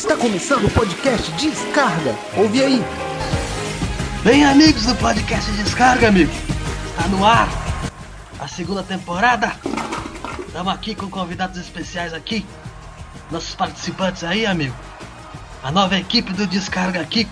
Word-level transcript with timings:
Está 0.00 0.16
começando 0.16 0.64
o 0.64 0.70
podcast 0.70 1.30
Descarga. 1.32 2.16
Ouve 2.34 2.64
aí. 2.64 2.82
Bem, 4.24 4.46
amigos 4.46 4.86
do 4.86 4.94
podcast 4.94 5.52
Descarga, 5.52 6.08
amigo. 6.08 6.32
Está 6.88 7.06
no 7.08 7.22
ar 7.22 7.46
a 8.38 8.48
segunda 8.48 8.82
temporada. 8.82 9.54
Estamos 10.46 10.72
aqui 10.72 10.94
com 10.94 11.10
convidados 11.10 11.58
especiais 11.58 12.14
aqui. 12.14 12.46
Nossos 13.30 13.54
participantes 13.54 14.24
aí, 14.24 14.46
amigo. 14.46 14.74
A 15.62 15.70
nova 15.70 15.98
equipe 15.98 16.32
do 16.32 16.46
Descarga 16.46 17.02
aqui. 17.02 17.28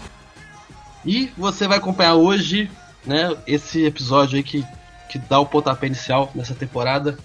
E 1.07 1.33
você 1.39 1.67
vai 1.67 1.79
acompanhar 1.79 2.17
hoje, 2.17 2.71
né, 3.03 3.35
esse 3.47 3.83
episódio 3.87 4.37
aí 4.37 4.43
que, 4.43 4.63
que 5.09 5.19
dá 5.19 5.41
o 5.41 5.47
pontapé 5.47 5.87
inicial 5.87 6.31
nessa 6.35 6.55
temporada. 6.55 7.17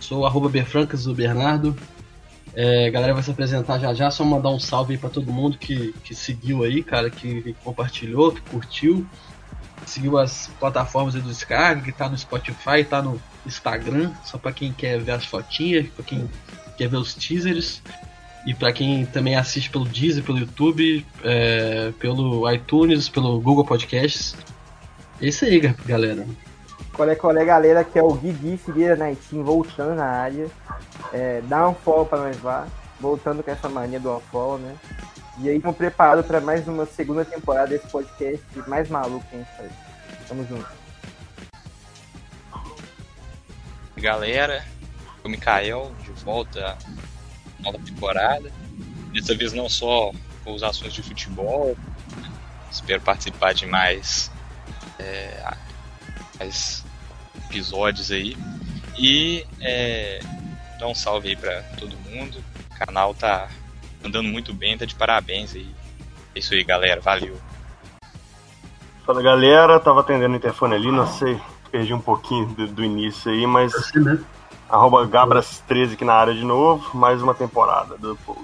Sou 0.00 0.20
o 0.20 0.26
arroba 0.26 0.48
Bernardo. 0.48 1.76
É, 2.54 2.86
a 2.86 2.90
galera 2.90 3.14
vai 3.14 3.22
se 3.22 3.30
apresentar 3.30 3.78
já 3.78 3.94
já, 3.94 4.10
só 4.10 4.24
mandar 4.24 4.50
um 4.50 4.58
salve 4.58 4.94
aí 4.94 4.98
pra 4.98 5.08
todo 5.08 5.32
mundo 5.32 5.56
que, 5.56 5.94
que 6.04 6.14
seguiu 6.14 6.64
aí, 6.64 6.82
cara, 6.82 7.08
que, 7.08 7.54
compartilhou, 7.62 8.32
que 8.32 8.40
curtiu, 8.42 9.06
seguiu 9.86 10.18
as 10.18 10.50
plataformas 10.58 11.14
do 11.14 11.22
Descarga, 11.22 11.80
que 11.80 11.92
tá 11.92 12.08
no 12.08 12.18
Spotify, 12.18 12.84
tá 12.88 13.00
no 13.00 13.20
Instagram, 13.46 14.12
só 14.24 14.36
pra 14.36 14.52
quem 14.52 14.72
quer 14.72 14.98
ver 14.98 15.12
as 15.12 15.24
fotinhas, 15.24 15.86
pra 15.90 16.04
quem 16.04 16.28
quer 16.76 16.88
ver 16.88 16.96
os 16.96 17.14
teasers, 17.14 17.82
e 18.46 18.54
pra 18.54 18.72
quem 18.72 19.04
também 19.06 19.36
assiste 19.36 19.70
pelo 19.70 19.84
Deezer, 19.84 20.24
pelo 20.24 20.38
YouTube, 20.38 21.06
é, 21.22 21.92
pelo 21.98 22.50
iTunes, 22.50 23.08
pelo 23.08 23.40
Google 23.40 23.64
Podcasts. 23.64 24.34
É 25.20 25.28
isso 25.28 25.44
aí, 25.44 25.60
galera. 25.84 26.26
É, 26.98 27.14
qual 27.14 27.36
é, 27.36 27.44
galera, 27.44 27.82
que 27.82 27.98
é 27.98 28.02
o 28.02 28.12
Guigui 28.12 28.56
Figueira 28.58 28.94
Nightin 28.96 29.42
voltando 29.42 29.94
na 29.94 30.06
área. 30.06 30.48
É, 31.12 31.40
dá 31.44 31.68
um 31.68 31.74
follow 31.74 32.06
pra 32.06 32.18
nós 32.18 32.42
lá. 32.42 32.66
Voltando 33.00 33.42
com 33.42 33.50
essa 33.50 33.68
mania 33.68 33.98
do 33.98 34.14
unfollow, 34.14 34.58
né? 34.58 34.76
E 35.38 35.48
aí, 35.48 35.56
estamos 35.56 35.78
preparados 35.78 36.26
para 36.26 36.40
mais 36.40 36.68
uma 36.68 36.84
segunda 36.84 37.24
temporada 37.24 37.68
desse 37.68 37.86
podcast 37.88 38.44
mais 38.66 38.90
maluco 38.90 39.24
que 39.30 39.36
a 39.36 39.38
gente 39.38 39.56
faz. 39.56 39.72
Tamo 40.28 40.46
junto. 40.46 40.68
Galera, 43.96 44.64
o 45.24 45.28
Mikael, 45.28 45.92
de 46.02 46.10
volta 46.24 46.76
à 47.58 47.62
nova 47.62 47.78
temporada. 47.78 48.50
Dessa 49.12 49.34
vez 49.34 49.52
não 49.52 49.68
só 49.68 50.12
com 50.44 50.54
os 50.54 50.62
assuntos 50.62 50.92
de 50.92 51.02
futebol, 51.02 51.76
espero 52.70 53.00
participar 53.00 53.52
de 53.52 53.66
mais, 53.66 54.30
é, 54.98 55.42
mais 56.38 56.84
episódios 57.50 58.10
aí. 58.10 58.36
E 58.96 59.44
é, 59.60 60.20
dar 60.78 60.86
um 60.86 60.94
salve 60.94 61.28
aí 61.28 61.36
pra 61.36 61.62
todo 61.78 61.96
mundo. 62.08 62.38
O 62.70 62.86
canal 62.86 63.12
tá 63.14 63.48
andando 64.04 64.28
muito 64.28 64.54
bem, 64.54 64.78
tá 64.78 64.84
de 64.84 64.94
parabéns 64.94 65.54
aí. 65.54 65.68
É 66.34 66.38
isso 66.38 66.54
aí, 66.54 66.62
galera. 66.62 67.00
Valeu. 67.00 67.36
Fala 69.04 69.22
galera, 69.22 69.80
tava 69.80 70.00
atendendo 70.00 70.34
o 70.34 70.36
interfone 70.36 70.74
ali, 70.74 70.92
não 70.92 71.06
sei, 71.06 71.40
perdi 71.72 71.92
um 71.92 72.00
pouquinho 72.00 72.46
do, 72.46 72.68
do 72.68 72.84
início 72.84 73.30
aí, 73.30 73.46
mas. 73.46 73.72
Arroba 74.68 75.04
Gabras13 75.04 75.94
aqui 75.94 76.04
na 76.04 76.12
área 76.12 76.32
de 76.32 76.44
novo, 76.44 76.96
mais 76.96 77.20
uma 77.20 77.34
temporada 77.34 77.98
do 77.98 78.14
Pod. 78.24 78.38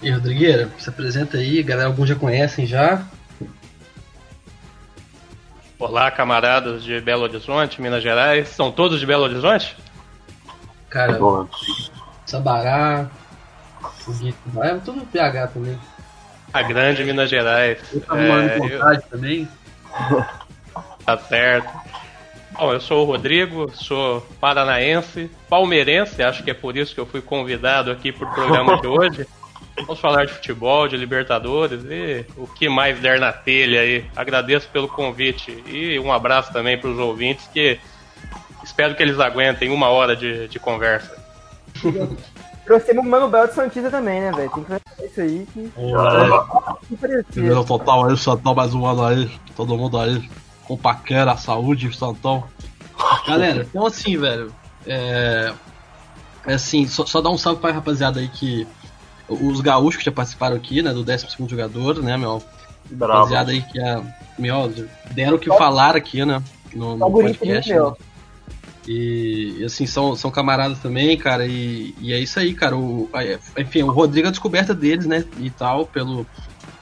E 0.00 0.10
Rodrigueira, 0.10 0.70
se 0.78 0.88
apresenta 0.88 1.36
aí, 1.36 1.62
galera, 1.62 1.88
alguns 1.88 2.08
já 2.08 2.14
conhecem 2.14 2.64
já. 2.64 3.04
Olá, 5.78 6.10
camaradas 6.10 6.82
de 6.82 7.00
Belo 7.00 7.22
Horizonte, 7.22 7.80
Minas 7.80 8.02
Gerais. 8.02 8.48
São 8.48 8.70
todos 8.72 8.98
de 8.98 9.06
Belo 9.06 9.24
Horizonte? 9.24 9.76
Cara. 10.90 11.18
Sabará, 12.26 13.06
Foguito, 13.98 14.38
é 14.62 14.74
tudo 14.78 15.06
PH 15.06 15.46
também. 15.48 15.78
A 16.52 16.62
grande 16.62 17.04
Minas 17.04 17.30
Gerais. 17.30 17.78
Eu 17.92 18.00
tava 18.00 18.20
morando 18.20 18.48
em 18.48 18.50
É, 18.50 18.56
eu- 18.74 18.78
vontade 18.78 19.02
também. 19.10 19.48
Tá 21.04 21.16
certo. 21.16 21.70
Bom, 22.52 22.70
eu 22.70 22.80
sou 22.82 23.02
o 23.02 23.06
Rodrigo, 23.06 23.70
sou 23.74 24.20
paranaense, 24.38 25.30
palmeirense, 25.48 26.22
acho 26.22 26.42
que 26.44 26.50
é 26.50 26.54
por 26.54 26.76
isso 26.76 26.92
que 26.94 27.00
eu 27.00 27.06
fui 27.06 27.22
convidado 27.22 27.90
aqui 27.90 28.12
pro 28.12 28.28
programa 28.34 28.78
de 28.78 28.86
hoje. 28.88 29.26
Vamos 29.80 30.00
falar 30.00 30.26
de 30.26 30.32
futebol, 30.32 30.88
de 30.88 30.96
Libertadores 30.96 31.84
e 31.84 32.24
o 32.36 32.46
que 32.46 32.68
mais 32.68 32.98
der 33.00 33.20
na 33.20 33.32
telha 33.32 33.80
aí. 33.80 34.04
Agradeço 34.16 34.68
pelo 34.68 34.88
convite 34.88 35.62
e 35.66 35.98
um 35.98 36.12
abraço 36.12 36.52
também 36.52 36.78
para 36.78 36.90
os 36.90 36.98
ouvintes 36.98 37.46
que 37.52 37.78
espero 38.62 38.94
que 38.94 39.02
eles 39.02 39.18
aguentem 39.18 39.70
uma 39.70 39.88
hora 39.88 40.14
de, 40.14 40.48
de 40.48 40.58
conversa. 40.58 41.16
Trouxemos 42.64 43.04
o 43.04 43.08
Mano 43.08 43.28
Bel 43.28 43.46
de 43.46 43.54
Santista 43.54 43.90
também, 43.90 44.20
né, 44.20 44.30
velho? 44.30 44.50
Tem 44.50 44.62
que 44.62 44.68
fazer 44.68 45.10
isso 45.10 45.20
aí 45.22 45.48
que, 45.54 45.72
que 46.88 46.96
parecia. 46.96 47.24
Entendeu? 47.30 47.64
Total 47.64 48.04
aí, 48.04 48.16
Santão 48.16 48.54
mais 48.54 48.74
um 48.74 48.84
ano 48.84 49.04
aí. 49.06 49.30
Todo 49.56 49.76
mundo 49.76 49.98
aí. 49.98 50.28
Com 50.64 50.76
paquera, 50.76 51.34
saúde, 51.38 51.96
Santão. 51.96 52.44
Galera, 53.26 53.62
então 53.62 53.86
assim, 53.86 54.18
velho. 54.18 54.52
É. 54.86 55.52
É 56.46 56.54
assim, 56.54 56.86
só, 56.86 57.04
só 57.06 57.20
dar 57.20 57.30
um 57.30 57.38
salve 57.38 57.60
pra 57.60 57.72
rapaziada 57.72 58.20
aí 58.20 58.28
que. 58.28 58.66
Os 59.28 59.60
gaúchos 59.60 59.98
que 59.98 60.04
já 60.04 60.12
participaram 60.12 60.56
aqui, 60.56 60.82
né? 60.82 60.92
Do 60.92 61.04
12 61.04 61.26
jogador, 61.48 62.02
né, 62.02 62.16
meu? 62.16 62.42
Bravo. 62.90 63.12
Rapaziada 63.14 63.50
aí 63.50 63.62
que 63.62 63.78
é. 63.78 64.00
Meu, 64.38 64.72
deram 65.10 65.36
o 65.36 65.38
que 65.38 65.48
falar 65.48 65.96
aqui, 65.96 66.24
né? 66.24 66.42
No, 66.74 66.96
no 66.96 67.10
podcast. 67.10 67.68
né, 67.68 67.76
meu? 67.76 67.96
E, 68.86 69.62
assim, 69.66 69.86
são, 69.86 70.16
são 70.16 70.30
camaradas 70.30 70.78
também, 70.78 71.14
cara, 71.18 71.46
e, 71.46 71.94
e 72.00 72.10
é 72.10 72.18
isso 72.18 72.40
aí, 72.40 72.54
cara. 72.54 72.74
O, 72.74 73.10
enfim, 73.58 73.82
o 73.82 73.90
Rodrigo 73.90 74.26
é 74.26 74.28
a 74.28 74.30
descoberta 74.30 74.74
deles, 74.74 75.04
né? 75.04 75.24
E 75.38 75.50
tal, 75.50 75.86
pelo. 75.86 76.26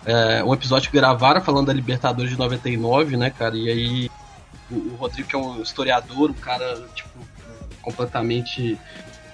É, 0.04 0.44
um 0.44 0.54
episódio 0.54 0.88
que 0.88 0.96
gravaram 0.96 1.40
falando 1.40 1.66
da 1.66 1.72
Libertadores 1.72 2.30
de 2.30 2.38
99, 2.38 3.16
né, 3.16 3.28
cara? 3.28 3.56
E 3.56 3.68
aí 3.68 4.10
o, 4.70 4.74
o 4.74 4.96
Rodrigo, 4.96 5.28
que 5.28 5.34
é 5.34 5.38
um 5.38 5.60
historiador, 5.60 6.30
um 6.30 6.34
cara, 6.34 6.86
tipo, 6.94 7.10
completamente 7.82 8.78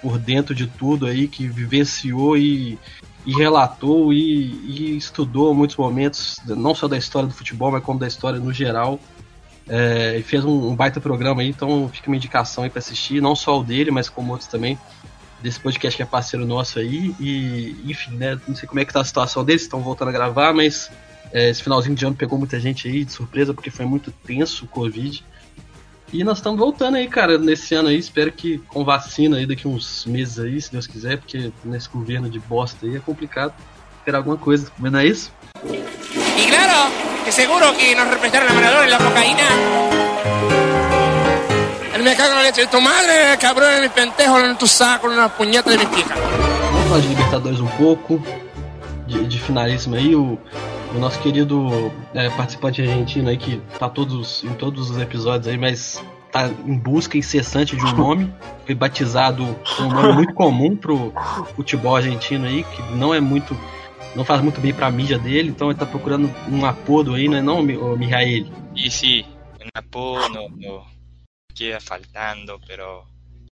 por 0.01 0.17
dentro 0.17 0.55
de 0.55 0.65
tudo 0.65 1.05
aí, 1.05 1.27
que 1.27 1.47
vivenciou 1.47 2.35
e, 2.35 2.79
e 3.25 3.33
relatou 3.33 4.11
e, 4.11 4.51
e 4.65 4.97
estudou 4.97 5.53
muitos 5.53 5.75
momentos, 5.77 6.37
não 6.45 6.75
só 6.75 6.87
da 6.87 6.97
história 6.97 7.27
do 7.27 7.33
futebol, 7.33 7.71
mas 7.71 7.83
como 7.83 7.99
da 7.99 8.07
história 8.07 8.39
no 8.39 8.53
geral. 8.53 8.99
É, 9.67 10.17
e 10.17 10.23
fez 10.23 10.43
um, 10.43 10.69
um 10.69 10.75
baita 10.75 10.99
programa 10.99 11.41
aí, 11.41 11.49
então 11.49 11.89
fica 11.91 12.09
uma 12.09 12.17
indicação 12.17 12.65
aí 12.65 12.69
pra 12.69 12.79
assistir, 12.79 13.21
não 13.21 13.33
só 13.33 13.59
o 13.59 13.63
dele, 13.63 13.91
mas 13.91 14.09
como 14.09 14.33
outros 14.33 14.49
também, 14.49 14.77
desse 15.41 15.57
podcast 15.57 15.95
que 15.95 16.03
é 16.03 16.05
parceiro 16.05 16.45
nosso 16.45 16.79
aí. 16.79 17.15
E, 17.19 17.75
enfim, 17.85 18.15
né? 18.15 18.39
Não 18.47 18.55
sei 18.55 18.67
como 18.67 18.81
é 18.81 18.85
que 18.85 18.91
tá 18.91 18.99
a 18.99 19.05
situação 19.05 19.43
deles, 19.43 19.61
estão 19.61 19.79
voltando 19.79 20.09
a 20.09 20.11
gravar, 20.11 20.53
mas 20.53 20.91
é, 21.31 21.49
esse 21.49 21.63
finalzinho 21.63 21.95
de 21.95 22.05
ano 22.05 22.15
pegou 22.15 22.37
muita 22.37 22.59
gente 22.59 22.87
aí 22.87 23.05
de 23.05 23.13
surpresa, 23.13 23.53
porque 23.53 23.71
foi 23.71 23.85
muito 23.85 24.11
tenso 24.11 24.65
o 24.65 24.67
Covid. 24.67 25.23
E 26.13 26.23
nós 26.23 26.37
estamos 26.37 26.59
voltando 26.59 26.95
aí, 26.95 27.07
cara, 27.07 27.39
nesse 27.39 27.73
ano 27.73 27.89
aí. 27.89 27.97
Espero 27.97 28.31
que 28.31 28.59
com 28.67 28.85
vacina 28.85 29.37
aí 29.37 29.47
daqui 29.47 29.67
uns 29.67 30.05
meses 30.05 30.37
aí, 30.37 30.61
se 30.61 30.71
Deus 30.71 30.85
quiser, 30.85 31.17
porque 31.17 31.51
nesse 31.65 31.89
governo 31.89 32.29
de 32.29 32.39
bosta 32.39 32.85
aí 32.85 32.95
é 32.95 32.99
complicado 32.99 33.51
esperar 33.97 34.19
alguma 34.19 34.37
coisa. 34.37 34.71
Mas 34.77 34.91
não 34.91 34.99
é 34.99 35.07
isso? 35.07 35.31
Y 35.65 36.47
claro, 36.47 36.91
que 37.25 37.31
seguro 37.31 37.73
que 37.75 37.95
nos 37.95 38.07
representaron 38.07 38.47
la 38.47 38.53
Maradona 38.53 38.87
y 38.87 38.91
la 38.91 38.97
cocaína. 38.99 39.43
Me 42.03 42.17
cago 42.17 42.31
en 42.31 42.35
la 42.35 42.43
leche 42.43 42.61
de 42.61 42.67
tu 42.67 42.81
madre, 42.81 43.37
cabrón, 43.39 43.75
en 43.75 43.81
mi 43.83 43.87
pentejo, 43.87 44.37
en 44.37 44.57
tu 44.57 44.67
saco, 44.67 45.09
en 45.09 45.15
la 45.15 45.29
puñeta 45.29 45.69
de 45.69 45.77
mi 45.77 45.85
pija. 45.85 46.13
Vamos 46.13 46.89
falar 46.89 47.01
de 47.01 47.07
Libertadores 47.07 47.59
um 47.61 47.67
pouco, 47.77 48.21
de, 49.07 49.25
de 49.25 49.39
finalíssimo 49.39 49.95
aí, 49.95 50.13
o, 50.13 50.37
o 50.95 50.99
nosso 50.99 51.19
querido 51.21 51.91
é, 52.13 52.29
participante 52.31 52.81
argentino 52.81 53.29
aí, 53.29 53.37
que 53.37 53.57
tá 53.79 53.89
todos, 53.89 54.43
em 54.43 54.53
todos 54.53 54.89
os 54.91 54.97
episódios 54.97 55.47
aí, 55.47 55.57
mas 55.57 56.03
tá 56.31 56.47
em 56.47 56.77
busca 56.77 57.17
incessante 57.17 57.75
de 57.75 57.85
um 57.85 57.91
nome, 57.95 58.33
foi 58.65 58.73
batizado 58.75 59.43
com 59.77 59.83
um 59.83 59.89
nome 59.89 60.13
muito 60.13 60.33
comum 60.33 60.75
pro 60.75 61.11
futebol 61.55 61.95
argentino 61.95 62.45
aí, 62.45 62.63
que 62.63 62.81
não 62.95 63.13
é 63.13 63.19
muito, 63.19 63.55
não 64.15 64.25
faz 64.25 64.41
muito 64.41 64.59
bem 64.59 64.73
pra 64.73 64.89
mídia 64.91 65.19
dele, 65.19 65.49
então 65.49 65.69
ele 65.69 65.79
tá 65.79 65.85
procurando 65.85 66.29
um 66.49 66.65
apodo 66.65 67.13
aí, 67.13 67.27
não 67.27 67.37
é 67.37 67.41
não, 67.41 67.61
Mi- 67.61 67.77
ô, 67.77 67.95
Mijael? 67.95 68.45
Y 68.75 68.89
sí, 68.89 69.25
un 69.61 69.69
apodo 69.75 70.49
no, 70.49 70.83
queda 71.53 71.79
faltando, 71.79 72.59
pero 72.65 73.05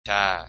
ya, 0.06 0.46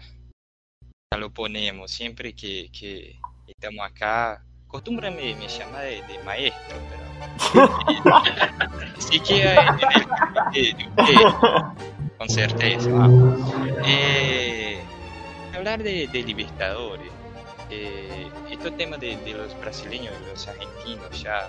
ya 1.12 1.18
lo 1.18 1.30
ponemos. 1.30 1.92
Siempre 1.92 2.32
que, 2.32 2.68
que 2.72 3.14
estamos 3.46 3.80
acá, 3.86 4.42
costumbre 4.68 5.10
me, 5.10 5.34
me 5.34 5.48
llama 5.48 5.80
de, 5.80 6.02
de 6.02 6.18
maestro, 6.24 6.76
pero 6.90 7.68
sí 8.98 9.20
queda 9.20 9.78
en 10.52 10.64
el 10.66 10.76
criterio, 10.76 11.28
eh, 11.28 11.62
con 12.18 12.28
certeza. 12.28 12.90
Eh, 13.84 14.80
hablar 15.54 15.82
de, 15.82 16.06
de 16.08 16.22
Libertadores, 16.22 17.10
eh, 17.70 18.28
este 18.50 18.70
tema 18.72 18.96
de, 18.96 19.16
de 19.18 19.32
los 19.34 19.58
brasileños 19.60 20.12
y 20.24 20.30
los 20.30 20.46
argentinos 20.48 21.22
ya 21.22 21.48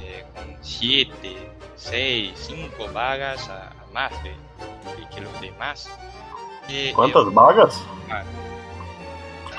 eh, 0.00 0.24
con 0.34 0.56
siete, 0.60 1.36
seis, 1.76 2.32
cinco 2.36 2.88
vagas 2.92 3.48
a, 3.48 3.68
a 3.68 3.74
más 3.92 4.10
de, 4.22 4.30
de 4.30 5.08
que 5.14 5.20
los 5.20 5.40
demás. 5.40 5.90
Eh, 6.68 6.92
Quantas 6.94 7.24
eu- 7.24 7.32
vagas? 7.32 7.82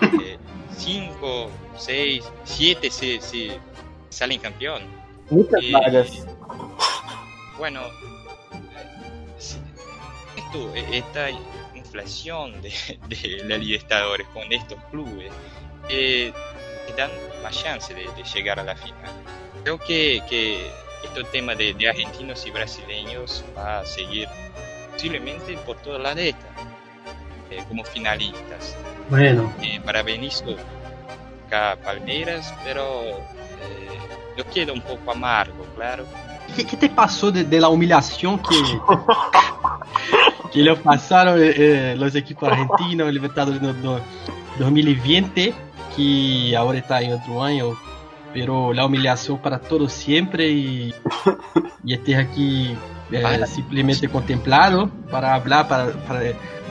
eh, 0.21 0.37
5, 0.77 1.49
6, 1.77 2.23
7 2.43 2.89
se, 2.91 3.21
se 3.21 3.59
salen 4.09 4.39
campeón. 4.39 4.83
Muitas 5.29 5.61
Eh, 5.63 5.71
vagas. 5.71 6.25
Bueno, 7.57 7.81
si- 9.37 9.57
esto, 10.37 10.73
esta 10.75 11.29
inflación 11.75 12.61
de, 12.61 12.71
de 13.07 13.43
la 13.45 13.57
Libertadores 13.57 14.27
con 14.29 14.51
estos 14.51 14.77
clubes 14.91 15.31
eh, 15.89 16.31
dan 16.97 17.09
más 17.41 17.61
chance 17.63 17.93
de, 17.93 18.01
de 18.03 18.23
llegar 18.33 18.59
a 18.59 18.63
la 18.63 18.75
final. 18.75 19.11
Creo 19.63 19.77
que, 19.79 20.21
que 20.29 20.67
este 21.03 21.23
tema 21.25 21.55
de, 21.55 21.73
de 21.73 21.89
argentinos 21.89 22.45
y 22.45 22.51
brasileños 22.51 23.43
va 23.57 23.79
a 23.79 23.85
seguir 23.85 24.27
posiblemente 24.91 25.57
por 25.65 25.77
toda 25.77 25.99
la 25.99 26.13
década 26.15 26.53
eh, 27.49 27.63
como 27.67 27.83
finalistas. 27.83 28.75
Bueno, 29.09 29.53
Eh, 29.61 29.79
para 29.83 30.01
Benicio, 30.03 30.55
acá 31.53 31.77
Palmeiras, 31.83 32.53
pero 32.63 33.03
eh, 33.09 33.99
yo 34.37 34.45
quedo 34.53 34.73
un 34.73 34.81
poco 34.81 35.11
amargo, 35.11 35.65
claro. 35.75 36.05
¿qué, 36.55 36.65
qué 36.65 36.77
te 36.77 36.89
pasó 36.89 37.31
de, 37.31 37.43
de 37.43 37.59
la 37.59 37.69
humillación 37.69 38.39
que, 38.39 38.55
que 40.51 40.59
le 40.61 40.75
pasaron 40.75 41.39
eh, 41.41 41.53
eh, 41.55 41.95
los 41.97 42.15
equipos 42.15 42.49
argentinos, 42.49 43.11
Libertadores 43.11 43.61
no, 43.61 43.73
no, 43.73 43.99
2020, 44.59 45.53
que 45.95 46.55
ahora 46.57 46.79
está 46.79 47.01
en 47.01 47.13
otro 47.13 47.43
año, 47.43 47.77
pero 48.33 48.73
la 48.73 48.85
humillación 48.85 49.37
para 49.39 49.59
todos 49.59 49.93
siempre 49.93 50.49
y, 50.49 50.93
y 51.83 51.93
estés 51.93 52.17
aquí 52.17 52.75
eh, 53.11 53.21
Para. 53.21 53.45
simplemente 53.45 54.07
contemplado 54.09 54.89
para 55.11 55.35
hablar 55.35 55.67
para, 55.67 55.91
para 55.91 56.21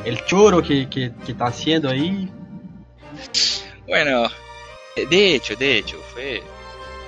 el 0.04 0.24
choro 0.26 0.60
que, 0.62 0.88
que, 0.88 1.12
que 1.24 1.32
está 1.32 1.46
haciendo 1.46 1.88
ahí. 1.88 2.28
Bueno, 3.86 4.28
de 4.94 5.34
hecho, 5.34 5.56
de 5.56 5.78
hecho, 5.78 5.98
fue 6.12 6.42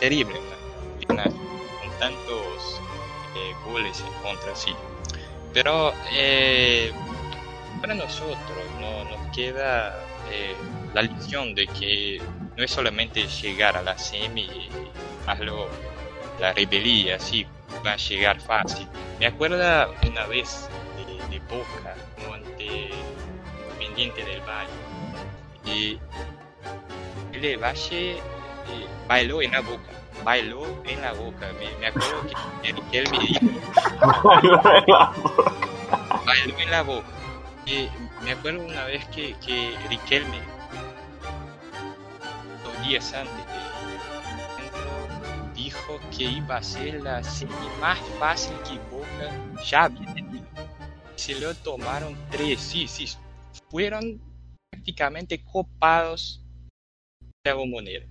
terrible 0.00 0.40
con 1.06 1.18
tantos 1.98 2.80
eh, 3.36 3.54
goles 3.64 4.00
en 4.00 4.22
contra, 4.22 4.54
sí. 4.54 4.74
Pero 5.52 5.92
eh, 6.12 6.92
para 7.80 7.94
nosotros 7.94 8.58
no 8.80 9.04
nos 9.04 9.36
queda 9.36 10.00
eh, 10.30 10.54
la 10.94 11.02
lección 11.02 11.54
de 11.54 11.66
que 11.66 12.20
no 12.56 12.64
es 12.64 12.70
solamente 12.70 13.26
llegar 13.26 13.76
a 13.76 13.82
la 13.82 13.98
semi 13.98 14.42
y 14.42 14.68
la 16.40 16.52
rebelía, 16.52 17.16
así 17.16 17.46
va 17.86 17.92
a 17.92 17.96
llegar 17.96 18.40
fácil. 18.40 18.88
Me 19.20 19.26
acuerdo 19.26 19.56
una 20.08 20.26
vez 20.26 20.68
de, 20.96 21.28
de 21.28 21.38
Boca 21.46 21.94
ante 22.32 22.90
Independiente 23.94 24.24
del 24.24 24.40
Valle. 24.40 24.70
Y 25.66 25.98
el 27.44 27.58
Valle 27.62 28.16
eh, 28.16 28.20
bailó 29.08 29.42
en 29.42 29.52
la 29.52 29.60
boca, 29.60 29.90
bailó 30.24 30.64
en 30.84 31.00
la 31.00 31.12
boca. 31.12 31.52
Me, 31.58 31.78
me 31.78 31.86
acuerdo 31.86 32.26
que 32.62 32.72
Riquelme 32.72 33.18
dijo, 33.18 33.46
bailó 36.26 36.58
en 36.58 36.70
la 36.70 36.82
boca. 36.82 37.06
Y 37.66 37.88
me 38.22 38.32
acuerdo 38.32 38.64
una 38.64 38.84
vez 38.84 39.06
que, 39.08 39.34
que 39.44 39.76
Riquelme, 39.88 40.38
dos 42.64 42.86
días 42.86 43.12
antes 43.14 43.46
de 43.46 43.64
dijo 45.54 45.98
que 46.14 46.24
iba 46.24 46.56
a 46.56 46.62
ser 46.62 47.02
la 47.02 47.22
serie 47.22 47.54
más 47.80 47.98
fácil 48.18 48.54
que 48.68 48.78
Boca 48.94 49.62
ya 49.64 49.84
había 49.84 50.12
tenido. 50.12 50.44
Se 51.16 51.40
lo 51.40 51.54
tomaron 51.54 52.16
tres, 52.30 52.60
sí, 52.60 52.86
sí, 52.86 53.08
fueron 53.70 54.20
prácticamente 54.70 55.42
copados 55.44 56.43
Dragon 57.44 57.68
Moneda. 57.68 58.06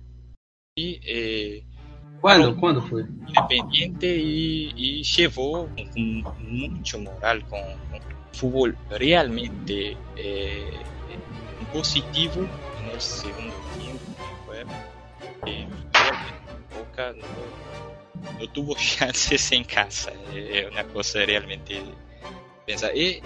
E, 0.78 1.00
eh, 1.02 1.58
é, 1.58 2.20
¿Cuándo? 2.20 2.56
¿Cuándo 2.56 2.80
fue? 2.82 3.02
Independiente 3.26 4.16
y, 4.16 4.72
y 4.76 5.02
llevó 5.02 5.68
un, 5.96 6.24
mucho 6.38 7.00
moral 7.00 7.44
con, 7.48 7.60
con 7.90 8.00
fútbol 8.32 8.78
realmente 8.90 9.96
eh, 10.16 10.70
positivo 11.72 12.46
en 12.80 12.90
el 12.92 13.00
segundo 13.00 13.54
tiempo. 13.76 14.04
Fue, 14.46 14.64
eh, 15.46 15.66
Boca 16.72 17.12
no, 17.12 18.38
no, 18.38 18.48
tuvo 18.52 18.76
chances 18.78 19.50
en 19.50 19.64
casa, 19.64 20.12
es 20.32 20.62
eh, 20.62 20.68
una 20.70 20.84
cosa 20.84 21.18
realmente 21.26 21.82
pensar. 22.64 22.96
Y 22.96 23.20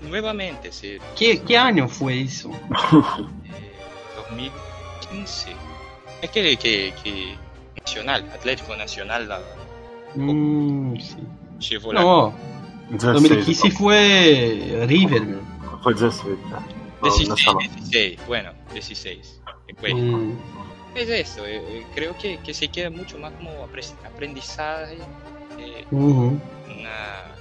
nuevamente, 0.00 0.72
sí. 0.72 0.98
¿Qué, 1.16 1.40
¿Qué 1.40 1.56
año 1.56 1.88
fue 1.88 2.22
eso? 2.22 2.50
Eh, 3.44 4.16
2000. 4.28 4.73
15. 5.14 5.52
Es 6.22 6.30
que, 6.30 6.56
que, 6.56 6.92
que 7.02 7.36
Nacional, 7.80 8.30
Atlético 8.32 8.76
Nacional. 8.76 9.28
La, 9.28 9.40
mm, 10.14 10.96
sí. 10.98 11.16
Llevó 11.68 11.92
la. 11.92 12.00
No, 12.00 12.34
2015 12.90 13.70
fue 13.70 14.84
River. 14.86 15.22
Fue 15.82 15.94
16, 15.94 16.38
no, 16.50 16.64
16, 17.02 17.56
16, 17.76 18.26
bueno, 18.26 18.52
16. 18.72 19.40
Después. 19.66 19.94
Mm. 19.94 20.32
Es 20.94 21.08
eso, 21.08 21.44
eh, 21.44 21.56
eh, 21.56 21.86
creo 21.92 22.16
que, 22.16 22.38
que, 22.38 22.54
se 22.54 22.68
queda 22.68 22.88
mucho 22.88 23.18
más 23.18 23.32
como 23.32 23.50
aprendizaje. 24.04 24.98
Eh, 25.58 25.84
uh 25.90 25.98
-huh. 25.98 26.40
una, 26.66 27.34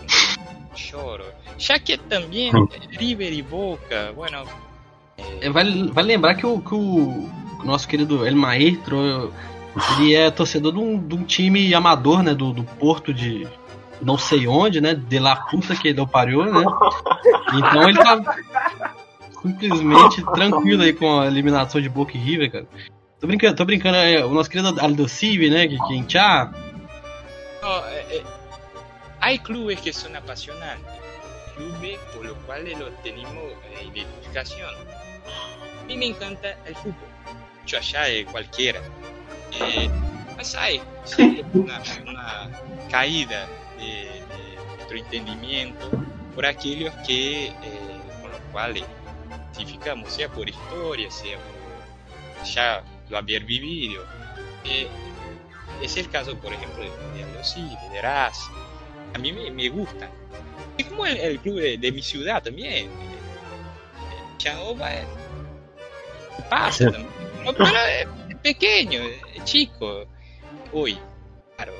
un 0.00 0.76
lloro. 0.76 1.24
Ya 1.56 1.78
que 1.78 1.98
también 1.98 2.52
River 2.98 3.32
y 3.32 3.42
Boca, 3.42 4.10
bueno, 4.10 4.44
Vale, 5.52 5.90
vale 5.90 6.08
lembrar 6.08 6.34
que 6.34 6.46
o, 6.46 6.60
que 6.60 6.74
o 6.74 7.28
nosso 7.64 7.88
querido 7.88 8.26
El 8.26 8.36
Maestro, 8.36 9.32
ele 9.98 10.14
é 10.14 10.30
torcedor 10.30 10.72
de 10.72 10.78
um, 10.78 10.98
de 10.98 11.14
um 11.14 11.24
time 11.24 11.74
amador, 11.74 12.22
né? 12.22 12.34
Do, 12.34 12.52
do 12.52 12.64
Porto 12.64 13.12
de 13.12 13.46
não 14.00 14.16
sei 14.16 14.46
onde, 14.46 14.80
né? 14.80 14.94
De 14.94 15.18
La 15.18 15.36
Puta 15.36 15.74
que 15.76 15.88
ele 15.88 16.06
pariu, 16.06 16.44
né? 16.44 16.64
Então 17.54 17.88
ele 17.88 17.98
tá 17.98 18.20
simplesmente 19.42 20.24
tranquilo 20.32 20.82
aí 20.82 20.92
com 20.92 21.20
a 21.20 21.26
eliminação 21.26 21.80
de 21.80 21.88
Boca 21.88 22.16
e 22.16 22.20
River, 22.20 22.50
cara. 22.50 22.66
Tô 23.18 23.26
brincando, 23.26 23.56
tô 23.56 23.64
brincando, 23.64 23.96
é, 23.96 24.24
o 24.24 24.30
nosso 24.30 24.48
querido 24.48 24.80
Aldo 24.80 25.08
Civi, 25.08 25.50
né? 25.50 25.66
Que, 25.68 25.78
que 25.78 25.94
hincha, 25.94 26.50
no, 27.62 27.86
eh, 27.88 28.06
eh, 28.10 28.22
hay 29.20 29.38
clubes 29.38 29.80
que 29.80 29.92
son 29.92 30.16
apasionantes, 30.16 30.90
clubes 31.56 31.98
por 32.14 32.24
los 32.24 32.36
cuales 32.46 32.78
lo 32.78 32.90
tenemos 33.02 33.34
eh, 33.34 33.84
identificación. 33.84 34.74
A 35.80 35.84
mí 35.84 35.96
me 35.96 36.06
encanta 36.06 36.56
el 36.64 36.74
fútbol, 36.76 37.08
yo 37.66 37.78
allá 37.78 38.02
de 38.04 38.24
cualquiera. 38.26 38.80
Eh, 39.52 39.90
mas 40.36 40.54
hay 40.54 40.80
una, 41.54 41.82
una 42.06 42.50
caída 42.90 43.46
de, 43.78 43.84
de 43.84 44.76
nuestro 44.76 44.96
entendimiento 44.96 45.90
por 46.34 46.46
aquellos 46.46 46.94
que 47.06 47.48
eh, 47.48 47.52
con 48.22 48.30
los 48.30 48.40
cuales 48.52 48.84
identificamos, 49.52 50.12
sea 50.12 50.28
por 50.28 50.48
historia, 50.48 51.10
sea 51.10 51.36
por 51.38 52.46
ya 52.46 52.82
lo 53.08 53.18
haber 53.18 53.44
vivido. 53.44 54.04
Eh, 54.64 54.88
es 55.82 55.96
el 55.96 56.08
caso, 56.08 56.36
por 56.38 56.52
ejemplo, 56.52 56.84
de, 56.84 57.44
Civi, 57.44 57.76
de 57.92 58.02
Racing. 58.02 58.52
A 59.14 59.18
mí 59.18 59.32
me, 59.32 59.50
me 59.50 59.68
gustan. 59.68 60.10
Es 60.76 60.86
como 60.86 61.06
el, 61.06 61.16
el 61.16 61.40
club 61.40 61.56
de, 61.56 61.78
de 61.78 61.92
mi 61.92 62.02
ciudad 62.02 62.42
también. 62.42 62.90
Eh, 64.40 64.42
Chanova 64.42 64.94
es- 64.94 65.06
pasa 66.48 66.84
también. 66.84 67.08
No, 67.44 67.52
pero 67.52 67.66
es, 67.66 68.06
es 68.30 68.36
pequeño, 68.42 69.00
es 69.34 69.44
chico. 69.44 70.06
Hoy, 70.72 70.98
claro, 71.56 71.72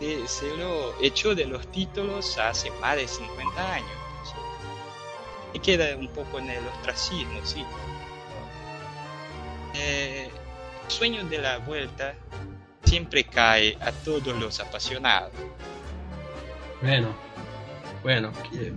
eh, 0.00 0.24
se, 0.26 0.56
lo 0.56 0.94
echó 1.00 1.34
de 1.34 1.46
los 1.46 1.66
títulos 1.68 2.36
hace 2.38 2.70
más 2.82 2.96
de 2.96 3.08
50 3.08 3.74
años. 3.74 3.90
entonces, 4.18 4.40
y 5.54 5.58
queda 5.60 5.96
un 5.96 6.08
poco 6.08 6.38
en 6.38 6.50
el 6.50 6.66
ostracismo, 6.66 7.40
sí. 7.44 7.64
Eh, 9.74 10.30
el 10.84 10.90
sueño 10.90 11.24
de 11.24 11.38
la 11.38 11.58
vuelta 11.58 12.14
siempre 12.84 13.24
cae 13.24 13.76
a 13.80 13.90
todos 13.92 14.28
los 14.38 14.60
apasionados. 14.60 15.32
Bueno, 16.82 17.08
bueno. 18.06 18.30
que- 18.44 18.72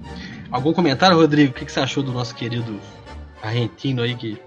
Algum 0.52 0.74
comentário, 0.74 1.16
Rodrigo? 1.16 1.52
O 1.52 1.54
que, 1.54 1.64
que 1.66 1.72
você 1.72 1.80
achou 1.80 2.02
do 2.02 2.12
nosso 2.12 2.34
querido 2.36 2.80
argentino 3.44 4.02
aí 4.02 4.16
que. 4.16 4.38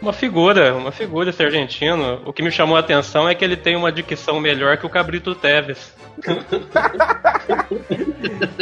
Uma 0.00 0.12
figura, 0.12 0.74
uma 0.74 0.92
figura 0.92 1.30
esse 1.30 1.42
argentino. 1.42 2.22
O 2.24 2.32
que 2.32 2.42
me 2.42 2.50
chamou 2.52 2.76
a 2.76 2.80
atenção 2.80 3.28
é 3.28 3.34
que 3.34 3.44
ele 3.44 3.56
tem 3.56 3.74
uma 3.74 3.90
dicção 3.90 4.38
melhor 4.38 4.76
que 4.76 4.86
o 4.86 4.90
Cabrito 4.90 5.34
Teves. 5.34 5.92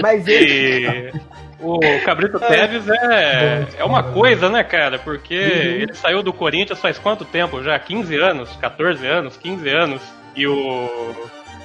Mas 0.01 0.27
ele, 0.27 1.11
E 1.11 1.13
o 1.61 1.79
Cabrito 2.05 2.39
Teves 2.41 2.89
é, 2.89 3.67
é 3.79 3.85
uma 3.85 4.03
coisa, 4.03 4.49
né, 4.49 4.63
cara? 4.65 4.99
Porque 4.99 5.35
ele 5.35 5.95
saiu 5.95 6.23
do 6.23 6.33
Corinthians 6.33 6.81
faz 6.81 6.99
quanto 6.99 7.25
tempo 7.25 7.63
já? 7.63 7.79
15 7.79 8.17
anos? 8.17 8.51
14 8.57 9.07
anos? 9.07 9.37
15 9.37 9.69
anos? 9.69 10.03
E 10.37 10.47
o. 10.47 11.15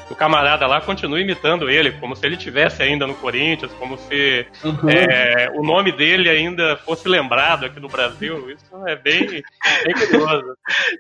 o 0.09 0.15
camarada 0.15 0.65
lá 0.65 0.81
continua 0.81 1.19
imitando 1.19 1.69
ele, 1.69 1.91
como 1.93 2.15
se 2.15 2.25
ele 2.25 2.37
tivesse 2.37 2.81
ainda 2.81 3.05
no 3.05 3.15
Corinthians, 3.15 3.71
como 3.73 3.97
se 3.97 4.45
uhum. 4.63 4.89
é, 4.89 5.51
o 5.55 5.63
nome 5.63 5.91
dele 5.91 6.29
ainda 6.29 6.77
fosse 6.77 7.07
lembrado 7.07 7.65
aqui 7.65 7.79
no 7.79 7.87
Brasil. 7.87 8.49
Isso 8.49 8.87
é 8.87 8.95
bem, 8.95 9.27
bem 9.27 9.93
curioso. 10.09 10.55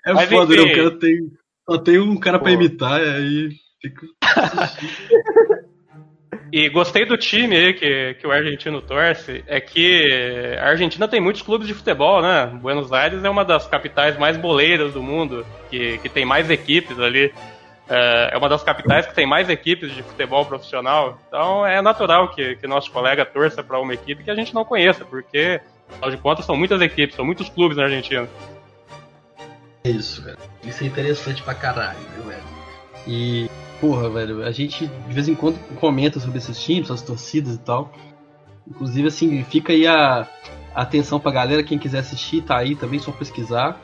É 0.05 0.13
Mas, 0.13 0.29
foda, 0.29 0.53
enfim, 0.53 0.65
né? 0.65 0.71
O 0.71 0.75
cara 0.75 0.99
tem, 0.99 1.31
só 1.69 1.77
tem 1.77 1.99
um 1.99 2.17
cara 2.17 2.39
para 2.39 2.51
imitar, 2.51 3.01
e 3.01 3.09
aí 3.09 3.49
fica. 3.81 4.07
E 6.51 6.67
gostei 6.69 7.05
do 7.05 7.15
time 7.15 7.55
aí 7.55 7.73
que, 7.73 8.15
que 8.15 8.25
o 8.25 8.31
argentino 8.31 8.81
torce. 8.81 9.43
É 9.47 9.61
que 9.61 10.57
a 10.59 10.69
Argentina 10.69 11.07
tem 11.07 11.21
muitos 11.21 11.41
clubes 11.41 11.67
de 11.67 11.73
futebol, 11.73 12.21
né? 12.21 12.47
Buenos 12.59 12.91
Aires 12.91 13.23
é 13.23 13.29
uma 13.29 13.45
das 13.45 13.67
capitais 13.67 14.17
mais 14.17 14.35
boleiras 14.35 14.93
do 14.93 15.03
mundo, 15.03 15.45
que, 15.69 15.99
que 15.99 16.09
tem 16.09 16.25
mais 16.25 16.49
equipes 16.49 16.99
ali. 16.99 17.31
É, 17.89 18.29
é 18.33 18.37
uma 18.37 18.47
das 18.47 18.61
capitais 18.61 19.07
que 19.07 19.15
tem 19.15 19.25
mais 19.25 19.49
equipes 19.49 19.91
de 19.93 20.03
futebol 20.03 20.45
profissional. 20.45 21.19
Então 21.27 21.65
é 21.65 21.81
natural 21.81 22.29
que, 22.29 22.55
que 22.57 22.67
nosso 22.67 22.91
colega 22.91 23.25
torça 23.25 23.63
para 23.63 23.79
uma 23.79 23.93
equipe 23.93 24.23
que 24.23 24.29
a 24.29 24.35
gente 24.35 24.53
não 24.53 24.63
conheça, 24.63 25.03
porque, 25.03 25.59
afinal 25.89 26.11
de 26.11 26.17
contas, 26.17 26.45
são 26.45 26.55
muitas 26.55 26.79
equipes, 26.81 27.15
são 27.15 27.25
muitos 27.25 27.49
clubes 27.49 27.77
na 27.77 27.83
Argentina. 27.83 28.29
Isso, 29.83 30.23
cara. 30.23 30.37
Isso 30.63 30.83
é 30.83 30.87
interessante 30.87 31.41
pra 31.41 31.55
caralho, 31.55 31.97
velho? 32.25 32.43
E 33.07 33.49
porra, 33.81 34.09
velho, 34.09 34.43
a 34.43 34.51
gente 34.51 34.85
de 34.85 35.13
vez 35.13 35.27
em 35.27 35.35
quando 35.35 35.57
comenta 35.79 36.19
sobre 36.19 36.37
esses 36.37 36.61
times, 36.61 36.91
as 36.91 37.01
torcidas 37.01 37.55
e 37.55 37.59
tal. 37.59 37.91
Inclusive, 38.67 39.07
assim, 39.07 39.43
fica 39.45 39.73
aí 39.73 39.87
a, 39.87 40.27
a 40.75 40.81
atenção 40.81 41.19
pra 41.19 41.31
galera, 41.31 41.63
quem 41.63 41.79
quiser 41.79 41.99
assistir, 41.99 42.43
tá 42.43 42.57
aí 42.57 42.75
também, 42.75 42.99
só 42.99 43.11
pesquisar. 43.11 43.81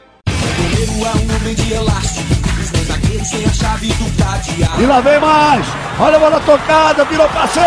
E 4.78 4.86
lá 4.86 5.00
vem 5.02 5.20
mais! 5.20 5.66
Olha 6.00 6.18
a 6.18 6.20
bola 6.20 6.40
tocada, 6.42 7.06
virou 7.06 7.28
passeio! 7.30 7.64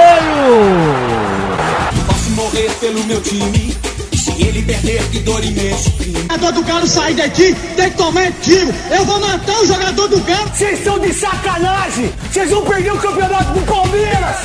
Posso 2.06 2.30
morrer 2.30 2.70
pelo 2.80 3.02
meu 3.04 3.20
time 3.22 3.74
se 4.14 4.42
ele 4.42 4.62
perder, 4.62 5.02
que 5.10 5.20
dor 5.20 5.42
imenso. 5.42 5.90
O 5.98 6.20
jogador 6.22 6.52
do 6.52 6.62
Galo 6.62 6.86
sair 6.86 7.14
daqui, 7.14 7.54
tem 7.76 7.90
que 7.90 7.96
tomar 7.96 8.30
tiro. 8.42 8.74
Eu 8.90 9.04
vou 9.04 9.20
matar 9.20 9.58
o 9.58 9.66
jogador 9.66 10.08
do 10.08 10.20
Galo. 10.20 10.50
Vocês 10.52 10.84
são 10.84 10.98
de 10.98 11.12
sacanagem. 11.14 12.12
Vocês 12.30 12.50
vão 12.50 12.62
perder 12.62 12.92
o 12.92 12.98
campeonato 12.98 13.52
do 13.52 13.60
Palmeiras. 13.66 14.36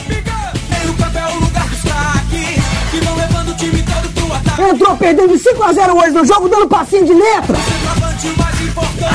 o 0.90 0.94
papel, 0.94 1.40
lugar 1.40 1.68
Que 2.92 3.00
vão 3.02 3.16
levando 3.16 3.50
o 3.50 3.56
time 3.56 3.84
todo 3.84 4.14
pro 4.14 4.34
ataque. 4.34 4.62
Entrou 4.62 4.98
perdendo 4.98 5.34
5x0 5.34 5.94
hoje 5.96 6.12
no 6.12 6.26
jogo, 6.26 6.48
dando 6.48 6.68
passinho 6.68 7.06
de 7.06 7.14
letra. 7.14 7.58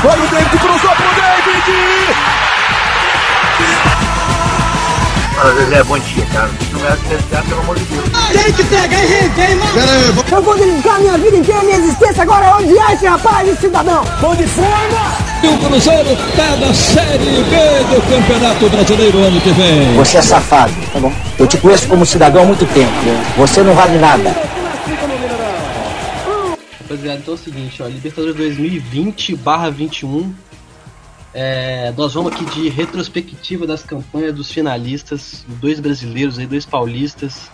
Foi 0.01 0.11
o 0.11 0.29
David, 0.29 0.59
cruzou 0.59 0.91
pro 0.91 1.09
David. 1.15 1.69
Fala, 5.37 5.55
Zezé, 5.55 5.83
bom 5.85 5.99
dia, 5.99 6.27
cara. 6.33 6.51
Não 6.73 6.85
é 6.85 6.93
acreditar, 6.93 7.43
pelo 7.45 7.61
amor 7.61 7.79
de 7.79 7.85
Deus. 7.85 8.05
Tem 8.33 8.53
que 8.53 8.65
pegar 8.65 9.03
e 9.03 9.07
rever, 9.07 9.57
mano. 9.57 9.73
Pera 9.73 9.93
aí, 9.93 10.13
vou... 10.13 10.25
Eu 10.31 10.43
vou 10.43 10.59
dedicar 10.59 10.99
minha 10.99 11.17
vida 11.17 11.37
inteira, 11.37 11.63
minha 11.63 11.77
existência 11.77 12.23
agora 12.23 12.47
é 12.47 12.55
odiar 12.55 12.93
esse 12.93 13.07
rapaz, 13.07 13.49
esse 13.49 13.61
cidadão. 13.61 14.05
Bom 14.21 14.35
de 14.35 14.47
forma. 14.49 15.29
E 15.41 15.47
o 15.47 15.59
Cruzeiro 15.59 16.17
tá 16.37 16.57
na 16.57 16.75
Série 16.75 17.45
B 17.45 17.95
do 17.95 18.03
Campeonato 18.09 18.69
Brasileiro 18.69 19.19
ano 19.19 19.41
que 19.41 19.51
vem. 19.53 19.95
Você 19.95 20.19
é 20.19 20.23
safado, 20.23 20.75
tá 20.93 20.99
bom? 20.99 21.13
Eu 21.39 21.47
te 21.47 21.57
conheço 21.59 21.87
como 21.87 22.05
cidadão 22.05 22.43
há 22.43 22.47
muito 22.47 22.67
tempo. 22.75 22.93
Você 23.37 23.63
não 23.63 23.75
vale 23.75 23.97
nada. 23.99 24.48
Rapaziada, 26.89 27.19
então 27.21 27.35
é 27.35 27.37
o 27.37 27.39
seguinte, 27.39 27.83
ó, 27.83 27.87
Libertadores 27.87 28.35
2020 28.35 29.37
barra 29.37 29.69
21 29.69 30.35
é, 31.35 31.93
nós 31.95 32.15
vamos 32.15 32.33
aqui 32.33 32.47
de 32.47 32.71
retrospectiva 32.71 33.67
das 33.67 33.83
campanhas 33.83 34.35
dos 34.35 34.51
finalistas, 34.51 35.45
dois 35.61 35.79
brasileiros 35.81 36.39
aí, 36.39 36.47
dois 36.47 36.65
paulistas, 36.65 37.51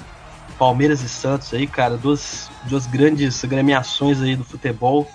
Palmeiras 0.57 1.03
e 1.03 1.09
Santos 1.09 1.53
aí, 1.53 1.67
cara, 1.67 1.97
duas, 1.97 2.49
duas 2.69 2.87
grandes 2.87 3.45
gremiações 3.45 4.23
aí 4.23 4.37
do 4.37 4.45
futebol, 4.45 5.11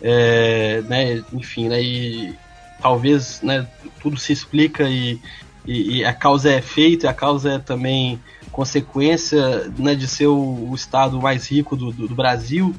é, 0.00 0.80
né, 0.88 1.22
enfim, 1.30 1.68
né, 1.68 1.82
e 1.82 2.34
talvez, 2.80 3.42
né, 3.42 3.68
tudo 4.00 4.16
se 4.16 4.32
explica 4.32 4.88
e, 4.88 5.20
e, 5.66 5.98
e, 5.98 6.04
a 6.06 6.14
causa 6.14 6.50
é 6.50 6.62
feita, 6.62 7.10
a 7.10 7.14
causa 7.14 7.52
é 7.52 7.58
também 7.58 8.18
consequência, 8.50 9.70
né, 9.76 9.94
de 9.94 10.08
ser 10.08 10.28
o, 10.28 10.70
o 10.70 10.74
estado 10.74 11.20
mais 11.20 11.50
rico 11.50 11.76
do, 11.76 11.92
do, 11.92 12.08
do 12.08 12.14
Brasil, 12.14 12.74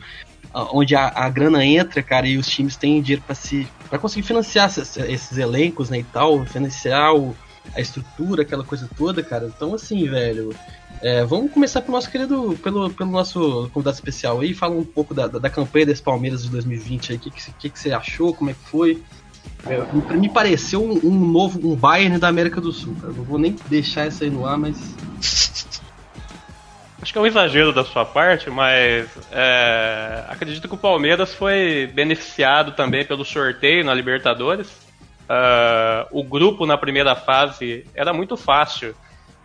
onde 0.53 0.95
a, 0.95 1.07
a 1.07 1.29
grana 1.29 1.65
entra, 1.65 2.03
cara, 2.03 2.27
e 2.27 2.37
os 2.37 2.47
times 2.47 2.75
têm 2.75 3.01
dinheiro 3.01 3.23
para 3.25 3.35
se 3.35 3.67
para 3.89 3.99
conseguir 3.99 4.25
financiar 4.25 4.67
esses, 4.69 4.95
esses, 4.97 5.37
elencos, 5.37 5.89
né, 5.89 5.99
e 5.99 6.03
tal, 6.03 6.45
financiar 6.45 7.13
o, 7.13 7.35
a 7.75 7.81
estrutura, 7.81 8.43
aquela 8.43 8.63
coisa 8.63 8.89
toda, 8.97 9.21
cara. 9.21 9.51
Então, 9.53 9.73
assim, 9.73 10.07
velho, 10.07 10.55
é, 11.01 11.25
vamos 11.25 11.51
começar 11.51 11.81
pelo 11.81 11.93
nosso 11.93 12.09
querido, 12.09 12.57
pelo, 12.63 12.89
pelo 12.89 13.11
nosso 13.11 13.69
convidado 13.73 13.95
especial 13.95 14.39
aí, 14.39 14.53
fala 14.53 14.75
um 14.75 14.85
pouco 14.85 15.13
da, 15.13 15.27
da, 15.27 15.39
da 15.39 15.49
campanha 15.49 15.87
desse 15.87 16.01
Palmeiras 16.01 16.43
de 16.43 16.49
2020 16.49 17.11
aí, 17.11 17.17
o 17.17 17.19
que, 17.19 17.31
que, 17.31 17.69
que, 17.69 17.79
você 17.79 17.91
achou, 17.91 18.33
como 18.33 18.49
é 18.49 18.53
que 18.53 18.69
foi? 18.69 19.03
É, 19.65 20.15
me 20.15 20.29
pareceu 20.29 20.83
um, 20.83 21.07
um, 21.07 21.31
novo, 21.31 21.59
um 21.67 21.75
Bayern 21.75 22.17
da 22.17 22.27
América 22.27 22.59
do 22.61 22.71
Sul, 22.71 22.95
cara. 22.99 23.13
Não 23.13 23.23
vou 23.23 23.37
nem 23.37 23.55
deixar 23.67 24.07
isso 24.07 24.23
aí 24.23 24.29
no 24.29 24.45
ar, 24.45 24.57
mas 24.57 24.77
Acho 27.01 27.11
que 27.11 27.17
é 27.17 27.21
um 27.21 27.25
exagero 27.25 27.73
da 27.73 27.83
sua 27.83 28.05
parte, 28.05 28.49
mas 28.51 29.09
é, 29.31 30.23
acredito 30.29 30.67
que 30.67 30.75
o 30.75 30.77
Palmeiras 30.77 31.33
foi 31.33 31.89
beneficiado 31.91 32.73
também 32.73 33.03
pelo 33.03 33.25
sorteio 33.25 33.83
na 33.83 33.91
Libertadores. 33.91 34.69
Uh, 35.21 36.05
o 36.11 36.23
grupo 36.23 36.65
na 36.65 36.77
primeira 36.77 37.15
fase 37.15 37.87
era 37.95 38.13
muito 38.13 38.37
fácil. 38.37 38.93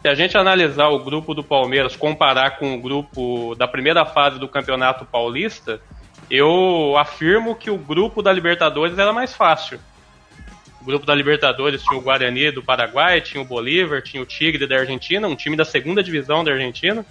Se 0.02 0.08
a 0.08 0.14
gente 0.14 0.36
analisar 0.36 0.88
o 0.88 0.98
grupo 0.98 1.32
do 1.32 1.42
Palmeiras, 1.42 1.96
comparar 1.96 2.58
com 2.58 2.74
o 2.74 2.80
grupo 2.80 3.54
da 3.54 3.66
primeira 3.66 4.04
fase 4.04 4.38
do 4.38 4.48
Campeonato 4.48 5.06
Paulista, 5.06 5.80
eu 6.30 6.94
afirmo 6.98 7.54
que 7.54 7.70
o 7.70 7.78
grupo 7.78 8.20
da 8.20 8.32
Libertadores 8.32 8.98
era 8.98 9.12
mais 9.12 9.34
fácil. 9.34 9.80
O 10.82 10.84
grupo 10.84 11.06
da 11.06 11.14
Libertadores 11.14 11.82
tinha 11.82 11.98
o 11.98 12.02
Guarani 12.02 12.50
do 12.50 12.62
Paraguai, 12.62 13.20
tinha 13.20 13.42
o 13.42 13.46
Bolívar, 13.46 14.02
tinha 14.02 14.22
o 14.22 14.26
Tigre 14.26 14.66
da 14.66 14.76
Argentina, 14.76 15.26
um 15.26 15.34
time 15.34 15.56
da 15.56 15.64
segunda 15.64 16.02
divisão 16.02 16.44
da 16.44 16.52
Argentina. 16.52 17.04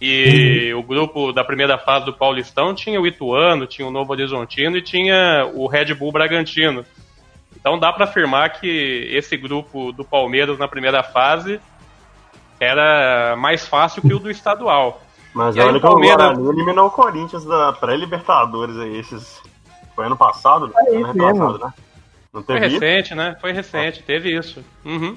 E 0.00 0.72
uhum. 0.72 0.80
o 0.80 0.82
grupo 0.82 1.32
da 1.32 1.44
primeira 1.44 1.76
fase 1.76 2.06
do 2.06 2.12
Paulistão 2.12 2.74
tinha 2.74 3.00
o 3.00 3.06
Ituano, 3.06 3.66
tinha 3.66 3.86
o 3.86 3.90
Novo 3.90 4.12
Horizontino 4.12 4.76
e 4.78 4.82
tinha 4.82 5.50
o 5.54 5.66
Red 5.66 5.94
Bull 5.94 6.10
Bragantino. 6.10 6.84
Então 7.54 7.78
dá 7.78 7.92
para 7.92 8.04
afirmar 8.04 8.50
que 8.58 9.08
esse 9.12 9.36
grupo 9.36 9.92
do 9.92 10.04
Palmeiras 10.04 10.58
na 10.58 10.66
primeira 10.66 11.02
fase 11.02 11.60
era 12.58 13.36
mais 13.36 13.66
fácil 13.66 14.00
que 14.00 14.14
o 14.14 14.18
do 14.18 14.30
estadual. 14.30 15.02
Mas 15.34 15.54
e 15.54 15.60
olha 15.60 15.76
o 15.76 15.80
Palmeiras... 15.80 16.16
que 16.16 16.22
o 16.22 16.42
Guarani 16.42 16.48
eliminou 16.48 16.86
o 16.86 16.90
Corinthians 16.90 17.44
da 17.44 17.72
pré-Libertadores 17.72 18.78
aí, 18.78 18.98
esses... 18.98 19.40
Foi 19.94 20.06
ano 20.06 20.16
passado? 20.16 20.72
É 20.88 20.96
ano 20.96 21.14
passado, 21.14 21.58
né? 21.58 21.74
Não 22.32 22.42
teve 22.42 22.60
Foi 22.60 22.68
recente, 22.68 23.06
isso? 23.06 23.14
né? 23.16 23.36
Foi 23.40 23.52
recente, 23.52 24.02
teve 24.02 24.34
isso. 24.34 24.64
Uhum. 24.84 25.16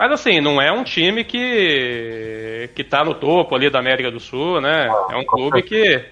Mas 0.00 0.12
assim, 0.12 0.40
não 0.40 0.62
é 0.62 0.72
um 0.72 0.82
time 0.82 1.22
que 1.24 2.70
que 2.74 2.82
tá 2.82 3.04
no 3.04 3.14
topo 3.14 3.54
ali 3.54 3.68
da 3.68 3.80
América 3.80 4.10
do 4.10 4.18
Sul, 4.18 4.58
né? 4.58 4.88
É 5.10 5.16
um 5.16 5.24
clube 5.26 5.62
que, 5.62 6.02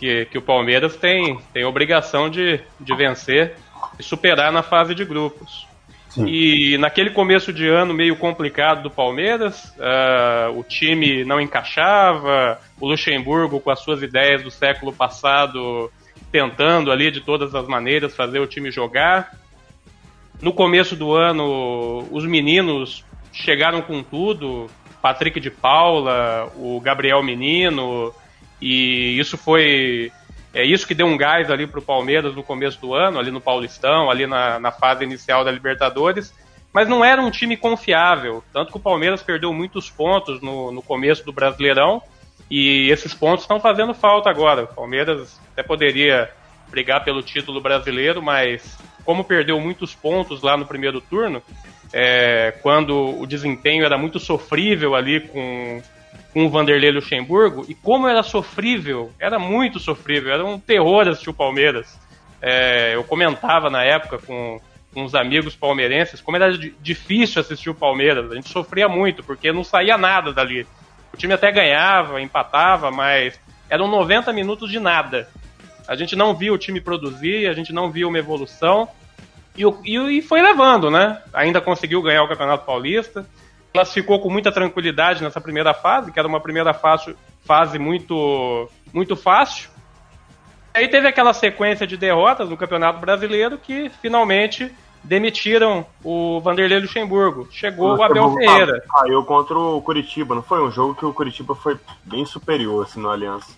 que, 0.00 0.24
que 0.24 0.36
o 0.38 0.42
Palmeiras 0.42 0.96
tem, 0.96 1.38
tem 1.52 1.64
obrigação 1.64 2.28
de, 2.28 2.60
de 2.80 2.96
vencer 2.96 3.54
e 4.00 4.02
superar 4.02 4.50
na 4.50 4.64
fase 4.64 4.96
de 4.96 5.04
grupos. 5.04 5.64
Sim. 6.08 6.26
E 6.26 6.76
naquele 6.78 7.10
começo 7.10 7.52
de 7.52 7.68
ano 7.68 7.94
meio 7.94 8.16
complicado 8.16 8.82
do 8.82 8.90
Palmeiras, 8.90 9.72
uh, 9.78 10.58
o 10.58 10.64
time 10.64 11.24
não 11.24 11.40
encaixava, 11.40 12.58
o 12.80 12.88
Luxemburgo 12.88 13.60
com 13.60 13.70
as 13.70 13.78
suas 13.78 14.02
ideias 14.02 14.42
do 14.42 14.50
século 14.50 14.92
passado 14.92 15.88
tentando 16.32 16.90
ali 16.90 17.12
de 17.12 17.20
todas 17.20 17.54
as 17.54 17.68
maneiras 17.68 18.16
fazer 18.16 18.40
o 18.40 18.46
time 18.46 18.72
jogar. 18.72 19.38
No 20.40 20.52
começo 20.52 20.96
do 20.96 21.14
ano, 21.14 22.06
os 22.10 22.24
meninos 22.24 23.04
chegaram 23.32 23.82
com 23.82 24.02
tudo, 24.02 24.68
Patrick 25.00 25.38
de 25.40 25.50
Paula, 25.50 26.50
o 26.56 26.80
Gabriel 26.80 27.22
Menino, 27.22 28.12
e 28.60 29.18
isso 29.18 29.36
foi 29.36 30.12
é 30.52 30.64
isso 30.64 30.86
que 30.86 30.94
deu 30.94 31.06
um 31.06 31.16
gás 31.16 31.50
ali 31.50 31.66
para 31.66 31.80
o 31.80 31.82
Palmeiras 31.82 32.34
no 32.34 32.42
começo 32.42 32.80
do 32.80 32.94
ano, 32.94 33.18
ali 33.18 33.30
no 33.30 33.40
Paulistão, 33.40 34.08
ali 34.08 34.24
na, 34.26 34.60
na 34.60 34.70
fase 34.70 35.02
inicial 35.02 35.44
da 35.44 35.50
Libertadores, 35.50 36.32
mas 36.72 36.88
não 36.88 37.04
era 37.04 37.20
um 37.20 37.30
time 37.30 37.56
confiável, 37.56 38.42
tanto 38.52 38.70
que 38.70 38.76
o 38.76 38.80
Palmeiras 38.80 39.22
perdeu 39.22 39.52
muitos 39.52 39.90
pontos 39.90 40.40
no, 40.40 40.70
no 40.70 40.80
começo 40.80 41.24
do 41.24 41.32
Brasileirão, 41.32 42.00
e 42.50 42.88
esses 42.90 43.12
pontos 43.12 43.44
estão 43.44 43.58
fazendo 43.58 43.94
falta 43.94 44.30
agora. 44.30 44.64
O 44.64 44.68
Palmeiras 44.68 45.40
até 45.52 45.62
poderia 45.62 46.30
brigar 46.68 47.02
pelo 47.04 47.22
título 47.22 47.60
brasileiro, 47.60 48.22
mas 48.22 48.78
como 49.04 49.24
perdeu 49.24 49.60
muitos 49.60 49.94
pontos 49.94 50.42
lá 50.42 50.56
no 50.56 50.66
primeiro 50.66 51.00
turno, 51.00 51.42
é, 51.92 52.52
quando 52.62 53.20
o 53.20 53.26
desempenho 53.26 53.84
era 53.84 53.96
muito 53.96 54.18
sofrível 54.18 54.94
ali 54.94 55.20
com, 55.20 55.82
com 56.32 56.46
o 56.46 56.50
Vanderlei 56.50 56.90
Luxemburgo, 56.90 57.64
e 57.68 57.74
como 57.74 58.08
era 58.08 58.22
sofrível, 58.22 59.12
era 59.18 59.38
muito 59.38 59.78
sofrível, 59.78 60.32
era 60.32 60.44
um 60.44 60.58
terror 60.58 61.06
assistir 61.06 61.30
o 61.30 61.34
Palmeiras. 61.34 61.98
É, 62.42 62.94
eu 62.94 63.04
comentava 63.04 63.70
na 63.70 63.84
época 63.84 64.18
com, 64.18 64.60
com 64.92 65.04
os 65.04 65.14
amigos 65.14 65.56
palmeirenses 65.56 66.20
como 66.20 66.36
era 66.36 66.52
difícil 66.80 67.40
assistir 67.40 67.70
o 67.70 67.74
Palmeiras. 67.74 68.30
A 68.30 68.34
gente 68.34 68.48
sofria 68.48 68.88
muito, 68.88 69.22
porque 69.22 69.52
não 69.52 69.64
saía 69.64 69.96
nada 69.96 70.32
dali. 70.32 70.66
O 71.12 71.16
time 71.16 71.32
até 71.32 71.52
ganhava, 71.52 72.20
empatava, 72.20 72.90
mas 72.90 73.38
eram 73.70 73.88
90 73.88 74.32
minutos 74.32 74.70
de 74.70 74.80
nada. 74.80 75.28
A 75.86 75.94
gente 75.94 76.16
não 76.16 76.34
via 76.34 76.52
o 76.52 76.58
time 76.58 76.80
produzir, 76.80 77.46
a 77.46 77.52
gente 77.52 77.72
não 77.72 77.90
via 77.90 78.08
uma 78.08 78.18
evolução. 78.18 78.88
E, 79.56 79.62
e, 79.84 80.18
e 80.18 80.22
foi 80.22 80.42
levando, 80.42 80.90
né? 80.90 81.20
Ainda 81.32 81.60
conseguiu 81.60 82.02
ganhar 82.02 82.22
o 82.22 82.28
Campeonato 82.28 82.64
Paulista. 82.64 83.26
Classificou 83.72 84.20
com 84.20 84.30
muita 84.30 84.52
tranquilidade 84.52 85.22
nessa 85.22 85.40
primeira 85.40 85.74
fase, 85.74 86.12
que 86.12 86.18
era 86.18 86.28
uma 86.28 86.40
primeira 86.40 86.72
fase, 86.72 87.14
fase 87.44 87.78
muito, 87.78 88.68
muito 88.92 89.16
fácil. 89.16 89.68
Aí 90.72 90.88
teve 90.88 91.06
aquela 91.06 91.32
sequência 91.32 91.86
de 91.86 91.96
derrotas 91.96 92.48
no 92.48 92.56
Campeonato 92.56 92.98
Brasileiro 92.98 93.58
que 93.58 93.88
finalmente 94.02 94.72
demitiram 95.04 95.86
o 96.02 96.40
Vanderlei 96.40 96.80
Luxemburgo. 96.80 97.46
Chegou 97.50 97.96
o 97.96 98.02
Abel 98.02 98.34
Ferreira. 98.34 98.82
Caiu 98.90 99.22
contra 99.24 99.56
o 99.56 99.80
Curitiba, 99.82 100.34
não 100.34 100.42
foi? 100.42 100.60
Um 100.62 100.70
jogo 100.70 100.94
que 100.94 101.04
o 101.04 101.12
Curitiba 101.12 101.54
foi 101.54 101.78
bem 102.04 102.24
superior 102.24 102.84
assim, 102.84 103.00
no 103.00 103.10
Aliança. 103.10 103.52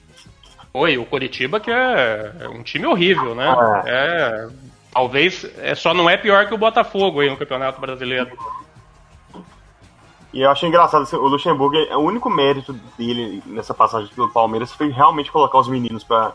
Foi, 0.76 0.98
o 0.98 1.06
Curitiba 1.06 1.58
que 1.58 1.70
é 1.70 2.46
um 2.52 2.62
time 2.62 2.84
horrível, 2.84 3.34
né? 3.34 3.46
É. 3.86 3.90
é 3.90 4.48
talvez 4.92 5.46
é, 5.56 5.74
só 5.74 5.94
não 5.94 6.08
é 6.08 6.18
pior 6.18 6.46
que 6.46 6.52
o 6.52 6.58
Botafogo 6.58 7.20
aí 7.20 7.30
no 7.30 7.36
Campeonato 7.38 7.80
Brasileiro. 7.80 8.36
E 10.34 10.42
eu 10.42 10.50
acho 10.50 10.66
engraçado, 10.66 11.04
assim, 11.04 11.16
o 11.16 11.26
Luxemburgo, 11.28 11.76
é, 11.76 11.96
o 11.96 12.00
único 12.00 12.28
mérito 12.28 12.74
dele 12.98 13.42
nessa 13.46 13.72
passagem 13.72 14.10
pelo 14.14 14.30
Palmeiras 14.30 14.70
foi 14.70 14.90
realmente 14.90 15.32
colocar 15.32 15.58
os 15.60 15.66
meninos 15.66 16.04
para 16.04 16.34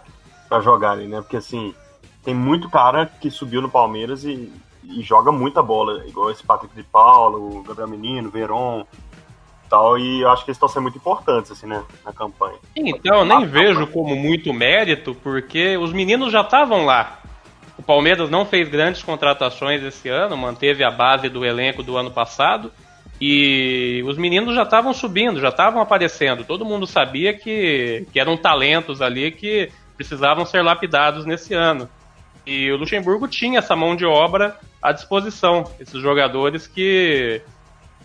jogarem, 0.60 1.08
né? 1.08 1.22
Porque 1.22 1.38
assim, 1.38 1.76
tem 2.24 2.34
muito 2.34 2.68
cara 2.68 3.06
que 3.06 3.30
subiu 3.30 3.62
no 3.62 3.70
Palmeiras 3.70 4.24
e, 4.24 4.52
e 4.84 5.04
joga 5.04 5.32
muita 5.32 5.62
bola, 5.62 6.04
igual 6.08 6.32
esse 6.32 6.44
Patrick 6.44 6.74
de 6.74 6.82
Paulo, 6.82 7.60
o 7.60 7.62
Gabriel 7.62 7.88
Menino, 7.90 8.32
Veron, 8.32 8.88
tal, 9.72 9.98
e 9.98 10.20
eu 10.20 10.30
acho 10.30 10.44
que 10.44 10.52
eles 10.52 10.58
estão 10.58 10.68
sendo 10.68 10.84
muito 10.84 10.98
importantes, 10.98 11.50
assim, 11.50 11.66
né, 11.66 11.82
na 12.06 12.12
campanha. 12.12 12.58
Então, 12.76 13.20
eu 13.20 13.26
nem 13.26 13.46
vejo 13.46 13.88
como 13.88 14.18
muito 14.18 14.54
mérito, 14.54 15.16
porque 15.24 15.78
os 15.78 15.94
meninos 15.94 16.30
já 16.30 16.42
estavam 16.42 16.86
lá. 16.86 17.22
O 17.78 17.82
Palmeiras 17.82 18.30
não 18.30 18.46
fez 18.46 18.68
grandes 18.68 19.02
contratações 19.02 19.82
esse 19.82 20.10
ano, 20.10 20.36
manteve 20.36 20.84
a 20.84 20.92
base 20.92 21.30
do 21.30 21.46
elenco 21.46 21.82
do 21.82 21.96
ano 21.96 22.12
passado, 22.12 22.70
e 23.20 24.04
os 24.06 24.18
meninos 24.18 24.54
já 24.54 24.64
estavam 24.64 24.94
subindo, 24.94 25.40
já 25.40 25.50
estavam 25.50 25.82
aparecendo. 25.82 26.44
Todo 26.44 26.66
mundo 26.66 26.86
sabia 26.86 27.34
que, 27.34 28.06
que 28.12 28.20
eram 28.20 28.36
talentos 28.36 29.02
ali 29.02 29.32
que 29.32 29.72
precisavam 29.96 30.46
ser 30.46 30.64
lapidados 30.64 31.26
nesse 31.26 31.54
ano. 31.54 31.88
E 32.46 32.70
o 32.72 32.78
Luxemburgo 32.78 33.28
tinha 33.28 33.60
essa 33.60 33.76
mão 33.76 33.96
de 33.96 34.06
obra 34.06 34.58
à 34.82 34.92
disposição, 34.92 35.64
esses 35.80 36.02
jogadores 36.02 36.68
que 36.68 37.42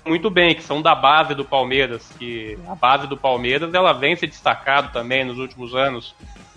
muito 0.07 0.31
bem, 0.31 0.55
que 0.55 0.63
são 0.63 0.81
da 0.81 0.95
base 0.95 1.35
do 1.35 1.45
Palmeiras, 1.45 2.11
que 2.19 2.59
a 2.69 2.75
base 2.75 3.07
do 3.07 3.17
Palmeiras 3.17 3.75
ela 3.75 3.93
vem 3.93 4.17
se 4.17 4.27
destacado 4.27 4.93
também 4.93 5.25
nos 5.25 5.39
últimos 5.39 5.75
anos, 5.75 6.15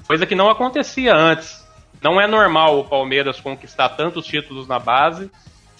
coisa 0.08 0.26
que 0.26 0.36
não 0.36 0.50
acontecia 0.50 1.16
antes. 1.16 1.68
Não 2.02 2.20
é 2.20 2.28
normal 2.28 2.80
o 2.80 2.86
Palmeiras 2.86 3.40
conquistar 3.42 3.90
tantos 3.90 4.26
títulos 4.26 4.68
na 4.68 4.80
base 4.80 5.30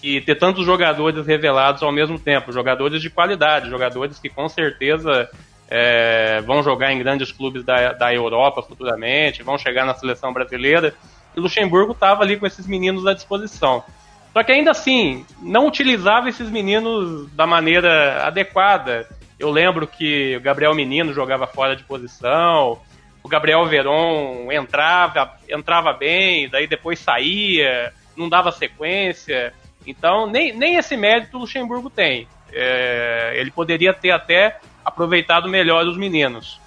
e 0.02 0.20
ter 0.20 0.34
tantos 0.34 0.66
jogadores 0.66 1.26
revelados 1.26 1.82
ao 1.82 1.92
mesmo 1.92 2.18
tempo, 2.18 2.52
jogadores 2.52 3.00
de 3.00 3.08
qualidade, 3.08 3.70
jogadores 3.70 4.18
que 4.18 4.28
com 4.28 4.48
certeza 4.48 5.30
é, 5.68 6.40
vão 6.42 6.62
jogar 6.62 6.92
em 6.92 6.98
grandes 6.98 7.30
clubes 7.30 7.64
da, 7.64 7.92
da 7.92 8.12
Europa 8.12 8.62
futuramente, 8.62 9.42
vão 9.42 9.56
chegar 9.56 9.86
na 9.86 9.94
seleção 9.94 10.32
brasileira. 10.32 10.94
E 11.36 11.40
Luxemburgo 11.40 11.92
estava 11.92 12.22
ali 12.22 12.36
com 12.36 12.46
esses 12.46 12.66
meninos 12.66 13.06
à 13.06 13.14
disposição. 13.14 13.84
Só 14.32 14.42
que 14.44 14.52
ainda 14.52 14.70
assim, 14.70 15.24
não 15.40 15.66
utilizava 15.66 16.28
esses 16.28 16.48
meninos 16.50 17.30
da 17.32 17.46
maneira 17.46 18.24
adequada. 18.24 19.08
Eu 19.38 19.50
lembro 19.50 19.86
que 19.86 20.36
o 20.36 20.40
Gabriel 20.40 20.74
Menino 20.74 21.12
jogava 21.12 21.46
fora 21.46 21.74
de 21.74 21.82
posição, 21.82 22.78
o 23.22 23.28
Gabriel 23.28 23.64
Veron 23.66 24.50
entrava, 24.52 25.36
entrava 25.48 25.92
bem, 25.92 26.48
daí 26.48 26.66
depois 26.66 26.98
saía, 26.98 27.92
não 28.16 28.28
dava 28.28 28.52
sequência. 28.52 29.52
Então, 29.86 30.26
nem, 30.26 30.56
nem 30.56 30.76
esse 30.76 30.96
mérito 30.96 31.36
o 31.36 31.40
Luxemburgo 31.40 31.90
tem. 31.90 32.28
É, 32.52 33.32
ele 33.36 33.50
poderia 33.50 33.92
ter 33.92 34.10
até 34.10 34.58
aproveitado 34.84 35.48
melhor 35.48 35.86
os 35.86 35.96
meninos. 35.96 36.60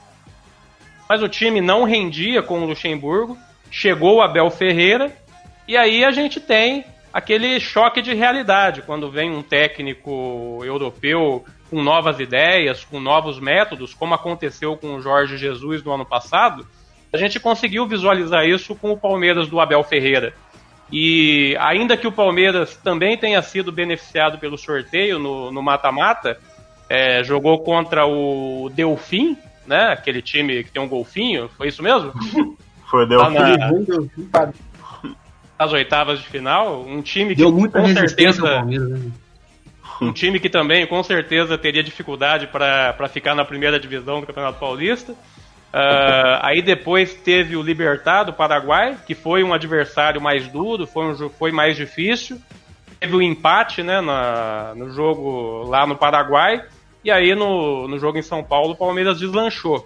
Mas 1.07 1.21
o 1.21 1.29
time 1.29 1.61
não 1.61 1.83
rendia 1.83 2.41
com 2.41 2.59
o 2.59 2.65
Luxemburgo, 2.65 3.37
chegou 3.69 4.17
o 4.17 4.21
Abel 4.21 4.49
Ferreira, 4.49 5.15
e 5.67 5.77
aí 5.77 6.03
a 6.03 6.11
gente 6.11 6.39
tem 6.39 6.85
aquele 7.13 7.59
choque 7.59 8.01
de 8.01 8.13
realidade 8.13 8.81
quando 8.81 9.11
vem 9.11 9.31
um 9.31 9.43
técnico 9.43 10.61
europeu 10.63 11.45
com 11.69 11.81
novas 11.81 12.19
ideias, 12.19 12.83
com 12.83 12.99
novos 12.99 13.39
métodos, 13.39 13.93
como 13.93 14.15
aconteceu 14.15 14.75
com 14.75 14.95
o 14.95 15.01
Jorge 15.01 15.37
Jesus 15.37 15.83
no 15.83 15.93
ano 15.93 16.05
passado. 16.05 16.67
A 17.13 17.17
gente 17.17 17.39
conseguiu 17.39 17.87
visualizar 17.87 18.45
isso 18.45 18.75
com 18.75 18.91
o 18.91 18.97
Palmeiras 18.97 19.47
do 19.47 19.59
Abel 19.59 19.83
Ferreira. 19.83 20.33
E 20.91 21.55
ainda 21.59 21.95
que 21.95 22.07
o 22.07 22.11
Palmeiras 22.11 22.75
também 22.77 23.17
tenha 23.17 23.41
sido 23.41 23.71
beneficiado 23.71 24.39
pelo 24.39 24.57
sorteio 24.57 25.19
no 25.19 25.61
mata-mata, 25.61 26.37
é, 26.89 27.23
jogou 27.23 27.59
contra 27.63 28.05
o 28.05 28.69
Delfim, 28.73 29.37
né? 29.65 29.93
Aquele 29.93 30.21
time 30.21 30.63
que 30.63 30.71
tem 30.71 30.81
um 30.81 30.87
golfinho, 30.87 31.49
foi 31.49 31.67
isso 31.67 31.81
mesmo? 31.81 32.11
Foi 32.89 33.05
o 33.05 33.07
Delfim. 33.07 33.33
Tá 34.31 34.45
na 34.45 34.53
as 35.57 35.71
oitavas 35.71 36.19
de 36.19 36.27
final, 36.27 36.81
um 36.81 37.01
time 37.01 37.35
que 37.35 37.41
Deu 37.41 37.51
muita 37.51 37.79
com 37.79 37.87
certeza 37.87 38.63
né? 38.65 39.11
um 40.01 40.11
time 40.11 40.39
que 40.39 40.49
também 40.49 40.85
com 40.85 41.01
certeza 41.03 41.57
teria 41.57 41.83
dificuldade 41.83 42.47
para 42.47 43.07
ficar 43.07 43.35
na 43.35 43.45
primeira 43.45 43.79
divisão 43.79 44.19
do 44.19 44.27
Campeonato 44.27 44.59
Paulista. 44.59 45.13
Uh, 45.73 46.37
aí 46.41 46.61
depois 46.61 47.15
teve 47.15 47.55
o 47.55 47.61
Libertar 47.61 48.23
do 48.23 48.33
Paraguai, 48.33 48.95
que 49.07 49.15
foi 49.15 49.43
um 49.43 49.53
adversário 49.53 50.21
mais 50.21 50.47
duro, 50.47 50.85
foi, 50.85 51.05
um, 51.05 51.29
foi 51.29 51.51
mais 51.51 51.75
difícil. 51.75 52.39
Teve 52.99 53.15
o 53.15 53.19
um 53.19 53.21
empate 53.21 53.81
né, 53.81 53.99
na, 53.99 54.73
no 54.75 54.91
jogo 54.91 55.63
lá 55.63 55.87
no 55.87 55.95
Paraguai. 55.95 56.63
E 57.03 57.11
aí 57.11 57.33
no, 57.33 57.87
no 57.87 57.97
jogo 57.99 58.17
em 58.17 58.21
São 58.21 58.43
Paulo 58.43 58.73
o 58.73 58.77
Palmeiras 58.77 59.19
deslanchou. 59.19 59.85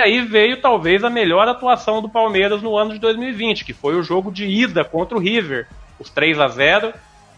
E 0.00 0.02
aí 0.02 0.22
veio 0.22 0.62
talvez 0.62 1.04
a 1.04 1.10
melhor 1.10 1.46
atuação 1.46 2.00
do 2.00 2.08
Palmeiras 2.08 2.62
no 2.62 2.74
ano 2.74 2.94
de 2.94 2.98
2020, 2.98 3.66
que 3.66 3.74
foi 3.74 3.94
o 3.96 4.02
jogo 4.02 4.32
de 4.32 4.46
ida 4.46 4.82
contra 4.82 5.14
o 5.14 5.20
River, 5.20 5.68
os 5.98 6.08
3 6.08 6.40
a 6.40 6.48
0 6.48 6.94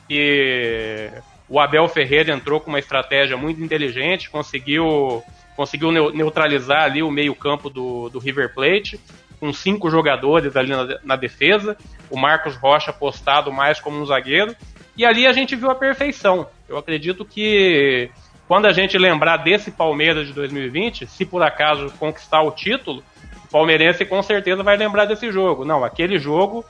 e 0.09 1.11
o 1.49 1.59
Abel 1.59 1.89
Ferreira 1.89 2.33
entrou 2.33 2.61
com 2.61 2.69
uma 2.71 2.79
estratégia 2.79 3.37
muito 3.37 3.61
inteligente, 3.61 4.31
conseguiu, 4.31 5.25
conseguiu 5.57 5.91
neutralizar 6.13 6.85
ali 6.85 7.03
o 7.03 7.11
meio-campo 7.11 7.69
do, 7.69 8.09
do 8.09 8.21
River 8.21 8.55
Plate, 8.55 9.01
com 9.41 9.53
cinco 9.53 9.91
jogadores 9.91 10.55
ali 10.55 10.71
na, 10.71 11.01
na 11.03 11.17
defesa, 11.17 11.77
o 12.09 12.17
Marcos 12.17 12.55
Rocha 12.55 12.93
postado 12.93 13.51
mais 13.51 13.81
como 13.81 14.01
um 14.01 14.07
zagueiro, 14.07 14.55
e 14.97 15.05
ali 15.05 15.27
a 15.27 15.33
gente 15.33 15.57
viu 15.57 15.69
a 15.69 15.75
perfeição. 15.75 16.47
Eu 16.69 16.79
acredito 16.79 17.25
que 17.25 18.09
quando 18.53 18.67
a 18.67 18.73
gente 18.75 18.99
lembrar 18.99 19.39
desse 19.39 19.71
Palmeiras 19.71 20.27
de 20.27 20.35
2020, 20.35 21.07
se 21.07 21.25
por 21.25 21.43
acaso 21.43 21.91
conquistar 21.99 22.43
o 22.43 22.51
título, 22.51 23.03
o 23.47 23.49
palmeirense 23.51 24.05
com 24.05 24.23
certeza 24.23 24.63
vai 24.63 24.77
lembrar 24.77 25.07
desse 25.07 25.33
jogo. 25.33 25.65
Não, 25.65 25.83
aquele 25.83 26.19
jogo 26.19 26.63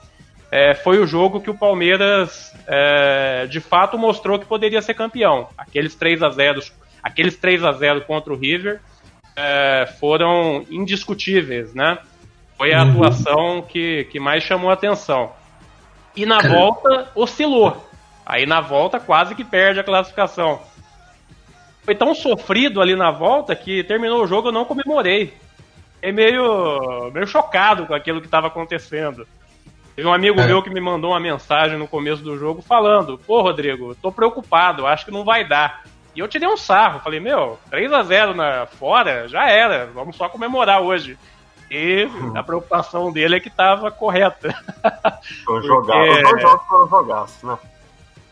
é, 0.48 0.74
foi 0.74 1.00
o 1.00 1.06
jogo 1.08 1.40
que 1.40 1.50
o 1.50 1.58
Palmeiras 1.58 2.54
é, 2.68 3.48
de 3.50 3.58
fato 3.58 3.98
mostrou 3.98 4.38
que 4.38 4.46
poderia 4.46 4.80
ser 4.80 4.94
campeão. 4.94 5.48
Aqueles 5.58 5.96
3 5.96 6.22
a 6.22 6.30
0 6.30 6.60
aqueles 7.02 7.36
3 7.36 7.64
a 7.64 7.72
0 7.72 8.02
contra 8.02 8.32
o 8.32 8.36
River 8.36 8.80
é, 9.34 9.84
foram 9.98 10.64
indiscutíveis, 10.70 11.74
né? 11.74 11.98
Foi 12.56 12.72
a 12.72 12.84
uhum. 12.84 12.90
atuação 12.92 13.62
que, 13.62 14.04
que 14.04 14.20
mais 14.20 14.44
chamou 14.44 14.70
a 14.70 14.74
atenção. 14.74 15.32
E 16.14 16.24
na 16.24 16.38
volta 16.38 17.10
oscilou. 17.16 17.84
Aí 18.24 18.46
na 18.46 18.60
volta 18.60 19.00
quase 19.00 19.34
que 19.34 19.42
perde 19.42 19.80
a 19.80 19.84
classificação 19.84 20.60
foi 21.82 21.94
tão 21.94 22.14
sofrido 22.14 22.80
ali 22.80 22.94
na 22.94 23.10
volta 23.10 23.54
que 23.54 23.82
terminou 23.84 24.22
o 24.22 24.26
jogo 24.26 24.48
eu 24.48 24.52
não 24.52 24.64
comemorei. 24.64 25.34
Fiquei 25.94 26.12
meio, 26.12 27.10
meio 27.12 27.26
chocado 27.26 27.86
com 27.86 27.94
aquilo 27.94 28.20
que 28.20 28.26
estava 28.26 28.46
acontecendo. 28.46 29.26
Teve 29.94 30.08
um 30.08 30.12
amigo 30.12 30.40
é. 30.40 30.46
meu 30.46 30.62
que 30.62 30.70
me 30.70 30.80
mandou 30.80 31.10
uma 31.10 31.20
mensagem 31.20 31.78
no 31.78 31.86
começo 31.86 32.22
do 32.22 32.38
jogo 32.38 32.62
falando: 32.62 33.18
Pô, 33.18 33.42
Rodrigo, 33.42 33.94
tô 33.96 34.10
preocupado, 34.10 34.86
acho 34.86 35.04
que 35.04 35.10
não 35.10 35.24
vai 35.24 35.46
dar. 35.46 35.84
E 36.14 36.20
eu 36.20 36.28
tirei 36.28 36.48
um 36.48 36.56
sarro, 36.56 37.00
falei: 37.00 37.20
Meu, 37.20 37.58
3 37.70 37.92
a 37.92 38.02
0 38.02 38.34
na, 38.34 38.66
fora, 38.66 39.28
já 39.28 39.48
era, 39.48 39.86
vamos 39.86 40.16
só 40.16 40.28
comemorar 40.28 40.80
hoje. 40.80 41.18
E 41.70 42.06
a 42.34 42.42
preocupação 42.42 43.10
dele 43.10 43.36
é 43.36 43.40
que 43.40 43.48
estava 43.48 43.90
correta. 43.90 44.54
Foi 45.44 45.60
Porque... 45.62 45.66
jogar, 45.66 46.02
os 46.02 46.22
dois 46.22 46.42
jogos 46.42 46.66
foram 46.66 46.88
jogaços, 46.88 47.42
né? 47.42 47.58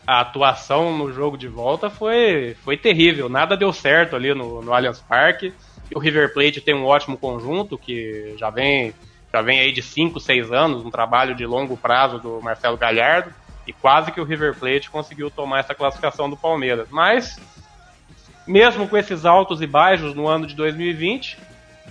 A 0.05 0.21
atuação 0.21 0.97
no 0.97 1.11
jogo 1.13 1.37
de 1.37 1.47
volta 1.47 1.89
foi, 1.89 2.55
foi 2.63 2.77
terrível. 2.77 3.29
Nada 3.29 3.55
deu 3.55 3.71
certo 3.71 4.15
ali 4.15 4.33
no, 4.33 4.61
no 4.61 4.73
Allianz 4.73 4.99
Parque. 4.99 5.53
O 5.93 5.99
River 5.99 6.33
Plate 6.33 6.61
tem 6.61 6.73
um 6.73 6.85
ótimo 6.85 7.17
conjunto 7.17 7.77
que 7.77 8.35
já 8.37 8.49
vem, 8.49 8.93
já 9.31 9.41
vem 9.41 9.59
aí 9.59 9.71
de 9.71 9.81
5, 9.81 10.19
6 10.19 10.51
anos, 10.51 10.85
um 10.85 10.91
trabalho 10.91 11.35
de 11.35 11.45
longo 11.45 11.77
prazo 11.77 12.19
do 12.19 12.41
Marcelo 12.41 12.77
Galhardo. 12.77 13.33
E 13.67 13.73
quase 13.73 14.11
que 14.11 14.19
o 14.19 14.23
River 14.23 14.57
Plate 14.57 14.89
conseguiu 14.89 15.29
tomar 15.29 15.59
essa 15.59 15.75
classificação 15.75 16.29
do 16.29 16.35
Palmeiras. 16.35 16.87
Mas, 16.89 17.39
mesmo 18.47 18.87
com 18.87 18.97
esses 18.97 19.23
altos 19.23 19.61
e 19.61 19.67
baixos 19.67 20.15
no 20.15 20.27
ano 20.27 20.47
de 20.47 20.55
2020, 20.55 21.37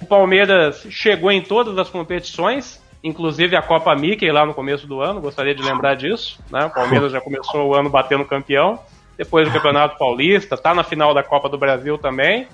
o 0.01 0.07
Palmeiras 0.07 0.85
chegou 0.91 1.31
em 1.31 1.41
todas 1.41 1.79
as 1.79 1.89
competições, 1.89 2.80
inclusive 3.03 3.57
a 3.57 3.63
Copa 3.63 3.95
Mickey 3.95 4.31
lá 4.31 4.45
no 4.45 4.55
começo 4.55 4.87
do 4.87 5.01
ano, 5.01 5.21
gostaria 5.21 5.55
de 5.55 5.63
lembrar 5.63 5.95
disso. 5.95 6.39
Né? 6.51 6.65
O 6.67 6.71
Palmeiras 6.71 7.13
já 7.13 7.21
começou 7.21 7.69
o 7.69 7.75
ano 7.75 7.89
batendo 7.89 8.25
campeão, 8.25 8.79
depois 9.17 9.47
do 9.47 9.53
Campeonato 9.53 9.99
Paulista, 9.99 10.55
está 10.55 10.75
na 10.75 10.83
final 10.83 11.13
da 11.13 11.23
Copa 11.23 11.49
do 11.49 11.59
Brasil 11.59 11.99
também. 11.99 12.47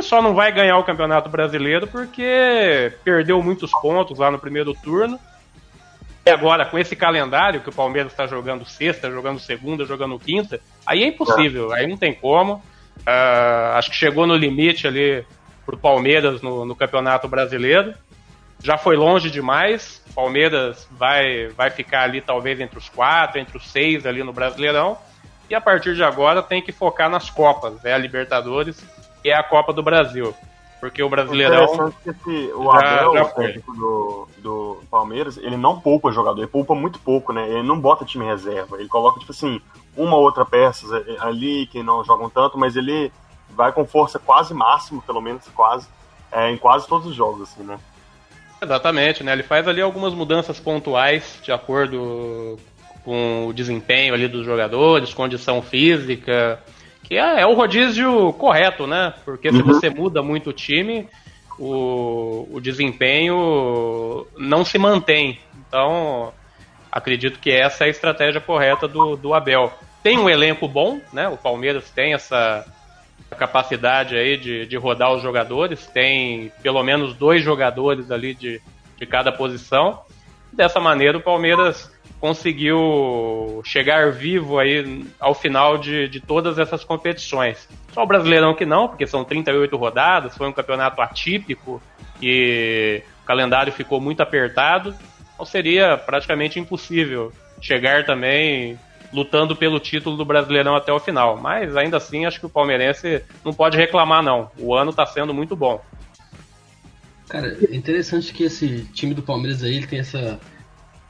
Só 0.00 0.20
não 0.20 0.34
vai 0.34 0.52
ganhar 0.52 0.76
o 0.76 0.84
Campeonato 0.84 1.28
Brasileiro 1.28 1.86
porque 1.86 2.92
perdeu 3.04 3.40
muitos 3.42 3.70
pontos 3.80 4.18
lá 4.18 4.30
no 4.30 4.38
primeiro 4.38 4.74
turno. 4.74 5.18
E 6.26 6.30
agora, 6.30 6.64
com 6.64 6.78
esse 6.78 6.96
calendário 6.96 7.60
que 7.60 7.68
o 7.68 7.74
Palmeiras 7.74 8.10
está 8.10 8.26
jogando 8.26 8.64
sexta, 8.64 9.10
jogando 9.10 9.38
segunda, 9.38 9.84
jogando 9.84 10.18
quinta, 10.18 10.58
aí 10.86 11.04
é 11.04 11.06
impossível, 11.06 11.72
aí 11.72 11.86
não 11.86 11.98
tem 11.98 12.14
como. 12.14 12.54
Uh, 13.00 13.76
acho 13.76 13.90
que 13.90 13.96
chegou 13.96 14.26
no 14.26 14.34
limite 14.34 14.86
ali 14.86 15.24
pro 15.66 15.76
Palmeiras 15.76 16.40
no, 16.40 16.64
no, 16.64 16.74
Campeonato 16.74 17.28
Brasileiro. 17.28 17.94
Já 18.64 18.78
foi 18.78 18.96
longe 18.96 19.30
demais. 19.30 20.02
Palmeiras 20.14 20.88
vai, 20.90 21.48
vai 21.48 21.68
ficar 21.68 22.04
ali 22.04 22.22
talvez 22.22 22.58
entre 22.58 22.78
os 22.78 22.88
quatro, 22.88 23.38
entre 23.38 23.58
os 23.58 23.70
seis 23.70 24.06
ali 24.06 24.22
no 24.22 24.32
Brasileirão. 24.32 24.96
E 25.50 25.54
a 25.54 25.60
partir 25.60 25.94
de 25.94 26.02
agora 26.02 26.42
tem 26.42 26.62
que 26.62 26.72
focar 26.72 27.10
nas 27.10 27.28
Copas, 27.28 27.84
é 27.84 27.92
a 27.92 27.98
Libertadores 27.98 28.82
e 29.22 29.28
é 29.28 29.34
a 29.34 29.42
Copa 29.42 29.70
do 29.70 29.82
Brasil. 29.82 30.34
Porque 30.80 31.02
o 31.02 31.10
Brasileirão. 31.10 31.92
É 32.06 32.12
que 32.14 32.52
o 32.54 32.70
Abel, 32.70 33.12
já 33.12 33.22
o 33.24 33.28
técnico 33.34 33.74
do, 33.74 34.28
do 34.38 34.78
Palmeiras, 34.90 35.36
ele 35.36 35.58
não 35.58 35.78
poupa 35.78 36.10
jogador, 36.10 36.40
ele 36.40 36.46
poupa 36.46 36.74
muito 36.74 36.98
pouco, 36.98 37.34
né? 37.34 37.46
Ele 37.46 37.62
não 37.62 37.78
bota 37.78 38.06
time 38.06 38.24
reserva. 38.24 38.78
Ele 38.78 38.88
coloca, 38.88 39.20
tipo 39.20 39.32
assim, 39.32 39.60
uma 39.94 40.16
ou 40.16 40.22
outra 40.22 40.46
peça 40.46 40.86
ali 41.20 41.66
que 41.66 41.82
não 41.82 42.02
jogam 42.02 42.30
tanto, 42.30 42.56
mas 42.56 42.76
ele 42.76 43.12
vai 43.50 43.72
com 43.72 43.84
força 43.84 44.18
quase 44.18 44.54
máximo, 44.54 45.02
pelo 45.02 45.20
menos 45.20 45.46
quase, 45.54 45.86
é, 46.32 46.50
em 46.50 46.56
quase 46.56 46.88
todos 46.88 47.06
os 47.06 47.14
jogos, 47.14 47.42
assim, 47.42 47.62
né? 47.62 47.78
Exatamente, 48.64 49.22
né? 49.22 49.32
Ele 49.32 49.42
faz 49.42 49.68
ali 49.68 49.80
algumas 49.80 50.14
mudanças 50.14 50.58
pontuais 50.58 51.38
de 51.42 51.52
acordo 51.52 52.58
com 53.04 53.46
o 53.46 53.52
desempenho 53.52 54.14
ali 54.14 54.26
dos 54.26 54.44
jogadores, 54.44 55.12
condição 55.12 55.60
física, 55.60 56.58
que 57.02 57.16
é, 57.16 57.42
é 57.42 57.46
o 57.46 57.52
rodízio 57.52 58.32
correto, 58.32 58.86
né? 58.86 59.12
Porque 59.24 59.50
se 59.50 59.58
uhum. 59.58 59.64
você 59.64 59.90
muda 59.90 60.22
muito 60.22 60.50
o 60.50 60.52
time, 60.52 61.06
o, 61.58 62.48
o 62.50 62.60
desempenho 62.60 64.26
não 64.36 64.64
se 64.64 64.78
mantém. 64.78 65.38
Então, 65.68 66.32
acredito 66.90 67.38
que 67.38 67.50
essa 67.50 67.84
é 67.84 67.88
a 67.88 67.90
estratégia 67.90 68.40
correta 68.40 68.88
do, 68.88 69.16
do 69.16 69.34
Abel. 69.34 69.72
Tem 70.02 70.18
um 70.18 70.28
elenco 70.28 70.66
bom, 70.66 71.00
né? 71.12 71.28
O 71.28 71.36
Palmeiras 71.36 71.90
tem 71.90 72.14
essa 72.14 72.64
capacidade 73.34 74.16
aí 74.16 74.36
de, 74.36 74.66
de 74.66 74.76
rodar 74.76 75.12
os 75.12 75.22
jogadores, 75.22 75.86
tem 75.86 76.52
pelo 76.62 76.82
menos 76.82 77.14
dois 77.14 77.42
jogadores 77.42 78.10
ali 78.10 78.34
de, 78.34 78.60
de 78.96 79.06
cada 79.06 79.32
posição. 79.32 80.02
Dessa 80.52 80.80
maneira, 80.80 81.18
o 81.18 81.20
Palmeiras 81.20 81.92
conseguiu 82.20 83.60
chegar 83.64 84.10
vivo 84.12 84.58
aí 84.58 85.04
ao 85.20 85.34
final 85.34 85.76
de, 85.76 86.08
de 86.08 86.20
todas 86.20 86.58
essas 86.58 86.84
competições. 86.84 87.68
Só 87.92 88.02
o 88.02 88.06
Brasileirão 88.06 88.54
que 88.54 88.64
não, 88.64 88.88
porque 88.88 89.06
são 89.06 89.24
38 89.24 89.76
rodadas, 89.76 90.36
foi 90.36 90.48
um 90.48 90.52
campeonato 90.52 91.02
atípico 91.02 91.82
e 92.22 93.02
o 93.22 93.26
calendário 93.26 93.72
ficou 93.72 94.00
muito 94.00 94.22
apertado, 94.22 94.94
então 95.34 95.44
seria 95.44 95.98
praticamente 95.98 96.58
impossível 96.58 97.30
chegar 97.60 98.06
também 98.06 98.78
lutando 99.14 99.54
pelo 99.54 99.78
título 99.78 100.16
do 100.16 100.24
Brasileirão 100.24 100.74
até 100.74 100.92
o 100.92 100.98
final. 100.98 101.36
Mas 101.36 101.76
ainda 101.76 101.96
assim, 101.96 102.26
acho 102.26 102.40
que 102.40 102.46
o 102.46 102.50
palmeirense 102.50 103.22
não 103.44 103.54
pode 103.54 103.76
reclamar 103.76 104.22
não. 104.22 104.50
O 104.58 104.74
ano 104.74 104.90
está 104.90 105.06
sendo 105.06 105.32
muito 105.32 105.54
bom. 105.54 105.80
Cara, 107.28 107.56
é 107.70 107.74
interessante 107.74 108.32
que 108.32 108.44
esse 108.44 108.84
time 108.92 109.14
do 109.14 109.22
Palmeiras 109.22 109.62
aí 109.62 109.76
ele 109.76 109.86
tem 109.86 110.00
essa 110.00 110.38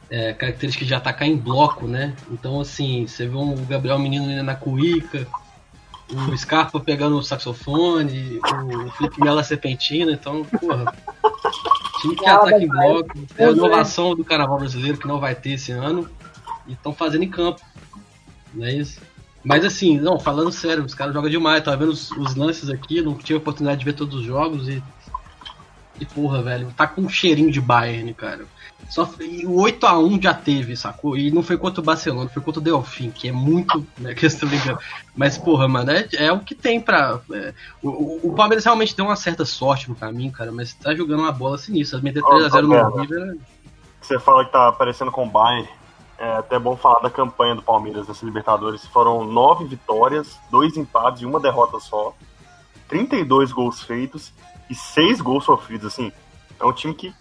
é, 0.08 0.32
característica 0.32 0.84
de 0.84 0.94
atacar 0.94 1.26
em 1.26 1.36
bloco, 1.36 1.88
né? 1.88 2.14
Então, 2.30 2.60
assim, 2.60 3.06
você 3.06 3.26
vê 3.26 3.36
um 3.36 3.54
Gabriel 3.66 3.98
Menino 3.98 4.42
na 4.42 4.54
cuíca, 4.54 5.26
o 6.10 6.36
Scarpa 6.36 6.78
pegando 6.78 7.16
o 7.16 7.22
saxofone, 7.22 8.38
o 8.38 8.90
Felipe 8.92 9.20
Melo 9.20 9.42
serpentina, 9.42 10.12
então, 10.12 10.44
porra. 10.44 10.94
Time 12.00 12.14
que 12.14 12.26
ataca 12.26 12.62
em 12.62 12.68
bloco, 12.68 13.18
é 13.36 13.46
a 13.46 13.50
inovação 13.50 14.14
do 14.14 14.24
carnaval 14.24 14.58
brasileiro 14.58 14.98
que 14.98 15.08
não 15.08 15.18
vai 15.18 15.34
ter 15.34 15.52
esse 15.52 15.72
ano, 15.72 16.08
e 16.66 16.72
estão 16.72 16.92
fazendo 16.92 17.24
em 17.24 17.30
campo. 17.30 17.60
Não 18.54 18.66
é 18.66 18.72
isso? 18.72 19.00
Mas 19.44 19.64
assim, 19.64 19.98
não, 19.98 20.18
falando 20.18 20.50
sério, 20.50 20.84
os 20.84 20.94
caras 20.94 21.12
jogam 21.12 21.28
demais, 21.28 21.62
tava 21.62 21.76
vendo 21.76 21.90
os, 21.90 22.10
os 22.12 22.34
lances 22.34 22.70
aqui, 22.70 23.02
não 23.02 23.14
tive 23.14 23.34
a 23.34 23.42
oportunidade 23.42 23.80
de 23.80 23.84
ver 23.84 23.92
todos 23.92 24.20
os 24.20 24.24
jogos 24.24 24.68
e. 24.68 24.82
E 26.00 26.04
porra, 26.04 26.42
velho, 26.42 26.74
tá 26.76 26.88
com 26.88 27.02
um 27.02 27.08
cheirinho 27.08 27.52
de 27.52 27.60
Bayern, 27.60 28.12
cara. 28.14 28.46
Só, 28.88 29.08
e 29.20 29.46
o 29.46 29.54
8x1 29.56 30.22
já 30.22 30.34
teve, 30.34 30.76
sacou? 30.76 31.16
E 31.16 31.30
não 31.30 31.42
foi 31.42 31.56
contra 31.56 31.80
o 31.80 31.84
Barcelona, 31.84 32.28
foi 32.28 32.42
contra 32.42 32.60
o 32.60 32.64
Delfim, 32.64 33.10
que 33.10 33.28
é 33.28 33.32
muito. 33.32 33.86
Né, 33.98 34.12
questão 34.14 34.48
de... 34.48 34.56
Mas, 35.14 35.38
porra, 35.38 35.68
mano, 35.68 35.90
é, 35.90 36.06
é 36.14 36.32
o 36.32 36.40
que 36.40 36.54
tem 36.54 36.80
pra. 36.80 37.20
É, 37.32 37.54
o, 37.82 38.28
o, 38.28 38.34
Palmeiras 38.34 38.64
realmente 38.64 38.96
deu 38.96 39.04
uma 39.04 39.16
certa 39.16 39.44
sorte 39.44 39.88
no 39.88 39.94
caminho, 39.94 40.32
cara, 40.32 40.50
mas 40.50 40.74
tá 40.74 40.94
jogando 40.94 41.20
uma 41.20 41.32
bola 41.32 41.56
sinistra. 41.56 42.00
Meter 42.00 42.22
3x0 42.22 42.62
no 42.62 43.00
River. 43.00 43.38
Você 44.00 44.18
fala 44.18 44.44
que 44.44 44.52
tá 44.52 44.72
parecendo 44.72 45.12
com 45.12 45.24
o 45.24 45.30
Bayern. 45.30 45.68
É 46.18 46.37
até 46.37 46.59
bom 46.59 46.77
falar 46.77 47.00
da 47.00 47.11
campanha 47.11 47.57
do 47.57 47.62
Palmeiras 47.62 48.07
nessa 48.07 48.24
Libertadores. 48.24 48.87
Foram 48.87 49.24
nove 49.24 49.64
vitórias, 49.64 50.38
dois 50.50 50.77
empates 50.77 51.22
e 51.22 51.27
uma 51.27 51.40
derrota 51.40 51.81
só. 51.81 52.14
32 52.88 53.53
gols 53.53 53.83
feitos 53.83 54.33
e 54.70 54.74
seis 54.74 55.20
gols 55.20 55.44
sofridos, 55.44 55.87
assim. 55.92 56.12
É 56.61 56.64
um 56.64 56.72
time 56.72 56.94
que 56.94 57.12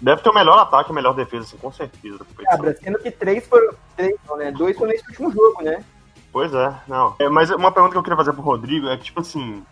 Deve 0.00 0.22
ter 0.22 0.30
o 0.30 0.34
melhor 0.34 0.58
ataque 0.58 0.90
e 0.90 0.92
a 0.92 0.94
melhor 0.94 1.12
defesa, 1.12 1.44
assim, 1.44 1.56
com 1.56 1.72
certeza. 1.72 2.24
Cabra, 2.44 2.76
sendo 2.80 2.98
que 3.00 3.10
três 3.10 3.46
foram. 3.46 3.74
Três, 3.96 4.14
não, 4.28 4.36
né? 4.36 4.52
Dois 4.52 4.76
foram 4.76 4.92
nesse 4.92 5.04
último 5.08 5.32
jogo, 5.32 5.62
né? 5.62 5.84
Pois 6.32 6.54
é, 6.54 6.72
não. 6.86 7.16
É, 7.18 7.28
mas 7.28 7.50
uma 7.50 7.72
pergunta 7.72 7.92
que 7.92 7.98
eu 7.98 8.02
queria 8.02 8.16
fazer 8.16 8.32
pro 8.32 8.42
Rodrigo 8.42 8.88
é 8.88 8.96
que, 8.96 9.04
tipo 9.04 9.20
assim. 9.20 9.64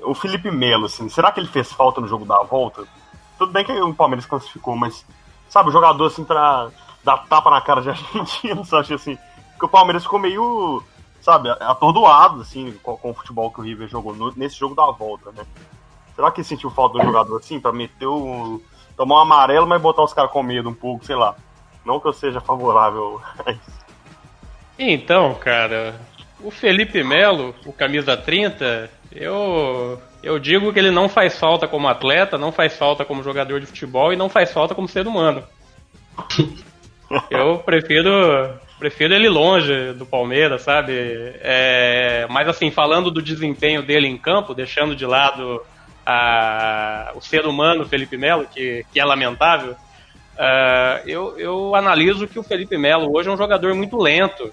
O 0.00 0.14
Felipe 0.14 0.50
Melo, 0.50 0.86
assim, 0.86 1.08
será 1.08 1.32
que 1.32 1.40
ele 1.40 1.48
fez 1.48 1.72
falta 1.72 2.00
no 2.00 2.08
jogo 2.08 2.24
da 2.24 2.42
volta? 2.42 2.84
Tudo 3.38 3.52
bem 3.52 3.64
que 3.64 3.72
o 3.72 3.94
Palmeiras 3.94 4.26
classificou, 4.26 4.76
mas, 4.76 5.04
sabe, 5.48 5.68
o 5.68 5.72
jogador, 5.72 6.06
assim, 6.06 6.24
pra 6.24 6.68
dar 7.06 7.18
tapa 7.28 7.50
na 7.50 7.60
cara 7.60 7.80
de 7.80 7.88
Argentina, 7.90 8.64
sabe, 8.64 8.92
assim. 8.92 9.16
Porque 9.52 9.66
o 9.66 9.68
Palmeiras 9.68 10.02
ficou 10.02 10.18
meio, 10.18 10.82
sabe, 11.20 11.48
atordoado, 11.48 12.42
assim, 12.42 12.72
com, 12.82 12.96
com 12.96 13.10
o 13.12 13.14
futebol 13.14 13.50
que 13.50 13.60
o 13.60 13.62
River 13.62 13.88
jogou 13.88 14.14
no, 14.14 14.32
nesse 14.36 14.58
jogo 14.58 14.74
da 14.74 14.90
volta, 14.90 15.30
né? 15.30 15.44
Será 16.14 16.30
que 16.30 16.40
ele 16.40 16.48
sentiu 16.48 16.70
falta 16.70 16.98
do 16.98 17.04
jogador, 17.04 17.38
assim, 17.38 17.60
pra 17.60 17.72
meter 17.72 18.06
o 18.06 18.60
tomar 18.96 19.16
um 19.16 19.22
amarelo, 19.22 19.66
mas 19.66 19.80
botar 19.80 20.02
os 20.02 20.14
caras 20.14 20.30
com 20.30 20.42
medo 20.42 20.68
um 20.68 20.74
pouco, 20.74 21.04
sei 21.04 21.14
lá. 21.14 21.36
Não 21.84 22.00
que 22.00 22.08
eu 22.08 22.12
seja 22.12 22.40
favorável 22.40 23.20
a 23.44 23.52
isso. 23.52 23.86
Então, 24.78 25.34
cara, 25.34 26.00
o 26.40 26.50
Felipe 26.50 27.04
Melo, 27.04 27.54
o 27.64 27.72
camisa 27.72 28.16
30, 28.16 28.90
eu 29.12 30.00
eu 30.22 30.38
digo 30.38 30.72
que 30.72 30.78
ele 30.78 30.90
não 30.90 31.08
faz 31.08 31.38
falta 31.38 31.68
como 31.68 31.86
atleta, 31.86 32.36
não 32.36 32.50
faz 32.50 32.76
falta 32.76 33.04
como 33.04 33.22
jogador 33.22 33.60
de 33.60 33.66
futebol 33.66 34.12
e 34.12 34.16
não 34.16 34.28
faz 34.28 34.52
falta 34.52 34.74
como 34.74 34.88
ser 34.88 35.06
humano. 35.06 35.44
eu 37.30 37.58
prefiro 37.58 38.10
prefiro 38.78 39.14
ele 39.14 39.28
longe 39.28 39.92
do 39.94 40.04
Palmeiras, 40.04 40.62
sabe? 40.62 40.92
É, 41.40 42.26
mas 42.28 42.48
assim, 42.48 42.70
falando 42.70 43.10
do 43.10 43.22
desempenho 43.22 43.82
dele 43.82 44.06
em 44.06 44.18
campo, 44.18 44.54
deixando 44.54 44.94
de 44.94 45.06
lado 45.06 45.62
a, 46.04 47.12
o 47.14 47.20
ser 47.20 47.46
humano 47.46 47.86
Felipe 47.86 48.16
Melo, 48.16 48.46
que, 48.46 48.84
que 48.92 49.00
é 49.00 49.04
lamentável, 49.04 49.72
uh, 49.72 51.08
eu, 51.08 51.38
eu 51.38 51.74
analiso 51.74 52.28
que 52.28 52.38
o 52.38 52.42
Felipe 52.42 52.76
Melo 52.76 53.16
hoje 53.16 53.28
é 53.28 53.32
um 53.32 53.36
jogador 53.36 53.74
muito 53.74 53.96
lento. 53.96 54.52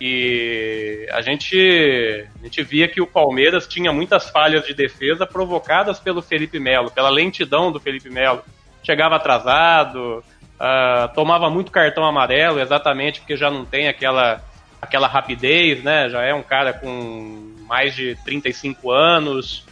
E 0.00 1.06
a 1.12 1.22
gente, 1.22 2.26
a 2.38 2.44
gente 2.44 2.62
via 2.62 2.88
que 2.88 3.00
o 3.00 3.06
Palmeiras 3.06 3.66
tinha 3.66 3.92
muitas 3.92 4.28
falhas 4.28 4.66
de 4.66 4.74
defesa 4.74 5.24
provocadas 5.24 5.98
pelo 5.98 6.20
Felipe 6.20 6.58
Melo, 6.58 6.90
pela 6.90 7.08
lentidão 7.08 7.72
do 7.72 7.80
Felipe 7.80 8.10
Melo. 8.10 8.42
Chegava 8.82 9.16
atrasado, 9.16 10.22
uh, 10.60 11.12
tomava 11.14 11.50
muito 11.50 11.70
cartão 11.70 12.04
amarelo, 12.04 12.60
exatamente 12.60 13.20
porque 13.20 13.36
já 13.36 13.50
não 13.50 13.64
tem 13.64 13.88
aquela, 13.88 14.42
aquela 14.80 15.06
rapidez, 15.06 15.82
né? 15.82 16.08
Já 16.08 16.22
é 16.22 16.34
um 16.34 16.42
cara 16.42 16.72
com 16.72 17.54
mais 17.66 17.94
de 17.94 18.16
35 18.24 18.90
anos, 18.90 19.64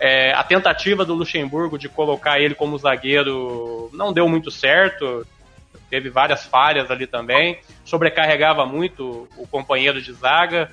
é, 0.00 0.32
a 0.32 0.42
tentativa 0.42 1.04
do 1.04 1.12
Luxemburgo 1.12 1.78
de 1.78 1.86
colocar 1.86 2.40
ele 2.40 2.54
como 2.54 2.78
zagueiro 2.78 3.90
não 3.92 4.14
deu 4.14 4.26
muito 4.26 4.50
certo, 4.50 5.26
teve 5.90 6.08
várias 6.08 6.46
falhas 6.46 6.90
ali 6.90 7.06
também, 7.06 7.58
sobrecarregava 7.84 8.64
muito 8.64 9.28
o 9.36 9.46
companheiro 9.46 10.00
de 10.00 10.10
zaga, 10.14 10.70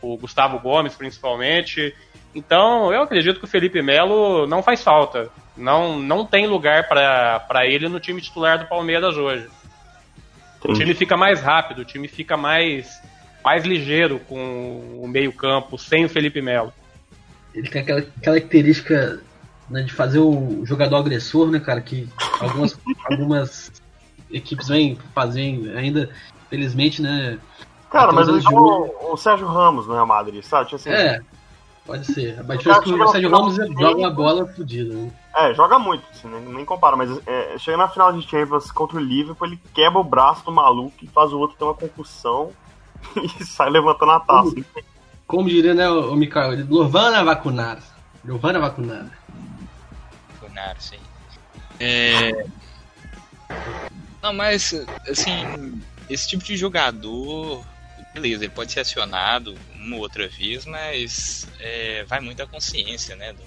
o 0.00 0.16
Gustavo 0.16 0.58
Gomes 0.58 0.94
principalmente. 0.94 1.94
Então, 2.34 2.90
eu 2.90 3.02
acredito 3.02 3.38
que 3.38 3.44
o 3.44 3.48
Felipe 3.48 3.82
Melo 3.82 4.46
não 4.46 4.62
faz 4.62 4.82
falta. 4.82 5.28
Não, 5.56 5.98
não 5.98 6.24
tem 6.24 6.46
lugar 6.46 6.88
para 6.88 7.66
ele 7.66 7.88
no 7.88 8.00
time 8.00 8.20
titular 8.20 8.58
do 8.58 8.66
Palmeiras 8.66 9.16
hoje. 9.16 9.48
O 10.62 10.74
time 10.74 10.94
fica 10.94 11.16
mais 11.16 11.40
rápido, 11.40 11.80
o 11.80 11.84
time 11.84 12.06
fica 12.06 12.36
mais, 12.36 13.00
mais 13.42 13.64
ligeiro 13.64 14.20
com 14.20 14.98
o 15.02 15.08
meio-campo 15.08 15.78
sem 15.78 16.04
o 16.04 16.08
Felipe 16.08 16.42
Melo. 16.42 16.72
Ele 17.54 17.68
tem 17.68 17.82
aquela 17.82 18.02
característica 18.22 19.20
né, 19.68 19.82
de 19.82 19.92
fazer 19.92 20.18
o 20.18 20.64
jogador 20.64 20.96
agressor, 20.96 21.50
né, 21.50 21.58
cara? 21.58 21.80
Que 21.80 22.08
algumas, 22.40 22.78
algumas 23.10 23.72
equipes 24.30 24.68
vêm 24.68 24.98
fazer 25.14 25.72
ainda, 25.76 26.10
felizmente, 26.48 27.00
né? 27.00 27.38
Cara, 27.90 28.12
mas 28.12 28.28
ele 28.28 28.40
jogou 28.40 29.12
o 29.12 29.16
Sérgio 29.16 29.46
Ramos 29.48 29.86
no 29.86 29.94
Real 29.94 30.06
Madrid, 30.06 30.42
sabe? 30.44 30.66
Tipo 30.66 30.76
assim, 30.76 30.90
É, 30.90 31.20
pode 31.84 32.06
ser. 32.06 32.42
Mas 32.44 32.64
o 32.64 32.96
no 32.96 33.08
Sérgio 33.08 33.30
Ramos 33.30 33.56
joga 33.56 33.96
uma 33.96 34.10
bola 34.10 34.46
fodida, 34.46 34.94
né? 34.94 35.10
É, 35.36 35.54
joga 35.54 35.78
muito, 35.78 36.04
assim, 36.10 36.28
nem, 36.28 36.40
nem 36.40 36.64
compara, 36.64 36.96
mas 36.96 37.08
é, 37.26 37.56
chega 37.58 37.76
na 37.76 37.88
final 37.88 38.12
de 38.12 38.28
Champions 38.28 38.72
contra 38.72 38.96
o 38.96 39.00
Liverpool, 39.00 39.46
ele 39.46 39.60
quebra 39.72 40.00
o 40.00 40.04
braço 40.04 40.44
do 40.44 40.50
maluco 40.50 40.96
e 41.02 41.06
faz 41.06 41.32
o 41.32 41.38
outro 41.38 41.56
ter 41.56 41.64
uma 41.64 41.74
concussão 41.74 42.50
e 43.16 43.44
sai 43.44 43.70
levantando 43.70 44.12
a 44.12 44.20
taça. 44.20 44.54
Como 45.26 45.48
diria, 45.48 45.72
né, 45.72 45.88
o, 45.88 46.12
o 46.12 46.16
Mikael, 46.16 46.52
ele 46.52 46.64
Lovana 46.64 47.22
vacunar. 47.22 47.78
Lovana 48.24 48.58
vacunar. 48.58 49.06
Bolsonaro, 50.50 50.80
sim. 50.80 50.98
É... 51.78 52.46
Não, 54.22 54.32
mas, 54.34 54.74
assim, 55.08 55.80
esse 56.08 56.28
tipo 56.28 56.44
de 56.44 56.56
jogador, 56.56 57.64
beleza, 58.12 58.44
ele 58.44 58.52
pode 58.52 58.72
ser 58.72 58.80
acionado 58.80 59.56
uma 59.74 59.96
ou 59.96 60.02
outra 60.02 60.28
vez, 60.28 60.66
mas 60.66 61.48
é, 61.58 62.04
vai 62.04 62.20
muito 62.20 62.42
a 62.42 62.46
consciência, 62.46 63.16
né, 63.16 63.32
do, 63.32 63.42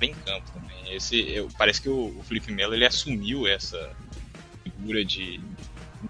bem 0.00 0.14
campo 0.14 0.50
também. 0.50 0.94
Esse, 0.94 1.20
eu, 1.30 1.48
parece 1.56 1.80
que 1.80 1.88
o, 1.88 2.18
o 2.18 2.22
Felipe 2.22 2.50
Melo, 2.50 2.74
ele 2.74 2.86
assumiu 2.86 3.46
essa 3.46 3.94
figura 4.64 5.04
de 5.04 5.38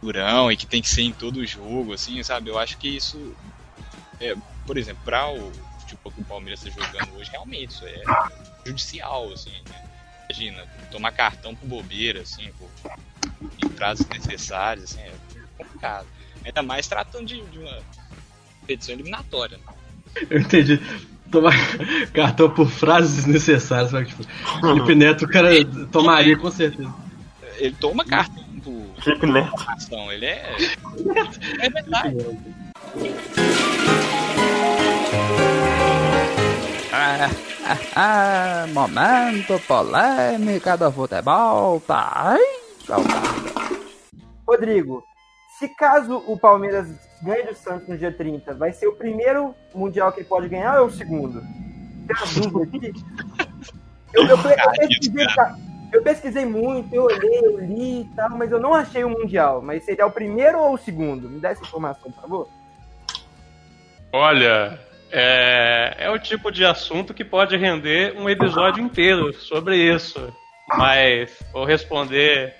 durão 0.00 0.50
e 0.50 0.56
que 0.56 0.64
tem 0.64 0.80
que 0.80 0.88
ser 0.88 1.02
em 1.02 1.12
todo 1.12 1.44
jogo, 1.44 1.92
assim, 1.92 2.22
sabe? 2.22 2.48
Eu 2.48 2.58
acho 2.58 2.78
que 2.78 2.88
isso, 2.88 3.36
é, 4.20 4.34
por 4.64 4.78
exemplo, 4.78 5.02
para 5.04 5.28
o 5.28 5.52
futebol 5.80 6.12
que 6.12 6.20
o 6.20 6.24
Palmeiras 6.24 6.64
está 6.64 6.80
jogando 6.80 7.16
hoje, 7.16 7.30
realmente 7.30 7.72
isso 7.72 7.84
é 7.84 8.02
judicial, 8.64 9.32
assim, 9.32 9.50
né? 9.68 9.88
Imagina, 10.30 10.64
tomar 10.92 11.10
cartão 11.10 11.56
por 11.56 11.66
bobeira, 11.66 12.20
assim, 12.22 12.48
por 12.52 12.70
entradas 13.64 14.06
desnecessárias, 14.06 14.92
assim, 14.92 15.00
é 15.00 15.12
complicado. 15.58 16.06
Ainda 16.44 16.62
mais 16.62 16.86
tratando 16.86 17.26
de, 17.26 17.42
de 17.46 17.58
uma 17.58 17.82
competição 18.60 18.94
eliminatória. 18.94 19.58
Né? 19.58 19.64
Eu 20.30 20.40
entendi. 20.40 20.80
Tomar 21.30 21.54
cartão 22.12 22.50
por 22.50 22.68
frases 22.68 23.16
desnecessárias. 23.16 23.90
sabe? 23.90 24.06
Tipo, 24.06 24.24
Felipe 24.60 24.94
Neto, 24.94 25.24
o 25.24 25.28
cara 25.28 25.50
tomaria 25.92 26.36
com 26.36 26.50
certeza. 26.50 26.92
Ele 27.58 27.74
toma 27.78 28.04
cartão 28.04 28.44
por 28.64 29.02
Felipe 29.02 29.26
Neto. 29.26 29.66
ele 30.12 30.26
é. 30.26 30.56
É 31.60 31.70
verdade. 31.70 32.16
Ah, 36.92 37.30
ah, 37.64 37.78
ah, 37.94 38.66
momento 38.72 39.60
polêmica 39.66 40.76
do 40.76 40.90
futebol. 40.90 41.80
Tá. 41.86 42.10
Ai. 42.14 42.40
Rodrigo, 44.46 45.04
se 45.60 45.68
caso 45.68 46.24
o 46.26 46.38
Palmeiras 46.38 46.88
ganhe 47.20 47.42
do 47.42 47.54
Santos 47.54 47.86
no 47.86 47.98
dia 47.98 48.10
30, 48.10 48.54
vai 48.54 48.72
ser 48.72 48.86
o 48.86 48.94
primeiro 48.94 49.54
Mundial 49.74 50.10
que 50.10 50.20
ele 50.20 50.26
pode 50.26 50.48
ganhar 50.48 50.80
ou 50.80 50.86
é 50.86 50.88
o 50.88 50.90
segundo? 50.90 51.42
Tem 52.06 52.16
uma 52.16 52.48
dúvida 52.48 52.78
aqui. 52.78 52.92
Eu, 54.14 54.22
eu, 54.24 54.30
eu 54.30 54.38
pesquisei, 54.38 55.26
eu 55.92 56.02
pesquisei 56.02 56.46
muito, 56.46 56.94
eu 56.94 57.04
olhei, 57.04 57.40
eu 57.42 57.60
li 57.60 58.00
e 58.00 58.04
tal, 58.16 58.30
mas 58.30 58.50
eu 58.50 58.58
não 58.58 58.74
achei 58.74 59.04
o 59.04 59.10
Mundial. 59.10 59.60
Mas 59.60 59.84
seria 59.84 60.06
o 60.06 60.10
primeiro 60.10 60.58
ou 60.58 60.74
o 60.74 60.78
segundo? 60.78 61.28
Me 61.28 61.38
dá 61.38 61.50
essa 61.50 61.62
informação, 61.62 62.10
por 62.10 62.22
favor. 62.22 62.48
Olha, 64.14 64.80
é, 65.12 65.94
é 65.98 66.10
o 66.10 66.18
tipo 66.18 66.50
de 66.50 66.64
assunto 66.64 67.12
que 67.12 67.22
pode 67.22 67.54
render 67.58 68.16
um 68.16 68.30
episódio 68.30 68.82
inteiro 68.82 69.34
sobre 69.34 69.76
isso. 69.76 70.32
Mas 70.70 71.38
vou 71.52 71.66
responder 71.66 72.54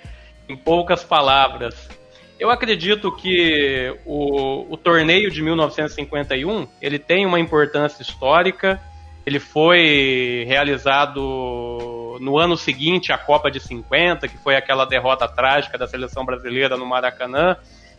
em 0.51 0.57
poucas 0.57 1.03
palavras. 1.03 2.00
Eu 2.41 2.51
acredito 2.51 3.13
que 3.13 3.95
o, 4.07 4.73
o 4.73 4.77
torneio 4.79 5.31
de 5.31 5.43
1951 5.43 6.67
ele 6.81 6.99
tem 6.99 7.27
uma 7.27 7.39
importância 7.39 8.01
histórica. 8.01 8.81
Ele 9.27 9.39
foi 9.39 10.47
realizado 10.49 12.17
no 12.19 12.39
ano 12.39 12.57
seguinte 12.57 13.13
à 13.13 13.19
Copa 13.19 13.51
de 13.51 13.61
50, 13.61 14.27
que 14.27 14.39
foi 14.39 14.57
aquela 14.57 14.87
derrota 14.87 15.29
trágica 15.29 15.77
da 15.77 15.87
seleção 15.87 16.25
brasileira 16.25 16.79
no 16.79 16.87
Maracanã. 16.87 17.59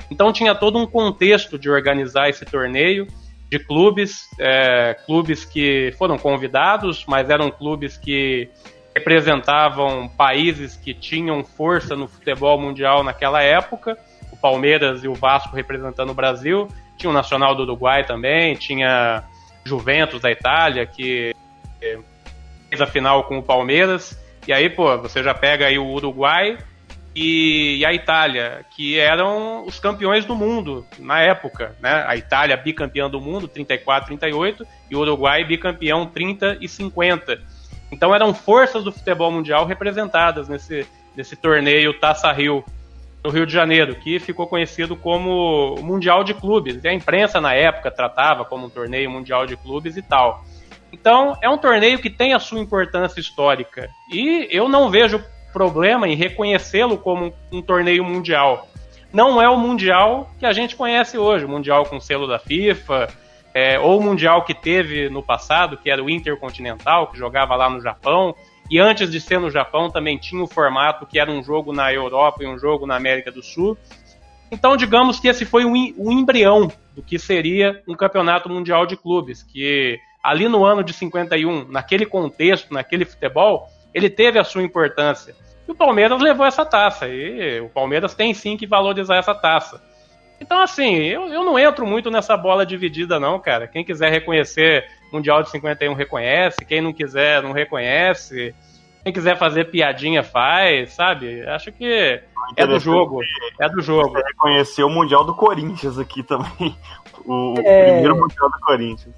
Então 0.10 0.34
tinha 0.34 0.56
todo 0.56 0.80
um 0.80 0.88
contexto 0.88 1.60
de 1.60 1.70
organizar 1.70 2.28
esse 2.28 2.44
torneio 2.44 3.06
de 3.48 3.60
clubes, 3.60 4.28
é, 4.40 4.96
clubes 5.06 5.46
que 5.46 5.94
foram 6.00 6.18
convidados, 6.18 7.06
mas 7.08 7.30
eram 7.30 7.52
clubes 7.52 7.96
que 7.96 8.50
representavam 8.96 10.10
países 10.10 10.76
que 10.78 10.96
tinham 10.96 11.44
força 11.44 11.96
no 11.96 12.08
futebol 12.08 12.60
mundial 12.60 13.04
naquela 13.04 13.44
época. 13.44 13.96
Palmeiras 14.42 15.04
e 15.04 15.08
o 15.08 15.14
Vasco 15.14 15.56
representando 15.56 16.10
o 16.10 16.16
Brasil. 16.16 16.68
Tinha 16.98 17.10
o 17.10 17.14
Nacional 17.14 17.56
do 17.56 17.64
Uruguai 17.64 18.04
também, 18.04 18.56
tinha 18.56 19.24
Juventus 19.64 20.22
da 20.22 20.32
Itália, 20.32 20.86
que 20.86 21.34
fez 22.70 22.82
a 22.82 22.88
final 22.88 23.24
com 23.26 23.38
o 23.38 23.44
Palmeiras. 23.44 24.18
E 24.48 24.52
aí, 24.52 24.70
pô, 24.70 24.98
você 24.98 25.22
já 25.22 25.34
pega 25.34 25.68
aí 25.68 25.78
o 25.78 25.86
Uruguai 25.86 26.58
e, 27.16 27.78
e 27.80 27.86
a 27.86 27.94
Itália, 27.94 28.66
que 28.76 28.98
eram 28.98 29.66
os 29.66 29.80
campeões 29.80 30.26
do 30.26 30.36
mundo 30.36 30.86
na 30.98 31.22
época, 31.22 31.76
né? 31.82 32.04
A 32.08 32.16
Itália 32.16 32.56
bicampeã 32.56 33.10
do 33.10 33.20
mundo, 33.20 33.48
34, 33.48 34.08
38, 34.08 34.66
e 34.90 34.96
o 34.96 35.00
Uruguai 35.00 35.44
bicampeão 35.44 36.06
30 36.06 36.58
e 36.62 36.68
50. 36.68 37.40
Então 37.92 38.16
eram 38.16 38.34
forças 38.34 38.84
do 38.84 38.92
futebol 38.92 39.30
mundial 39.30 39.66
representadas 39.66 40.48
nesse, 40.48 40.88
nesse 41.16 41.36
torneio 41.36 41.94
Taça 42.00 42.32
Rio, 42.32 42.64
no 43.24 43.30
Rio 43.30 43.46
de 43.46 43.54
Janeiro, 43.54 43.96
que 43.96 44.20
ficou 44.20 44.48
conhecido 44.48 44.96
como 44.96 45.76
Mundial 45.82 46.24
de 46.24 46.34
Clubes. 46.34 46.84
A 46.84 46.94
imprensa 46.94 47.40
na 47.40 47.54
época 47.54 47.92
tratava 47.92 48.44
como 48.44 48.66
um 48.66 48.70
torneio 48.70 49.10
mundial 49.10 49.46
de 49.46 49.56
clubes 49.56 49.96
e 49.96 50.02
tal. 50.02 50.44
Então 50.92 51.38
é 51.42 51.50
um 51.50 51.58
torneio 51.58 52.00
que 52.00 52.10
tem 52.10 52.34
a 52.34 52.40
sua 52.40 52.60
importância 52.60 53.20
histórica. 53.20 53.90
E 54.12 54.48
eu 54.50 54.68
não 54.68 54.90
vejo 54.90 55.24
problema 55.54 56.08
em 56.08 56.16
reconhecê-lo 56.16 56.98
como 56.98 57.34
um 57.52 57.62
torneio 57.62 58.04
mundial. 58.04 58.68
Não 59.14 59.42
é 59.42 59.50
o 59.50 59.58
mundial 59.58 60.30
que 60.40 60.46
a 60.46 60.54
gente 60.54 60.76
conhece 60.76 61.18
hoje, 61.18 61.46
o 61.46 61.50
mundial 61.50 61.86
com 61.86 62.00
selo 62.00 62.28
da 62.28 62.40
FIFA, 62.40 63.10
é, 63.54 63.78
ou 63.78 64.00
o 64.00 64.04
mundial 64.04 64.44
que 64.44 64.54
teve 64.54 65.10
no 65.10 65.22
passado, 65.22 65.78
que 65.78 65.90
era 65.90 66.02
o 66.02 66.10
Intercontinental, 66.10 67.08
que 67.08 67.18
jogava 67.18 67.56
lá 67.56 67.70
no 67.70 67.82
Japão, 67.82 68.34
e 68.72 68.80
antes 68.80 69.12
de 69.12 69.20
ser 69.20 69.38
no 69.38 69.52
Japão 69.52 69.90
também 69.90 70.18
tinha 70.18 70.42
o 70.42 70.48
formato 70.48 71.06
que 71.06 71.20
era 71.20 71.30
um 71.30 71.44
jogo 71.44 71.74
na 71.74 71.94
Europa 71.94 72.42
e 72.42 72.48
um 72.48 72.58
jogo 72.58 72.88
na 72.88 72.96
América 72.96 73.30
do 73.30 73.44
Sul. 73.44 73.78
Então, 74.50 74.78
digamos 74.78 75.20
que 75.20 75.28
esse 75.28 75.44
foi 75.44 75.66
o 75.66 75.74
o 75.98 76.10
embrião 76.10 76.72
do 76.96 77.02
que 77.02 77.20
seria 77.20 77.84
um 77.86 77.96
campeonato 77.96 78.48
mundial 78.48 78.86
de 78.86 78.96
clubes, 78.96 79.44
que 79.44 80.00
ali 80.24 80.48
no 80.48 80.64
ano 80.64 80.86
de 80.86 80.94
51, 80.94 81.68
naquele 81.68 82.06
contexto, 82.06 82.74
naquele 82.74 83.04
futebol, 83.04 83.68
ele 83.94 84.10
teve 84.10 84.40
a 84.40 84.44
sua 84.46 84.64
importância. 84.64 85.36
E 85.68 85.72
o 85.72 85.76
Palmeiras 85.76 86.22
levou 86.22 86.46
essa 86.46 86.64
taça, 86.64 87.10
e 87.10 87.60
o 87.60 87.68
Palmeiras 87.68 88.16
tem 88.16 88.34
sim 88.34 88.56
que 88.56 88.66
valorizar 88.66 89.18
essa 89.18 89.36
taça. 89.36 89.84
Então, 90.42 90.60
assim, 90.60 90.96
eu, 90.96 91.28
eu 91.28 91.44
não 91.46 91.58
entro 91.60 91.86
muito 91.86 92.10
nessa 92.10 92.36
bola 92.36 92.66
dividida, 92.66 93.20
não, 93.20 93.40
cara. 93.40 93.68
Quem 93.68 93.86
quiser 93.86 94.12
reconhecer 94.12 94.84
Mundial 95.14 95.44
de 95.44 95.52
51 95.52 95.94
reconhece, 95.94 96.66
quem 96.66 96.82
não 96.82 96.92
quiser 96.92 97.44
não 97.44 97.52
reconhece. 97.52 98.56
Quem 99.04 99.14
quiser 99.14 99.38
fazer 99.38 99.66
piadinha 99.66 100.24
faz, 100.24 100.94
sabe? 100.94 101.42
Acho 101.48 101.72
que 101.72 102.20
é 102.56 102.68
do 102.68 102.80
jogo. 102.80 103.20
É 103.60 103.70
do 103.70 103.82
jogo. 103.82 104.10
Você 104.10 104.24
reconheceu 104.28 104.88
o 104.88 104.90
Mundial 104.90 105.24
do 105.24 105.34
Corinthians 105.36 105.98
aqui 106.00 106.24
também. 106.24 106.76
O, 107.24 107.54
o 107.54 107.60
É. 107.60 107.84
primeiro 107.92 108.18
Mundial 108.18 108.50
do 108.50 108.60
Corinthians. 108.62 109.14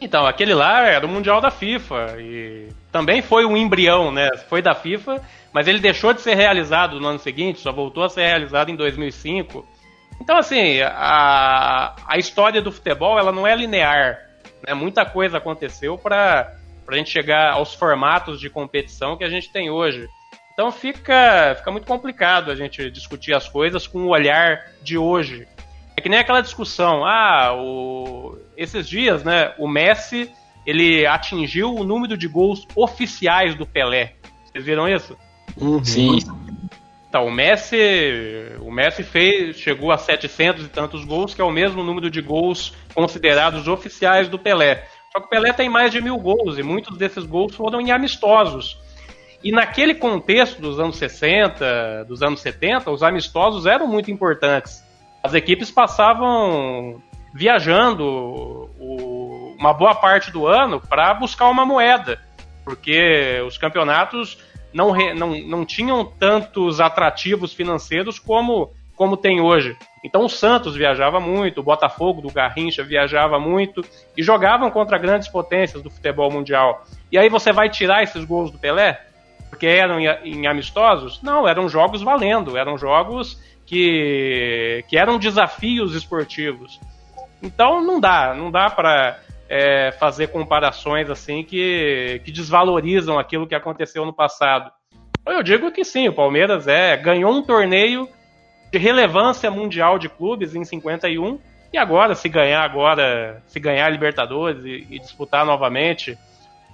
Então, 0.00 0.24
aquele 0.24 0.54
lá 0.54 0.86
era 0.86 1.04
o 1.04 1.08
Mundial 1.08 1.42
da 1.42 1.50
FIFA 1.50 2.16
e 2.18 2.68
também 2.90 3.20
foi 3.20 3.44
um 3.44 3.54
embrião, 3.54 4.10
né? 4.10 4.30
Foi 4.48 4.62
da 4.62 4.74
FIFA, 4.74 5.20
mas 5.52 5.68
ele 5.68 5.78
deixou 5.78 6.14
de 6.14 6.22
ser 6.22 6.34
realizado 6.36 6.98
no 6.98 7.06
ano 7.06 7.18
seguinte, 7.18 7.60
só 7.60 7.70
voltou 7.70 8.02
a 8.02 8.08
ser 8.08 8.24
realizado 8.24 8.70
em 8.70 8.76
2005. 8.76 9.62
Então, 10.20 10.36
assim, 10.36 10.80
a, 10.82 11.94
a 12.06 12.18
história 12.18 12.60
do 12.60 12.72
futebol 12.72 13.18
ela 13.18 13.32
não 13.32 13.46
é 13.46 13.54
linear. 13.54 14.18
Né? 14.66 14.74
Muita 14.74 15.04
coisa 15.04 15.38
aconteceu 15.38 15.96
para 15.96 16.56
a 16.86 16.94
gente 16.94 17.10
chegar 17.10 17.52
aos 17.52 17.74
formatos 17.74 18.40
de 18.40 18.50
competição 18.50 19.16
que 19.16 19.24
a 19.24 19.30
gente 19.30 19.50
tem 19.50 19.70
hoje. 19.70 20.08
Então 20.52 20.72
fica, 20.72 21.54
fica 21.56 21.70
muito 21.70 21.86
complicado 21.86 22.50
a 22.50 22.56
gente 22.56 22.90
discutir 22.90 23.32
as 23.32 23.48
coisas 23.48 23.86
com 23.86 24.00
o 24.00 24.08
olhar 24.08 24.72
de 24.82 24.98
hoje. 24.98 25.46
É 25.96 26.00
que 26.00 26.08
nem 26.08 26.18
aquela 26.18 26.40
discussão, 26.40 27.04
ah, 27.04 27.54
o... 27.54 28.36
esses 28.56 28.88
dias, 28.88 29.22
né, 29.22 29.54
o 29.56 29.68
Messi, 29.68 30.30
ele 30.66 31.06
atingiu 31.06 31.74
o 31.74 31.84
número 31.84 32.16
de 32.16 32.26
gols 32.26 32.66
oficiais 32.74 33.54
do 33.54 33.64
Pelé. 33.64 34.14
Vocês 34.44 34.64
viram 34.64 34.88
isso? 34.88 35.16
Sim. 35.84 36.18
Então, 37.08 37.26
o 37.26 37.30
Messi, 37.30 37.78
o 38.60 38.70
Messi 38.70 39.02
fez, 39.02 39.56
chegou 39.56 39.90
a 39.90 39.96
700 39.96 40.66
e 40.66 40.68
tantos 40.68 41.04
gols, 41.04 41.34
que 41.34 41.40
é 41.40 41.44
o 41.44 41.50
mesmo 41.50 41.82
número 41.82 42.10
de 42.10 42.20
gols 42.20 42.74
considerados 42.94 43.66
oficiais 43.66 44.28
do 44.28 44.38
Pelé. 44.38 44.86
Só 45.10 45.20
que 45.20 45.26
o 45.26 45.28
Pelé 45.28 45.52
tem 45.54 45.70
mais 45.70 45.90
de 45.90 46.02
mil 46.02 46.18
gols 46.18 46.58
e 46.58 46.62
muitos 46.62 46.98
desses 46.98 47.24
gols 47.24 47.54
foram 47.54 47.80
em 47.80 47.90
amistosos. 47.90 48.78
E 49.42 49.50
naquele 49.50 49.94
contexto 49.94 50.60
dos 50.60 50.78
anos 50.78 50.98
60, 50.98 52.04
dos 52.04 52.22
anos 52.22 52.40
70, 52.40 52.90
os 52.90 53.02
amistosos 53.02 53.64
eram 53.64 53.86
muito 53.86 54.10
importantes. 54.10 54.84
As 55.22 55.32
equipes 55.32 55.70
passavam 55.70 57.00
viajando 57.32 58.04
o, 58.78 59.56
uma 59.58 59.72
boa 59.72 59.94
parte 59.94 60.30
do 60.30 60.46
ano 60.46 60.80
para 60.80 61.14
buscar 61.14 61.48
uma 61.48 61.64
moeda, 61.64 62.20
porque 62.64 63.40
os 63.46 63.56
campeonatos 63.56 64.38
não, 64.72 64.90
re, 64.90 65.14
não, 65.14 65.38
não 65.40 65.64
tinham 65.64 66.04
tantos 66.04 66.80
atrativos 66.80 67.52
financeiros 67.52 68.18
como, 68.18 68.70
como 68.94 69.16
tem 69.16 69.40
hoje. 69.40 69.76
Então 70.04 70.24
o 70.24 70.28
Santos 70.28 70.76
viajava 70.76 71.18
muito, 71.18 71.60
o 71.60 71.64
Botafogo 71.64 72.20
do 72.20 72.30
Garrincha 72.32 72.84
viajava 72.84 73.38
muito 73.38 73.84
e 74.16 74.22
jogavam 74.22 74.70
contra 74.70 74.98
grandes 74.98 75.28
potências 75.28 75.82
do 75.82 75.90
futebol 75.90 76.30
mundial. 76.30 76.84
E 77.10 77.18
aí 77.18 77.28
você 77.28 77.52
vai 77.52 77.68
tirar 77.68 78.02
esses 78.02 78.24
gols 78.24 78.50
do 78.50 78.58
Pelé? 78.58 79.00
Porque 79.48 79.66
eram 79.66 79.98
em 79.98 80.46
amistosos? 80.46 81.22
Não, 81.22 81.48
eram 81.48 81.68
jogos 81.68 82.02
valendo, 82.02 82.56
eram 82.56 82.76
jogos 82.76 83.40
que, 83.66 84.84
que 84.88 84.96
eram 84.96 85.18
desafios 85.18 85.94
esportivos. 85.94 86.78
Então 87.42 87.82
não 87.82 88.00
dá, 88.00 88.34
não 88.34 88.50
dá 88.50 88.68
para 88.70 89.20
é, 89.48 89.92
fazer 89.92 90.28
comparações 90.28 91.08
assim 91.08 91.42
que, 91.42 92.20
que 92.24 92.30
desvalorizam 92.30 93.18
aquilo 93.18 93.46
que 93.46 93.54
aconteceu 93.54 94.04
no 94.04 94.12
passado. 94.12 94.70
Eu 95.26 95.42
digo 95.42 95.70
que 95.72 95.84
sim, 95.84 96.08
o 96.08 96.12
Palmeiras 96.12 96.66
é 96.66 96.96
ganhou 96.96 97.32
um 97.32 97.42
torneio 97.42 98.08
de 98.70 98.78
relevância 98.78 99.50
mundial 99.50 99.98
de 99.98 100.08
clubes 100.08 100.54
em 100.54 100.64
51 100.64 101.38
e 101.72 101.78
agora 101.78 102.14
se 102.14 102.28
ganhar 102.28 102.62
agora 102.62 103.42
se 103.46 103.58
ganhar 103.58 103.86
a 103.86 103.90
Libertadores 103.90 104.64
e, 104.64 104.86
e 104.90 104.98
disputar 104.98 105.44
novamente 105.44 106.18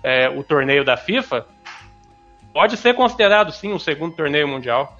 é, 0.03 0.29
o 0.29 0.43
torneio 0.43 0.85
da 0.85 0.97
FIFA 0.97 1.47
pode 2.53 2.77
ser 2.77 2.95
considerado 2.95 3.51
sim 3.53 3.73
um 3.73 3.79
segundo 3.79 4.15
torneio 4.15 4.47
mundial. 4.47 4.97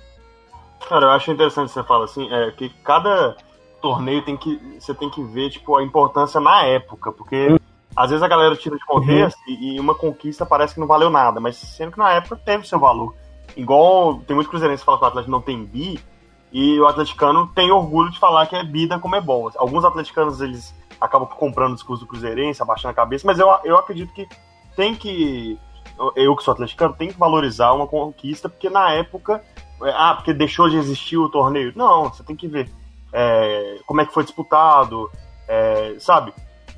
Cara, 0.89 1.07
eu 1.07 1.11
acho 1.11 1.31
interessante 1.31 1.71
você 1.71 1.83
falar 1.85 2.05
assim, 2.05 2.29
é 2.33 2.51
que 2.51 2.69
cada 2.83 3.37
torneio 3.81 4.23
tem 4.23 4.37
que 4.37 4.57
você 4.79 4.93
tem 4.95 5.09
que 5.11 5.23
ver 5.23 5.51
tipo 5.51 5.77
a 5.77 5.83
importância 5.83 6.41
na 6.41 6.65
época, 6.65 7.13
porque 7.13 7.49
às 7.97 8.11
vezes 8.11 8.23
a 8.23 8.29
galera 8.29 8.57
tira 8.57 8.77
de 8.77 8.85
contexto 8.85 9.39
uhum. 9.47 9.55
e, 9.55 9.77
e, 9.77 9.81
uma 9.81 9.95
conquista 9.95 10.45
parece 10.45 10.75
que 10.75 10.81
não 10.81 10.87
valeu 10.87 11.11
nada, 11.11 11.41
mas 11.41 11.57
sendo 11.57 11.93
que 11.93 11.99
na 11.99 12.13
época 12.13 12.37
teve 12.37 12.67
seu 12.67 12.79
valor. 12.79 13.15
Igual 13.57 14.21
tem 14.21 14.35
muito 14.35 14.51
cruzeirense 14.51 14.81
que 14.81 14.87
fala 14.87 14.99
que 14.99 15.05
o 15.05 15.09
Atlético 15.09 15.31
não 15.31 15.41
tem 15.41 15.65
bi 15.65 16.01
e 16.53 16.79
o 16.81 16.87
atleticano 16.87 17.49
tem 17.49 17.71
orgulho 17.71 18.11
de 18.11 18.19
falar 18.19 18.47
que 18.47 18.57
é 18.57 18.65
bida 18.65 18.99
como 18.99 19.17
é 19.17 19.21
bom. 19.21 19.51
Alguns 19.57 19.85
atleticanos 19.85 20.41
eles 20.41 20.75
acabam 21.01 21.29
comprando 21.29 21.73
o 21.73 21.75
discurso 21.75 22.05
do 22.05 22.09
cruzeirense, 22.09 22.63
abaixando 22.63 22.93
a 22.93 22.95
cabeça, 22.95 23.27
mas 23.27 23.39
eu, 23.39 23.49
eu 23.65 23.77
acredito 23.77 24.13
que 24.13 24.29
tem 24.77 24.95
que 24.95 25.59
eu 26.17 26.35
que 26.35 26.43
sou 26.43 26.53
atleticano, 26.53 26.95
tem 26.95 27.09
que 27.09 27.19
valorizar 27.19 27.73
uma 27.73 27.87
conquista, 27.87 28.49
porque 28.49 28.69
na 28.69 28.91
época, 28.91 29.43
é, 29.83 29.91
ah, 29.95 30.15
porque 30.15 30.33
deixou 30.33 30.69
de 30.69 30.77
existir 30.77 31.17
o 31.17 31.29
torneio. 31.29 31.73
Não, 31.77 32.05
você 32.05 32.23
tem 32.23 32.35
que 32.35 32.49
ver 32.49 32.69
é, 33.13 33.79
como 33.87 34.01
é 34.01 34.07
que 34.07 34.13
foi 34.13 34.25
disputado, 34.25 35.11
é, 35.47 35.97
sabe? 35.99 36.33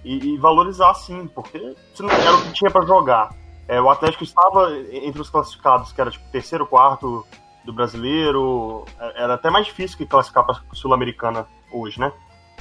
E, 0.06 0.34
e, 0.34 0.38
valorizar 0.38 0.94
sim, 0.94 1.26
porque 1.26 1.74
não 1.98 2.10
era 2.10 2.36
o 2.36 2.42
que 2.42 2.52
tinha 2.52 2.70
para 2.70 2.86
jogar. 2.86 3.34
É, 3.66 3.80
o 3.80 3.90
Atlético 3.90 4.22
estava 4.22 4.72
entre 4.92 5.20
os 5.20 5.28
classificados, 5.28 5.92
que 5.92 6.00
era 6.00 6.10
tipo 6.10 6.24
terceiro, 6.30 6.64
quarto 6.64 7.26
do 7.64 7.72
brasileiro. 7.72 8.84
É, 9.00 9.24
era 9.24 9.34
até 9.34 9.50
mais 9.50 9.66
difícil 9.66 9.98
que 9.98 10.06
classificar 10.06 10.46
para 10.46 10.60
Sul-Americana 10.72 11.46
hoje, 11.72 11.98
né? 11.98 12.12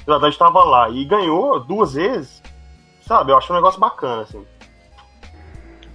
O 0.08 0.14
Atlético 0.14 0.44
estava 0.44 0.64
lá 0.64 0.90
e 0.90 1.06
ganhou 1.06 1.60
duas 1.60 1.94
vezes, 1.94 2.42
sabe? 3.02 3.32
Eu 3.32 3.38
acho 3.38 3.54
um 3.54 3.56
negócio 3.56 3.80
bacana, 3.80 4.24
assim 4.24 4.44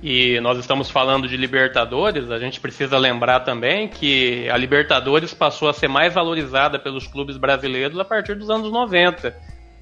e 0.02 0.40
nós 0.40 0.58
estamos 0.58 0.90
falando 0.90 1.28
de 1.28 1.36
Libertadores, 1.36 2.30
a 2.30 2.38
gente 2.38 2.58
precisa 2.58 2.96
lembrar 2.96 3.40
também 3.40 3.86
que 3.86 4.48
a 4.48 4.56
Libertadores 4.56 5.34
passou 5.34 5.68
a 5.68 5.72
ser 5.72 5.88
mais 5.88 6.14
valorizada 6.14 6.78
pelos 6.78 7.06
clubes 7.06 7.36
brasileiros 7.36 7.98
a 7.98 8.04
partir 8.04 8.34
dos 8.34 8.48
anos 8.48 8.72
90. 8.72 9.36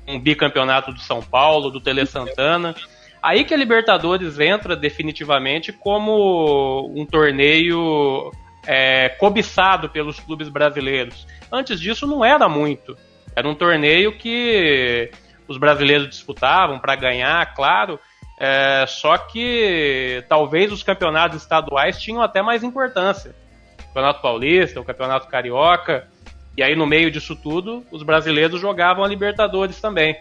Um 0.08 0.18
bicampeonato 0.18 0.92
do 0.92 1.00
São 1.00 1.22
Paulo, 1.22 1.70
do 1.70 1.80
Tele 1.80 2.06
Santana. 2.06 2.74
Aí 3.22 3.44
que 3.44 3.52
a 3.52 3.56
Libertadores 3.56 4.38
entra 4.40 4.74
definitivamente 4.74 5.72
como 5.72 6.90
um 6.96 7.04
torneio 7.04 8.30
é, 8.66 9.08
cobiçado 9.10 9.88
pelos 9.88 10.18
clubes 10.18 10.48
brasileiros. 10.48 11.26
Antes 11.52 11.80
disso 11.80 12.06
não 12.06 12.24
era 12.24 12.48
muito. 12.48 12.96
Era 13.34 13.48
um 13.48 13.54
torneio 13.54 14.16
que 14.16 15.10
os 15.46 15.58
brasileiros 15.58 16.08
disputavam 16.08 16.78
para 16.78 16.94
ganhar, 16.94 17.54
claro, 17.54 17.98
é, 18.38 18.84
só 18.86 19.18
que 19.18 20.24
talvez 20.28 20.70
os 20.70 20.82
campeonatos 20.82 21.42
estaduais 21.42 22.00
tinham 22.00 22.22
até 22.22 22.40
mais 22.40 22.62
importância. 22.62 23.34
O 23.80 23.86
Campeonato 23.88 24.22
Paulista, 24.22 24.80
o 24.80 24.84
Campeonato 24.84 25.28
Carioca. 25.28 26.08
E 26.58 26.62
aí, 26.64 26.74
no 26.74 26.88
meio 26.88 27.08
disso 27.08 27.36
tudo, 27.36 27.86
os 27.88 28.02
brasileiros 28.02 28.60
jogavam 28.60 29.04
a 29.04 29.08
Libertadores 29.08 29.80
também. 29.80 30.16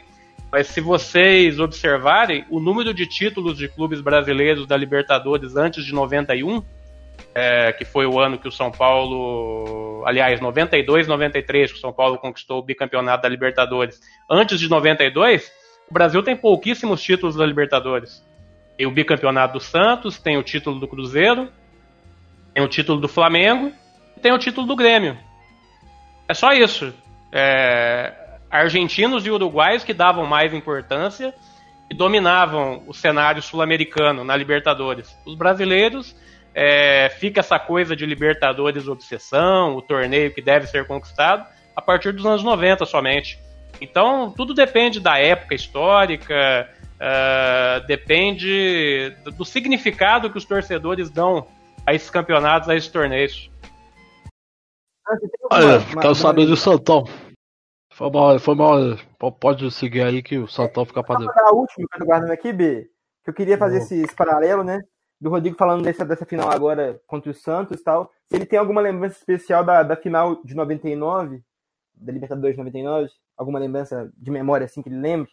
Mas 0.51 0.67
se 0.67 0.79
vocês 0.79 1.59
observarem, 1.59 2.45
o 2.51 2.59
número 2.59 2.93
de 2.93 3.07
títulos 3.07 3.57
de 3.57 3.67
clubes 3.67 4.01
brasileiros 4.01 4.67
da 4.67 4.77
Libertadores 4.77 5.55
antes 5.55 5.83
de 5.83 5.91
91, 5.91 6.61
é, 7.33 7.73
que 7.73 7.83
foi 7.83 8.05
o 8.05 8.19
ano 8.19 8.37
que 8.37 8.47
o 8.47 8.51
São 8.51 8.69
Paulo. 8.69 10.03
Aliás, 10.05 10.39
92, 10.39 11.07
93, 11.07 11.71
que 11.71 11.77
o 11.79 11.81
São 11.81 11.91
Paulo 11.91 12.19
conquistou 12.19 12.59
o 12.59 12.63
bicampeonato 12.63 13.23
da 13.23 13.29
Libertadores. 13.29 13.99
Antes 14.29 14.59
de 14.59 14.69
92, 14.69 15.51
o 15.89 15.93
Brasil 15.95 16.21
tem 16.21 16.37
pouquíssimos 16.37 17.01
títulos 17.01 17.35
da 17.35 17.47
Libertadores. 17.47 18.23
Tem 18.77 18.85
o 18.85 18.91
bicampeonato 18.91 19.53
do 19.53 19.59
Santos, 19.59 20.19
tem 20.19 20.37
o 20.37 20.43
título 20.43 20.79
do 20.79 20.87
Cruzeiro, 20.87 21.49
tem 22.53 22.63
o 22.63 22.67
título 22.67 23.01
do 23.01 23.07
Flamengo 23.07 23.71
e 24.15 24.19
tem 24.19 24.31
o 24.31 24.37
título 24.37 24.67
do 24.67 24.75
Grêmio. 24.75 25.17
É 26.27 26.33
só 26.33 26.53
isso. 26.53 26.93
É, 27.31 28.13
argentinos 28.49 29.25
e 29.25 29.31
uruguaios 29.31 29.83
que 29.83 29.93
davam 29.93 30.25
mais 30.25 30.53
importância 30.53 31.33
e 31.89 31.95
dominavam 31.95 32.83
o 32.87 32.93
cenário 32.93 33.41
sul-americano 33.41 34.23
na 34.23 34.35
Libertadores. 34.35 35.15
Os 35.25 35.35
brasileiros 35.35 36.15
é, 36.53 37.09
fica 37.19 37.39
essa 37.39 37.59
coisa 37.59 37.95
de 37.95 38.05
Libertadores 38.05 38.87
obsessão, 38.87 39.75
o 39.75 39.81
torneio 39.81 40.33
que 40.33 40.41
deve 40.41 40.67
ser 40.67 40.85
conquistado 40.85 41.45
a 41.75 41.81
partir 41.81 42.11
dos 42.11 42.25
anos 42.25 42.43
90 42.43 42.85
somente. 42.85 43.39
Então, 43.79 44.33
tudo 44.35 44.53
depende 44.53 44.99
da 44.99 45.19
época 45.19 45.53
histórica, 45.53 46.67
uh, 46.97 47.85
depende 47.85 49.13
do 49.37 49.45
significado 49.45 50.31
que 50.31 50.37
os 50.37 50.45
torcedores 50.45 51.11
dão 51.11 51.47
a 51.85 51.93
esses 51.93 52.09
campeonatos, 52.09 52.67
a 52.67 52.75
esses 52.75 52.89
torneios. 52.89 53.51
Olha, 55.51 55.79
quero 56.01 56.15
saber 56.15 56.45
do 56.45 56.57
Santão. 56.57 57.05
Foi 57.93 58.11
mal, 58.11 58.39
foi 58.39 58.55
mal. 58.55 58.77
Pode 59.39 59.71
seguir 59.71 60.03
aí 60.03 60.21
que 60.21 60.37
o 60.37 60.47
Santão 60.47 60.85
fica 60.85 61.03
pra 61.03 61.17
dentro. 61.17 61.33
A 61.35 61.53
última 61.53 61.87
que 61.91 62.01
eu 62.01 62.05
guardando 62.05 62.31
aqui, 62.31 62.53
B, 62.53 62.89
que 63.23 63.29
eu 63.29 63.33
queria 63.33 63.57
fazer 63.57 63.77
esse, 63.77 63.95
esse, 64.01 64.15
paralelo, 64.15 64.63
né? 64.63 64.81
Do 65.19 65.29
Rodrigo 65.29 65.57
falando 65.57 65.83
dessa, 65.83 66.05
dessa 66.05 66.25
final 66.25 66.51
agora 66.51 67.01
contra 67.07 67.31
o 67.31 67.33
Santos 67.33 67.79
e 67.79 67.83
tal. 67.83 68.11
Se 68.29 68.35
ele 68.35 68.45
tem 68.45 68.59
alguma 68.59 68.81
lembrança 68.81 69.17
especial 69.17 69.63
da, 69.63 69.81
da 69.81 69.95
final 69.95 70.43
de 70.43 70.53
99, 70.53 71.41
da 71.95 72.13
Libertadores 72.13 72.55
de 72.55 72.59
99? 72.59 73.09
alguma 73.37 73.59
lembrança 73.59 74.11
de 74.17 74.31
memória 74.31 74.65
assim 74.65 74.81
que 74.81 74.89
ele 74.89 74.99
lembre? 74.99 75.31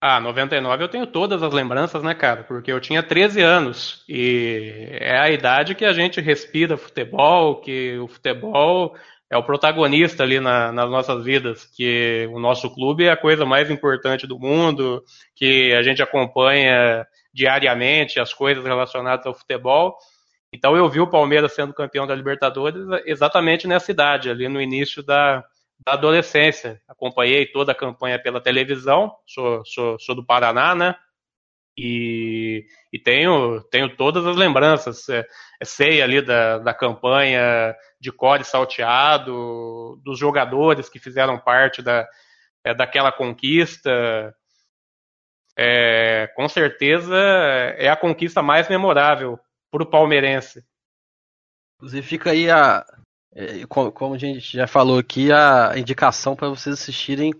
Ah, 0.00 0.20
99 0.20 0.84
eu 0.84 0.88
tenho 0.88 1.06
todas 1.06 1.42
as 1.42 1.52
lembranças, 1.52 2.02
né, 2.04 2.14
cara? 2.14 2.44
Porque 2.44 2.70
eu 2.70 2.80
tinha 2.80 3.02
13 3.02 3.42
anos 3.42 4.04
e 4.08 4.90
é 4.92 5.18
a 5.18 5.28
idade 5.28 5.74
que 5.74 5.84
a 5.84 5.92
gente 5.92 6.20
respira 6.20 6.76
futebol, 6.76 7.60
que 7.60 7.98
o 7.98 8.06
futebol 8.06 8.94
é 9.28 9.36
o 9.36 9.42
protagonista 9.42 10.22
ali 10.22 10.38
na, 10.38 10.70
nas 10.70 10.88
nossas 10.88 11.24
vidas, 11.24 11.64
que 11.64 12.28
o 12.32 12.38
nosso 12.38 12.72
clube 12.72 13.06
é 13.06 13.10
a 13.10 13.16
coisa 13.16 13.44
mais 13.44 13.70
importante 13.72 14.24
do 14.24 14.38
mundo, 14.38 15.02
que 15.34 15.72
a 15.74 15.82
gente 15.82 16.00
acompanha 16.00 17.04
diariamente 17.34 18.20
as 18.20 18.32
coisas 18.32 18.64
relacionadas 18.64 19.26
ao 19.26 19.34
futebol. 19.34 19.96
Então 20.52 20.76
eu 20.76 20.88
vi 20.88 21.00
o 21.00 21.10
Palmeiras 21.10 21.54
sendo 21.54 21.74
campeão 21.74 22.06
da 22.06 22.14
Libertadores 22.14 22.80
exatamente 23.04 23.66
nessa 23.66 23.90
idade, 23.90 24.30
ali 24.30 24.48
no 24.48 24.62
início 24.62 25.02
da, 25.02 25.44
da 25.84 25.92
adolescência. 25.92 26.80
Acompanhei 26.88 27.46
toda 27.46 27.72
a 27.72 27.74
campanha 27.74 28.20
pela 28.20 28.40
televisão, 28.40 29.16
sou, 29.26 29.64
sou, 29.64 29.98
sou 29.98 30.14
do 30.14 30.24
Paraná, 30.24 30.74
né? 30.74 30.94
E, 31.76 32.66
e 32.92 32.98
tenho, 32.98 33.62
tenho 33.70 33.96
todas 33.96 34.26
as 34.26 34.36
lembranças. 34.36 35.08
É, 35.08 35.26
é 35.60 35.64
sei 35.64 36.02
ali 36.02 36.20
da, 36.20 36.58
da 36.58 36.74
campanha 36.74 37.74
de 38.00 38.10
core 38.10 38.44
salteado, 38.44 40.00
dos 40.04 40.18
jogadores 40.18 40.88
que 40.88 40.98
fizeram 40.98 41.38
parte 41.38 41.80
da, 41.82 42.08
é, 42.64 42.74
daquela 42.74 43.12
conquista. 43.12 44.34
É, 45.56 46.28
com 46.36 46.48
certeza 46.48 47.16
é 47.16 47.88
a 47.88 47.96
conquista 47.96 48.42
mais 48.42 48.68
memorável 48.68 49.38
para 49.70 49.82
o 49.82 49.86
palmeirense. 49.86 50.64
Inclusive 51.76 52.06
fica 52.06 52.30
aí 52.30 52.50
a, 52.50 52.84
É, 52.84 52.97
como 53.68 54.14
a 54.14 54.18
gente 54.18 54.56
já 54.56 54.66
falou 54.66 54.98
aqui, 54.98 55.32
a 55.32 55.72
indicação 55.76 56.34
para 56.34 56.48
vocês 56.48 56.74
assistirem 56.74 57.32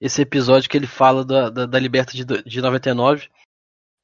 esse 0.00 0.22
episódio 0.22 0.68
que 0.68 0.76
ele 0.76 0.86
fala 0.86 1.24
da, 1.24 1.50
da, 1.50 1.66
da 1.66 1.78
Liberta 1.78 2.12
de, 2.12 2.24
de 2.24 2.62
99, 2.62 3.28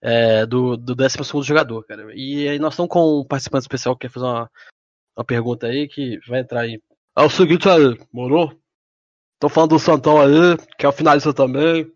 é, 0.03 0.45
do, 0.45 0.77
do 0.77 0.95
12 0.95 1.17
jogador, 1.43 1.83
cara. 1.85 2.13
E 2.15 2.49
aí 2.49 2.59
nós 2.59 2.75
estamos 2.75 2.91
com 2.91 3.21
um 3.21 3.25
participante 3.25 3.63
especial 3.63 3.97
que 3.97 4.07
quer 4.07 4.13
fazer 4.13 4.27
uma, 4.27 4.51
uma 5.17 5.25
pergunta 5.25 5.67
aí 5.67 5.89
que 5.89 6.19
vai 6.29 6.41
entrar 6.41 6.61
aí. 6.61 6.81
É 7.17 7.23
o 7.23 7.31
seguinte 7.31 7.69
aí, 7.69 7.99
morou? 8.13 8.53
Tô 9.41 9.49
falando 9.49 9.71
do 9.71 9.79
Santão 9.79 10.21
aí, 10.21 10.57
que 10.79 10.85
é 10.85 10.89
o 10.89 10.93
finalista 10.93 11.33
também. 11.33 11.91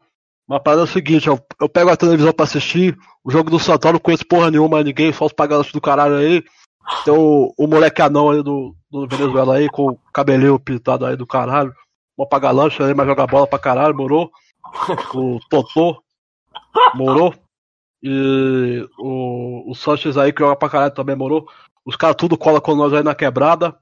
Mas 0.48 0.62
parada 0.62 0.82
é 0.82 0.84
o 0.84 0.88
seguinte, 0.88 1.28
eu, 1.28 1.38
eu 1.60 1.68
pego 1.68 1.90
a 1.90 1.96
televisão 1.96 2.32
pra 2.32 2.44
assistir, 2.44 2.96
o 3.22 3.30
jogo 3.30 3.50
do 3.50 3.58
Santão 3.60 3.92
não 3.92 4.00
conheço 4.00 4.26
porra 4.26 4.50
nenhuma, 4.50 4.82
ninguém, 4.82 5.12
só 5.12 5.26
os 5.26 5.32
pagados 5.32 5.70
do 5.70 5.80
caralho 5.80 6.16
aí. 6.16 6.42
Tem 7.04 7.14
o, 7.14 7.52
o 7.56 7.66
moleque 7.66 8.02
anão 8.02 8.30
aí 8.30 8.42
do, 8.42 8.74
do 8.90 9.06
Venezuela 9.06 9.56
aí, 9.56 9.68
com 9.68 9.88
o 9.88 9.98
cabelinho 10.12 10.58
pintado 10.58 11.06
aí 11.06 11.16
do 11.16 11.26
caralho. 11.26 11.74
Mó 12.18 12.26
paga 12.26 12.50
lancha 12.50 12.84
aí, 12.84 12.94
mas 12.94 13.06
joga 13.06 13.26
bola 13.26 13.46
pra 13.46 13.58
caralho, 13.58 13.96
morou? 13.96 14.30
O 15.14 15.40
Totô, 15.48 16.02
morou? 16.94 17.34
E 18.02 18.86
o, 18.98 19.70
o 19.70 19.74
Sanches 19.74 20.16
aí 20.16 20.32
que 20.32 20.40
joga 20.40 20.56
pra 20.56 20.68
caralho 20.68 20.94
também, 20.94 21.16
morou? 21.16 21.46
Os 21.84 21.96
caras 21.96 22.16
tudo 22.16 22.36
cola 22.36 22.60
com 22.60 22.74
nós 22.74 22.92
aí 22.92 23.02
na 23.02 23.14
quebrada. 23.14 23.76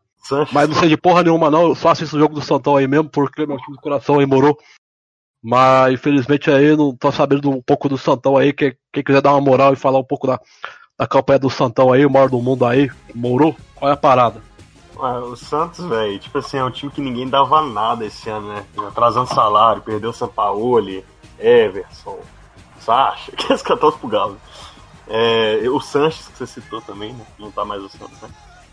Mas 0.52 0.68
não 0.68 0.76
sei 0.76 0.88
de 0.88 0.96
porra 0.96 1.22
nenhuma 1.22 1.50
não, 1.50 1.68
eu 1.68 1.74
só 1.74 1.90
assisto 1.90 2.16
o 2.16 2.18
jogo 2.18 2.34
do 2.34 2.40
Santão 2.42 2.76
aí 2.76 2.86
mesmo, 2.86 3.08
porque 3.08 3.46
meu 3.46 3.56
time 3.58 3.76
do 3.76 3.82
coração 3.82 4.18
aí 4.18 4.26
morou. 4.26 4.58
Mas 5.42 5.94
infelizmente 5.94 6.50
aí 6.50 6.76
não 6.76 6.96
tô 6.96 7.12
sabendo 7.12 7.50
um 7.50 7.62
pouco 7.62 7.88
do 7.88 7.96
Santão 7.96 8.36
aí, 8.36 8.52
quem, 8.52 8.76
quem 8.92 9.02
quiser 9.02 9.22
dar 9.22 9.32
uma 9.32 9.40
moral 9.40 9.72
e 9.72 9.76
falar 9.76 9.98
um 9.98 10.04
pouco 10.04 10.26
da, 10.26 10.40
da 10.98 11.06
campanha 11.06 11.38
do 11.38 11.48
Santão 11.48 11.92
aí, 11.92 12.04
o 12.04 12.10
maior 12.10 12.28
do 12.28 12.42
mundo 12.42 12.66
aí, 12.66 12.90
morou? 13.14 13.56
Qual 13.76 13.88
é 13.88 13.94
a 13.94 13.96
parada? 13.96 14.42
Ah, 14.98 15.20
o 15.20 15.36
Santos, 15.36 15.84
velho, 15.86 16.18
tipo 16.18 16.38
assim, 16.38 16.56
é 16.56 16.64
um 16.64 16.72
time 16.72 16.90
que 16.90 17.00
ninguém 17.00 17.28
dava 17.28 17.62
nada 17.62 18.04
esse 18.04 18.28
ano, 18.28 18.48
né? 18.48 18.64
Atrasando 18.88 19.32
salário, 19.32 19.80
perdeu 19.80 20.10
o 20.10 20.12
Sampaoli, 20.12 21.04
Everson, 21.38 22.18
Sacha, 22.80 23.30
que 23.36 23.52
esse 23.52 23.62
cara 23.62 23.78
todos 23.78 23.96
pro 24.00 24.08
Galo. 24.08 24.36
É, 25.06 25.62
o 25.70 25.80
Sanches, 25.80 26.26
que 26.26 26.38
você 26.38 26.46
citou 26.48 26.80
também, 26.82 27.12
né? 27.12 27.24
Não 27.38 27.52
tá 27.52 27.64
mais 27.64 27.80
o 27.80 27.88
Santos, 27.88 28.20
né? 28.20 28.28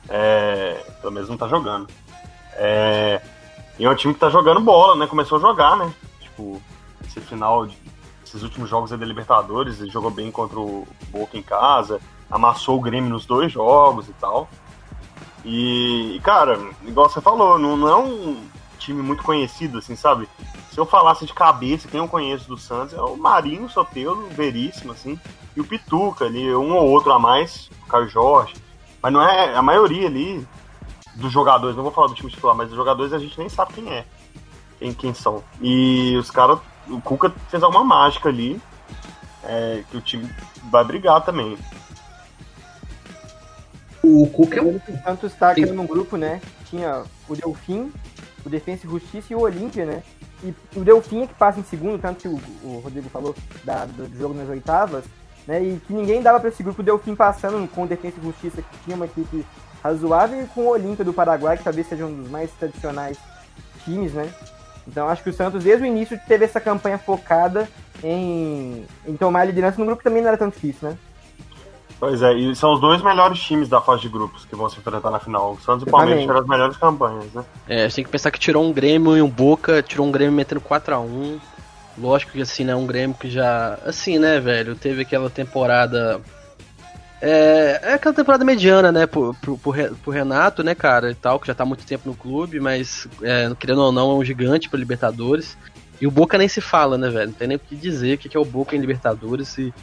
É, 0.09 0.83
pelo 0.99 1.13
menos 1.13 1.29
não 1.29 1.37
tá 1.37 1.47
jogando. 1.47 1.87
É, 2.53 3.21
e 3.77 3.85
é 3.85 3.89
um 3.89 3.95
time 3.95 4.15
que 4.15 4.19
tá 4.19 4.29
jogando 4.31 4.61
bola, 4.61 4.95
né? 4.95 5.05
Começou 5.05 5.37
a 5.37 5.41
jogar, 5.41 5.77
né? 5.77 5.93
Tipo, 6.19 6.59
esse 7.05 7.21
final, 7.21 7.67
de, 7.67 7.77
esses 8.25 8.41
últimos 8.41 8.67
jogos 8.67 8.89
da 8.89 8.97
Libertadores, 8.97 9.79
ele 9.79 9.91
jogou 9.91 10.09
bem 10.09 10.31
contra 10.31 10.59
o 10.59 10.87
Boca 11.11 11.37
em 11.37 11.43
casa, 11.43 12.01
amassou 12.29 12.77
o 12.77 12.81
Grêmio 12.81 13.09
nos 13.09 13.25
dois 13.25 13.51
jogos 13.51 14.07
e 14.07 14.13
tal. 14.13 14.49
E, 15.43 16.19
cara, 16.23 16.59
igual 16.83 17.07
você 17.07 17.21
falou, 17.21 17.59
não, 17.59 17.77
não 17.77 17.87
é 17.87 17.95
um 17.95 18.47
time 18.79 19.01
muito 19.01 19.23
conhecido, 19.23 19.77
assim, 19.77 19.95
sabe? 19.95 20.27
Se 20.71 20.79
eu 20.79 20.85
falasse 20.85 21.25
de 21.25 21.33
cabeça, 21.33 21.87
quem 21.87 21.99
eu 21.99 22.07
conheço 22.07 22.47
do 22.47 22.57
Santos 22.57 22.93
é 22.93 23.01
o 23.01 23.15
Marinho, 23.15 23.65
o 23.65 23.69
Soteudo, 23.69 24.27
Veríssimo, 24.29 24.91
assim, 24.91 25.19
e 25.55 25.61
o 25.61 25.65
Pituca 25.65 26.25
ali, 26.25 26.53
um 26.53 26.75
ou 26.75 26.89
outro 26.89 27.11
a 27.13 27.19
mais, 27.19 27.69
o 27.83 27.87
Caio 27.87 28.09
Jorge. 28.09 28.55
Mas 29.01 29.13
não 29.13 29.21
é 29.21 29.55
a 29.55 29.61
maioria 29.61 30.07
ali 30.07 30.45
dos 31.15 31.31
jogadores, 31.31 31.75
não 31.75 31.83
vou 31.83 31.91
falar 31.91 32.07
do 32.07 32.15
time 32.15 32.29
titular, 32.29 32.55
mas 32.55 32.67
dos 32.67 32.75
jogadores 32.75 33.13
a 33.13 33.19
gente 33.19 33.37
nem 33.37 33.47
sabe 33.47 33.73
quem 33.73 33.89
é, 33.89 34.05
quem, 34.79 34.93
quem 34.93 35.13
são. 35.13 35.43
E 35.61 36.17
os 36.17 36.29
caras, 36.29 36.59
o 36.89 36.99
Cuca 36.99 37.33
fez 37.49 37.63
alguma 37.63 37.83
mágica 37.83 38.29
ali, 38.29 38.59
é, 39.43 39.83
que 39.89 39.97
o 39.97 40.01
time 40.01 40.29
vai 40.69 40.83
brigar 40.83 41.23
também. 41.23 41.57
O 44.07 44.27
Cuca 44.29 44.59
é 44.59 44.61
um. 44.61 44.75
O 44.75 45.03
Santos 45.03 45.33
tá 45.33 45.53
criando 45.53 45.81
um 45.81 45.87
grupo, 45.87 46.15
né? 46.17 46.39
Tinha 46.69 47.03
o 47.27 47.35
Delfim, 47.35 47.91
o 48.45 48.49
Defensa 48.49 48.85
e 48.85 48.89
Justiça 48.89 49.33
e 49.33 49.35
o 49.35 49.39
Olímpia, 49.41 49.85
né? 49.85 50.03
E 50.43 50.53
o 50.75 50.81
Delfim 50.83 51.23
é 51.23 51.27
que 51.27 51.33
passa 51.33 51.59
em 51.59 51.63
segundo, 51.63 51.99
tanto 51.99 52.19
que 52.21 52.27
o, 52.27 52.39
o 52.63 52.81
Rodrigo 52.83 53.09
falou 53.09 53.33
da- 53.63 53.85
do, 53.85 54.07
do 54.07 54.17
jogo 54.17 54.33
nas 54.35 54.47
oitavas, 54.49 55.05
né? 55.47 55.63
E 55.63 55.81
que 55.87 55.93
ninguém 55.93 56.21
dava 56.21 56.39
pra 56.39 56.49
esse 56.49 56.61
grupo 56.61 56.81
o 56.81 56.85
Delfim 56.85 57.15
passando 57.15 57.67
com 57.69 57.83
o 57.83 57.87
Defensa 57.87 58.17
e 58.21 58.23
Justiça, 58.25 58.61
que 58.61 58.77
tinha 58.83 58.95
uma 58.95 59.05
equipe 59.05 59.45
razoável, 59.81 60.41
e 60.43 60.45
com 60.47 60.61
o 60.61 60.69
Olímpia 60.69 61.03
do 61.05 61.13
Paraguai, 61.13 61.57
que 61.57 61.63
talvez 61.63 61.87
seja 61.87 62.05
um 62.05 62.13
dos 62.21 62.29
mais 62.29 62.51
tradicionais 62.51 63.17
times, 63.83 64.13
né? 64.13 64.29
Então 64.87 65.09
acho 65.09 65.23
que 65.23 65.29
o 65.31 65.33
Santos, 65.33 65.63
desde 65.63 65.83
o 65.83 65.87
início, 65.87 66.19
teve 66.27 66.45
essa 66.45 66.59
campanha 66.61 66.97
focada 66.99 67.67
em, 68.03 68.85
em 69.07 69.15
tomar 69.17 69.41
a 69.41 69.45
liderança 69.45 69.79
no 69.79 69.85
grupo 69.85 69.99
que 69.99 70.07
também 70.07 70.21
não 70.21 70.27
era 70.29 70.37
tão 70.37 70.49
difícil, 70.49 70.89
né? 70.89 70.97
Pois 71.99 72.21
é, 72.21 72.33
e 72.33 72.55
são 72.55 72.73
os 72.73 72.81
dois 72.81 73.01
melhores 73.01 73.39
times 73.39 73.69
da 73.69 73.79
fase 73.79 74.01
de 74.01 74.09
grupos 74.09 74.43
que 74.45 74.55
vão 74.55 74.69
se 74.69 74.77
enfrentar 74.77 75.09
na 75.09 75.19
final. 75.19 75.53
O 75.53 75.61
Santos 75.61 75.85
e 75.85 75.87
o 75.87 75.91
Palmeiras 75.91 76.21
tiveram 76.21 76.41
as 76.41 76.47
melhores 76.47 76.77
campanhas, 76.77 77.33
né? 77.33 77.43
É, 77.67 77.79
a 77.79 77.87
gente 77.87 77.95
tem 77.95 78.03
que 78.03 78.09
pensar 78.11 78.31
que 78.31 78.39
tirou 78.39 78.63
um 78.63 78.73
Grêmio 78.73 79.15
e 79.15 79.21
um 79.21 79.29
Boca, 79.29 79.81
tirou 79.81 80.05
um 80.05 80.11
Grêmio 80.11 80.33
metendo 80.33 80.61
4x1. 80.61 81.39
Lógico 81.97 82.33
que 82.33 82.41
assim, 82.41 82.65
né? 82.65 82.75
Um 82.75 82.85
Grêmio 82.85 83.15
que 83.17 83.29
já. 83.29 83.79
Assim, 83.85 84.19
né, 84.19 84.39
velho? 84.39 84.75
Teve 84.75 85.03
aquela 85.03 85.29
temporada. 85.29 86.19
É, 87.21 87.79
é 87.81 87.93
aquela 87.93 88.13
temporada 88.13 88.43
mediana, 88.43 88.91
né, 88.91 89.07
pro, 89.07 89.33
pro, 89.35 89.57
pro 89.57 89.71
Re- 89.71 89.91
pro 90.03 90.11
Renato, 90.11 90.61
né, 90.63 90.75
cara, 90.75 91.09
e 91.09 91.15
tal, 91.15 91.39
que 91.39 91.47
já 91.47 91.55
tá 91.55 91.63
há 91.63 91.65
muito 91.65 91.85
tempo 91.85 92.07
no 92.09 92.13
clube, 92.15 92.59
mas, 92.59 93.07
é, 93.23 93.49
querendo 93.57 93.81
ou 93.81 93.91
não, 93.91 94.11
é 94.11 94.13
um 94.15 94.23
gigante 94.23 94.69
pra 94.69 94.77
Libertadores. 94.77 95.57
E 95.99 96.05
o 96.05 96.11
Boca 96.11 96.37
nem 96.37 96.49
se 96.49 96.59
fala, 96.59 96.97
né, 96.97 97.09
velho? 97.09 97.27
Não 97.27 97.33
tem 97.33 97.47
nem 97.47 97.57
o 97.57 97.59
que 97.59 97.73
dizer 97.75 98.15
o 98.15 98.17
que 98.17 98.27
que 98.27 98.35
é 98.35 98.39
o 98.39 98.45
Boca 98.45 98.75
em 98.75 98.79
Libertadores. 98.79 99.57
E, 99.57 99.73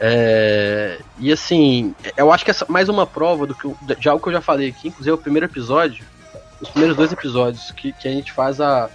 é, 0.00 0.98
e 1.18 1.32
assim, 1.32 1.94
eu 2.16 2.32
acho 2.32 2.44
que 2.44 2.50
essa 2.50 2.66
mais 2.68 2.88
uma 2.88 3.06
prova 3.06 3.46
do 3.46 3.54
que 3.54 3.68
de 3.98 4.08
algo 4.08 4.22
que 4.22 4.28
eu 4.28 4.32
já 4.34 4.40
falei 4.40 4.68
aqui, 4.68 4.88
inclusive 4.88 5.10
é 5.10 5.14
o 5.14 5.18
primeiro 5.18 5.46
episódio, 5.46 6.04
os 6.60 6.68
primeiros 6.68 6.96
dois 6.96 7.12
episódios 7.12 7.70
que, 7.72 7.92
que 7.92 8.08
a 8.08 8.10
gente 8.10 8.32
faz 8.32 8.60
a, 8.60 8.88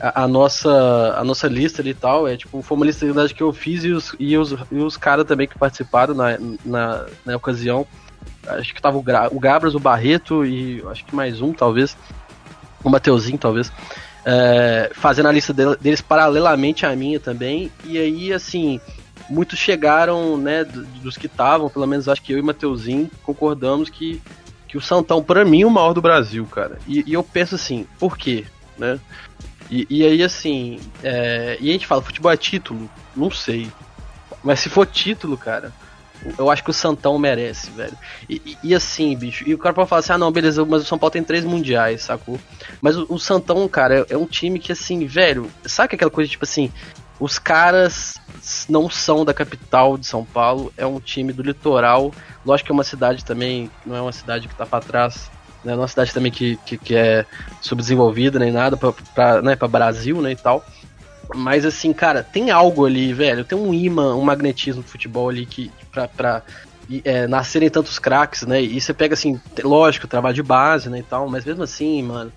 a, 0.00 0.24
a 0.24 0.28
nossa 0.28 1.14
a 1.16 1.24
nossa 1.24 1.48
lista 1.48 1.82
e 1.82 1.94
tal, 1.94 2.28
é 2.28 2.36
tipo, 2.36 2.62
foi 2.62 2.76
uma 2.76 2.86
lista 2.86 3.06
que 3.34 3.42
eu 3.42 3.52
fiz 3.52 3.84
e 3.84 3.92
os, 3.92 4.14
e 4.18 4.36
os, 4.36 4.54
e 4.70 4.76
os 4.76 4.96
caras 4.96 5.24
também 5.26 5.46
que 5.48 5.58
participaram 5.58 6.14
na, 6.14 6.38
na, 6.64 7.06
na 7.24 7.36
ocasião. 7.36 7.86
Acho 8.46 8.74
que 8.74 8.80
tava 8.80 8.98
o, 8.98 9.02
Gra, 9.02 9.28
o 9.30 9.40
Gabras, 9.40 9.74
o 9.74 9.80
Barreto 9.80 10.44
e 10.44 10.82
acho 10.90 11.04
que 11.04 11.14
mais 11.14 11.40
um, 11.40 11.52
talvez. 11.52 11.96
O 12.82 12.90
Mateuzinho, 12.90 13.38
talvez. 13.38 13.72
é, 14.24 14.90
fazendo 14.94 15.28
a 15.28 15.32
lista 15.32 15.52
del- 15.52 15.76
deles 15.76 16.00
paralelamente 16.00 16.86
à 16.86 16.96
minha 16.96 17.20
também. 17.20 17.70
E 17.84 17.98
aí, 17.98 18.32
assim, 18.32 18.80
muitos 19.28 19.58
chegaram, 19.58 20.36
né, 20.36 20.64
do- 20.64 20.84
dos 20.84 21.16
que 21.16 21.26
estavam, 21.26 21.68
pelo 21.68 21.86
menos 21.86 22.08
acho 22.08 22.22
que 22.22 22.32
eu 22.32 22.38
e 22.38 22.42
Mateuzinho 22.42 23.10
concordamos 23.22 23.88
que, 23.90 24.20
que 24.68 24.76
o 24.76 24.80
Santão, 24.80 25.22
pra 25.22 25.44
mim, 25.44 25.62
é 25.62 25.66
o 25.66 25.70
maior 25.70 25.92
do 25.92 26.02
Brasil, 26.02 26.46
cara. 26.46 26.78
E, 26.86 27.04
e 27.06 27.12
eu 27.12 27.22
penso 27.22 27.54
assim, 27.54 27.86
por 27.98 28.16
quê? 28.18 28.44
Né? 28.76 28.98
E, 29.70 29.86
e 29.88 30.04
aí, 30.04 30.22
assim, 30.22 30.80
é, 31.02 31.56
e 31.60 31.70
a 31.70 31.72
gente 31.72 31.86
fala, 31.86 32.02
futebol 32.02 32.30
é 32.30 32.36
título? 32.36 32.90
Não 33.16 33.30
sei. 33.30 33.70
Mas 34.42 34.60
se 34.60 34.68
for 34.68 34.86
título, 34.86 35.38
cara, 35.38 35.72
eu 36.38 36.50
acho 36.50 36.62
que 36.62 36.70
o 36.70 36.74
Santão 36.74 37.18
merece, 37.18 37.70
velho. 37.70 37.96
E, 38.28 38.34
e- 38.44 38.58
e 38.70 38.74
assim, 38.74 39.16
bicho, 39.16 39.44
e 39.46 39.54
o 39.54 39.58
cara 39.58 39.74
pode 39.74 39.88
falar 39.88 40.00
assim, 40.00 40.12
ah 40.12 40.18
não, 40.18 40.30
beleza, 40.32 40.64
mas 40.64 40.82
o 40.82 40.86
São 40.86 40.98
Paulo 40.98 41.12
tem 41.12 41.22
três 41.22 41.44
mundiais, 41.44 42.02
sacou? 42.02 42.38
Mas 42.80 42.96
o, 42.96 43.06
o 43.08 43.18
Santão, 43.18 43.66
cara, 43.68 44.00
é, 44.00 44.06
é 44.14 44.16
um 44.16 44.26
time 44.26 44.58
que, 44.58 44.72
assim, 44.72 45.06
velho, 45.06 45.50
sabe 45.64 45.94
aquela 45.94 46.10
coisa, 46.10 46.30
tipo 46.30 46.44
assim, 46.44 46.70
os 47.18 47.38
caras 47.38 48.14
não 48.68 48.90
são 48.90 49.24
da 49.24 49.32
capital 49.32 49.96
de 49.96 50.06
São 50.06 50.24
Paulo, 50.24 50.72
é 50.76 50.84
um 50.84 51.00
time 51.00 51.32
do 51.32 51.42
litoral. 51.42 52.12
Lógico 52.44 52.66
que 52.66 52.72
é 52.72 52.74
uma 52.74 52.84
cidade 52.84 53.24
também, 53.24 53.70
não 53.86 53.96
é 53.96 54.00
uma 54.00 54.12
cidade 54.12 54.48
que 54.48 54.54
tá 54.54 54.66
pra 54.66 54.80
trás, 54.80 55.30
né? 55.64 55.72
É 55.72 55.76
uma 55.76 55.88
cidade 55.88 56.12
também 56.12 56.32
que, 56.32 56.56
que, 56.66 56.76
que 56.76 56.94
é 56.94 57.24
subdesenvolvida 57.60 58.38
nem 58.38 58.52
nada 58.52 58.76
pra, 58.76 59.42
né, 59.42 59.56
pra 59.56 59.68
Brasil, 59.68 60.20
né, 60.20 60.32
e 60.32 60.36
tal. 60.36 60.64
Mas 61.34 61.64
assim, 61.64 61.92
cara, 61.92 62.22
tem 62.22 62.50
algo 62.50 62.84
ali, 62.84 63.12
velho. 63.12 63.44
Tem 63.44 63.56
um 63.56 63.72
imã, 63.72 64.14
um 64.14 64.22
magnetismo 64.22 64.82
do 64.82 64.88
futebol 64.88 65.28
ali 65.28 65.46
que 65.46 65.70
pra, 65.90 66.06
pra 66.06 66.42
é, 67.04 67.26
nascerem 67.26 67.70
tantos 67.70 67.98
craques, 67.98 68.42
né? 68.42 68.60
E 68.60 68.80
você 68.80 68.92
pega 68.92 69.14
assim, 69.14 69.40
lógico, 69.62 70.06
trabalho 70.06 70.34
de 70.34 70.42
base, 70.42 70.90
né, 70.90 70.98
e 70.98 71.02
tal, 71.02 71.28
mas 71.28 71.44
mesmo 71.44 71.62
assim, 71.62 72.02
mano, 72.02 72.32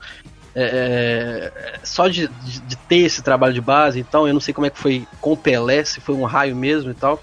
é, 0.60 1.52
é, 1.76 1.80
só 1.84 2.08
de, 2.08 2.28
de, 2.28 2.60
de 2.62 2.76
ter 2.76 2.98
esse 2.98 3.22
trabalho 3.22 3.54
de 3.54 3.62
base, 3.62 4.00
então, 4.00 4.28
eu 4.28 4.34
não 4.34 4.42
sei 4.42 4.54
como 4.54 4.66
é 4.66 4.70
que 4.70 4.78
foi 4.80 5.08
com 5.22 5.34
o 5.34 5.38
Pelé, 5.38 5.84
se 5.84 6.02
foi 6.02 6.16
um 6.16 6.24
raio 6.24 6.56
mesmo 6.56 6.92
e 6.92 6.96
tal. 6.96 7.22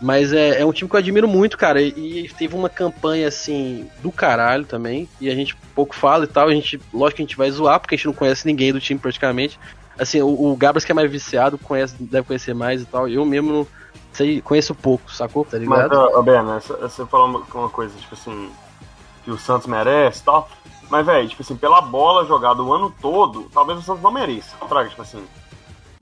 Mas 0.00 0.32
é, 0.32 0.60
é 0.60 0.66
um 0.66 0.72
time 0.72 0.88
que 0.90 0.96
eu 0.96 0.98
admiro 1.00 1.26
muito, 1.26 1.56
cara. 1.56 1.80
E, 1.80 2.24
e 2.26 2.28
teve 2.28 2.54
uma 2.54 2.68
campanha 2.68 3.26
assim 3.26 3.88
do 4.02 4.12
caralho 4.12 4.66
também. 4.66 5.08
E 5.20 5.30
a 5.30 5.34
gente 5.34 5.56
pouco 5.74 5.94
fala 5.94 6.24
e 6.24 6.26
tal. 6.26 6.48
A 6.48 6.52
gente, 6.52 6.78
lógico 6.92 7.16
que 7.16 7.22
a 7.22 7.24
gente 7.26 7.36
vai 7.36 7.50
zoar, 7.50 7.80
porque 7.80 7.94
a 7.94 7.96
gente 7.96 8.06
não 8.06 8.12
conhece 8.12 8.46
ninguém 8.46 8.72
do 8.72 8.80
time 8.80 9.00
praticamente. 9.00 9.58
Assim, 9.98 10.20
o, 10.20 10.28
o 10.52 10.56
Gabras 10.56 10.84
que 10.84 10.92
é 10.92 10.94
mais 10.94 11.10
viciado, 11.10 11.56
conhece, 11.56 11.94
deve 11.98 12.26
conhecer 12.26 12.54
mais 12.54 12.82
e 12.82 12.84
tal. 12.84 13.08
Eu 13.08 13.24
mesmo 13.24 13.66
sei, 14.12 14.42
conheço 14.42 14.74
pouco, 14.74 15.10
sacou? 15.10 15.44
Tá 15.44 15.58
Mas, 15.58 15.60
ligado? 15.60 15.94
ó, 15.94 16.18
ó, 16.18 16.22
Ben, 16.22 16.42
né, 16.42 16.60
você- 16.60 16.74
você 16.74 17.06
falou 17.06 17.28
uma, 17.28 17.42
uma 17.54 17.70
coisa, 17.70 17.94
tipo 17.98 18.14
assim, 18.14 18.50
que 19.24 19.30
o 19.30 19.38
Santos 19.38 19.66
merece 19.66 20.20
e 20.20 20.24
tal. 20.24 20.50
Mas, 20.90 21.06
velho, 21.06 21.28
tipo 21.28 21.42
assim, 21.42 21.56
pela 21.56 21.80
bola 21.80 22.24
jogada 22.26 22.62
o 22.62 22.72
ano 22.72 22.92
todo, 23.00 23.44
talvez 23.52 23.78
o 23.78 23.82
Santos 23.82 24.02
não 24.02 24.10
mereça. 24.12 24.56
Fraga, 24.68 24.88
tipo 24.90 25.02
assim. 25.02 25.24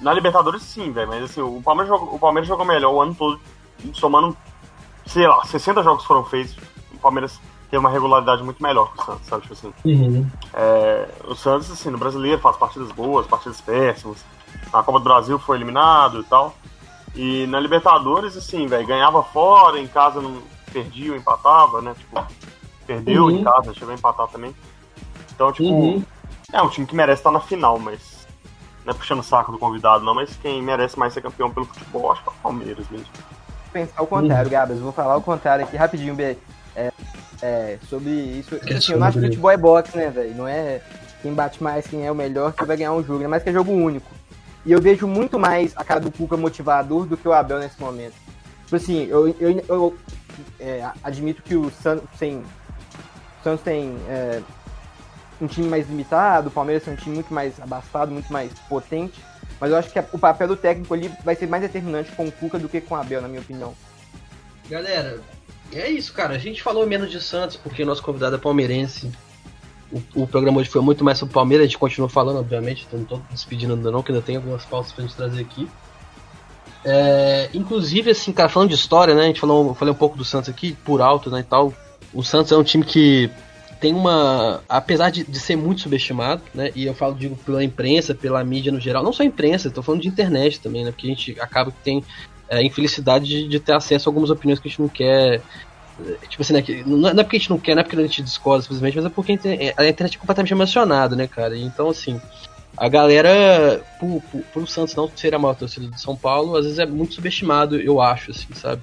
Na 0.01 0.13
Libertadores 0.13 0.63
sim, 0.63 0.91
velho. 0.91 1.09
Mas 1.09 1.25
assim, 1.25 1.41
o 1.41 1.61
Palmeiras, 1.63 1.89
jogou, 1.89 2.15
o 2.15 2.19
Palmeiras 2.19 2.49
jogou 2.49 2.67
melhor 2.67 2.93
o 2.93 3.01
ano 3.01 3.15
todo, 3.15 3.41
somando, 3.95 4.37
sei 5.07 5.27
lá, 5.27 5.45
60 5.45 5.83
jogos 5.83 6.05
foram 6.05 6.25
feitos. 6.25 6.57
O 6.93 6.99
Palmeiras 6.99 7.41
tem 7.71 7.79
uma 7.79 7.89
regularidade 7.89 8.43
muito 8.43 8.63
melhor 8.63 8.93
que 8.93 9.01
o 9.01 9.05
Santos, 9.05 9.27
sabe? 9.27 9.43
Tipo 9.43 9.55
assim. 9.55 9.73
Uhum. 9.85 10.29
É, 10.53 11.09
o 11.27 11.35
Santos, 11.35 11.71
assim, 11.71 11.91
no 11.91 11.99
brasileiro 11.99 12.41
faz 12.41 12.57
partidas 12.57 12.91
boas, 12.93 13.27
partidas 13.27 13.61
péssimas. 13.61 14.25
Na 14.73 14.83
Copa 14.83 14.99
do 14.99 15.05
Brasil 15.05 15.39
foi 15.39 15.57
eliminado 15.57 16.21
e 16.21 16.25
tal. 16.25 16.55
E 17.15 17.47
na 17.47 17.61
Libertadores, 17.61 18.37
assim, 18.37 18.67
velho, 18.67 18.87
ganhava 18.87 19.23
fora, 19.23 19.79
em 19.79 19.87
casa 19.87 20.21
não 20.21 20.43
perdia 20.73 21.13
ou 21.13 21.17
empatava, 21.17 21.81
né? 21.83 21.95
Tipo, 21.97 22.27
perdeu 22.87 23.25
Uhum. 23.25 23.31
em 23.31 23.45
casa, 23.45 23.73
chegou 23.75 23.91
a 23.91 23.95
empatar 23.95 24.27
também. 24.29 24.55
Então, 25.35 25.53
tipo, 25.53 25.69
Uhum. 25.69 26.03
é 26.53 26.63
um 26.63 26.69
time 26.69 26.87
que 26.87 26.95
merece 26.95 27.21
estar 27.21 27.31
na 27.31 27.41
final, 27.41 27.79
mas. 27.79 28.23
Não 28.85 28.93
é 28.93 28.97
puxando 28.97 29.21
o 29.21 29.23
saco 29.23 29.53
do 29.53 29.59
convidado, 29.59 30.05
não, 30.05 30.13
mas 30.13 30.37
quem 30.43 30.61
merece 30.61 30.99
mais 30.99 31.13
ser 31.15 31.21
campeão 31.21 31.49
pelo 31.51 31.67
futebol, 31.67 32.11
acho 32.11 32.23
que 32.23 32.29
é 32.29 32.33
o 32.33 32.35
Palmeiras 32.43 32.85
mesmo. 32.91 33.07
pensar 33.73 34.03
o 34.03 34.07
contrário, 34.07 34.51
Gabas. 34.51 34.79
Vou 34.81 34.93
falar 34.93 35.17
o 35.17 35.23
contrário 35.23 35.65
aqui 35.65 35.77
rapidinho, 35.77 36.15
B. 36.15 36.37
É, 36.75 36.93
é, 37.41 37.79
sobre 37.89 38.11
isso. 38.11 38.59
Que 38.59 38.73
é 38.73 38.77
Assim, 38.77 38.93
eu 38.93 38.99
não 38.99 39.07
acho 39.07 39.21
que 39.21 39.27
futebol 39.27 39.51
é 39.51 39.57
boxe, 39.57 39.97
né, 39.97 40.11
velho? 40.11 40.35
Não 40.35 40.49
é 40.49 40.81
quem 41.23 41.33
bate 41.33 41.63
mais, 41.63 41.87
quem 41.87 42.05
é 42.05 42.11
o 42.11 42.15
melhor, 42.15 42.53
que 42.53 42.65
vai 42.65 42.77
ganhar 42.77 42.93
um 42.93 43.03
jogo. 43.03 43.19
Ainda 43.19 43.29
mais 43.29 43.43
que 43.45 43.51
é 43.51 43.53
jogo 43.53 43.71
único. 43.71 44.11
E 44.67 44.73
eu 44.73 44.81
vejo 44.81 45.07
muito 45.07 45.39
mais 45.39 45.73
a 45.77 45.85
cara 45.85 46.01
do 46.01 46.11
Cuca 46.11 46.37
motivador 46.37 47.07
do 47.07 47.17
que 47.17 47.29
o 47.29 47.33
Abel 47.33 47.61
nesse 47.61 47.81
momento. 47.81 48.15
Tipo 48.65 48.77
assim, 48.77 49.05
eu, 49.05 49.29
eu, 49.39 49.65
eu, 49.69 49.97
é, 50.59 50.85
admito 51.05 51.41
que 51.43 51.55
o 51.55 51.71
Santos 51.71 52.09
tem, 52.19 52.39
o 52.39 53.43
Santos 53.45 53.63
tem 53.63 53.97
é, 54.09 54.41
um 55.45 55.49
time 55.49 55.69
mais 55.69 55.89
limitado, 55.89 56.49
o 56.49 56.51
Palmeiras 56.51 56.85
tem 56.85 56.95
um 56.95 56.97
time 56.97 57.15
muito 57.15 57.33
mais 57.33 57.61
abastado, 57.61 58.11
muito 58.11 58.33
mais 58.33 58.53
potente. 58.69 59.21
Mas 59.61 59.71
eu 59.71 59.77
acho 59.77 59.91
que 59.91 59.99
o 60.13 60.19
papel 60.19 60.49
do 60.49 60.57
técnico 60.57 60.93
ali 60.93 61.11
vai 61.25 61.35
ser 61.35 61.47
mais 61.47 61.63
determinante 61.63 62.11
com 62.13 62.27
o 62.27 62.33
Cuca 62.33 62.59
do 62.59 62.69
que 62.69 62.81
com 62.81 62.95
o 62.95 62.99
Abel, 62.99 63.23
na 63.23 63.29
minha 63.29 63.41
opinião. 63.41 63.75
Galera, 64.69 65.21
é 65.73 65.89
isso, 65.89 66.13
cara. 66.13 66.35
A 66.35 66.39
gente 66.39 66.63
falou 66.63 66.87
menos 66.87 67.11
de 67.11 67.21
Santos 67.21 67.57
porque 67.57 67.85
nosso 67.85 68.03
convidado 68.03 68.37
é 68.37 68.39
palmeirense. 68.39 69.13
O, 69.93 70.23
o 70.23 70.27
programa 70.27 70.61
hoje 70.61 70.71
foi 70.71 70.81
muito 70.81 71.05
mais 71.05 71.19
sobre 71.19 71.35
Palmeiras, 71.35 71.65
a 71.65 71.69
gente 71.69 71.79
continua 71.79 72.09
falando, 72.09 72.39
obviamente. 72.39 72.87
Então 72.87 72.99
não 72.99 73.07
tô 73.07 73.21
despedindo 73.31 73.75
ainda 73.75 73.91
não, 73.91 74.03
que 74.03 74.11
ainda 74.11 74.25
tem 74.25 74.37
algumas 74.37 74.65
pautas 74.65 74.93
pra 74.93 75.03
gente 75.05 75.15
trazer 75.15 75.41
aqui. 75.41 75.69
É, 76.85 77.49
inclusive, 77.55 78.11
assim, 78.11 78.33
cara, 78.33 78.49
falando 78.49 78.71
de 78.71 78.75
história, 78.75 79.15
né? 79.15 79.23
A 79.23 79.27
gente 79.27 79.41
falou, 79.41 79.75
falei 79.75 79.93
um 79.93 79.97
pouco 79.97 80.17
do 80.17 80.25
Santos 80.25 80.49
aqui, 80.49 80.73
por 80.85 81.01
alto, 81.01 81.31
né, 81.31 81.41
e 81.41 81.45
tal. 81.45 81.73
O 82.13 82.23
Santos 82.23 82.51
é 82.51 82.57
um 82.57 82.65
time 82.65 82.85
que 82.85 83.31
tem 83.83 83.93
uma. 83.93 84.63
Apesar 84.69 85.11
de, 85.11 85.25
de 85.25 85.41
ser 85.41 85.57
muito 85.57 85.81
subestimado, 85.81 86.41
né? 86.55 86.71
E 86.73 86.87
eu 86.87 86.95
falo, 86.95 87.17
digo, 87.17 87.35
pela 87.37 87.65
imprensa, 87.65 88.15
pela 88.15 88.43
mídia 88.45 88.71
no 88.71 88.79
geral, 88.81 89.03
não 89.03 89.13
só 89.13 89.25
a 89.25 89.27
imprensa, 89.27 89.73
tô 89.73 89.83
falando 89.83 90.03
de 90.03 90.09
internet 90.09 90.61
também, 90.61 90.85
né? 90.85 90.93
Porque 90.93 91.09
a 91.09 91.11
gente 91.11 91.41
acaba 91.41 91.73
que 91.73 91.79
tem 91.83 92.05
é, 92.49 92.59
a 92.59 92.63
infelicidade 92.63 93.27
de, 93.27 93.49
de 93.49 93.59
ter 93.59 93.75
acesso 93.75 94.09
a 94.09 94.11
algumas 94.11 94.31
opiniões 94.31 94.61
que 94.61 94.69
a 94.69 94.71
gente 94.71 94.81
não 94.81 94.89
quer. 94.89 95.43
é, 95.99 96.27
Tipo 96.29 96.43
assim, 96.43 96.53
né? 96.53 96.63
que- 96.63 96.85
Não 96.87 97.09
é 97.09 97.11
é 97.11 97.25
porque 97.25 97.37
a 97.37 97.39
gente 97.41 97.51
não 97.51 97.59
quer, 97.59 97.75
não 97.75 97.81
é 97.81 97.83
porque 97.83 97.97
a 97.99 98.03
gente 98.03 98.23
discorda 98.23 98.63
simplesmente, 98.63 98.95
mas 98.97 99.05
é 99.05 99.09
porque 99.11 99.33
a 99.33 99.35
internet- 99.35 99.75
a 99.77 99.89
internet 99.89 100.17
é 100.17 100.21
completamente 100.21 100.53
emocionada, 100.53 101.17
né, 101.17 101.27
cara? 101.27 101.59
Então, 101.59 101.91
assim, 101.91 102.21
a 102.77 102.89
galera, 102.89 103.83
por, 103.99 104.23
por, 104.31 104.43
por 104.53 104.63
o 104.63 104.67
Santos 104.67 104.95
não 104.95 105.11
ser 105.17 105.35
a 105.35 105.41
maior 105.41 105.55
torcida 105.57 105.89
de 105.89 106.01
São 106.01 106.15
Paulo, 106.15 106.57
às 106.57 106.65
vezes 106.65 106.79
é 106.79 106.87
muito 106.87 107.15
subestimado, 107.15 107.81
eu 107.81 108.01
acho, 108.01 108.31
assim, 108.31 108.47
sabe? 108.55 108.81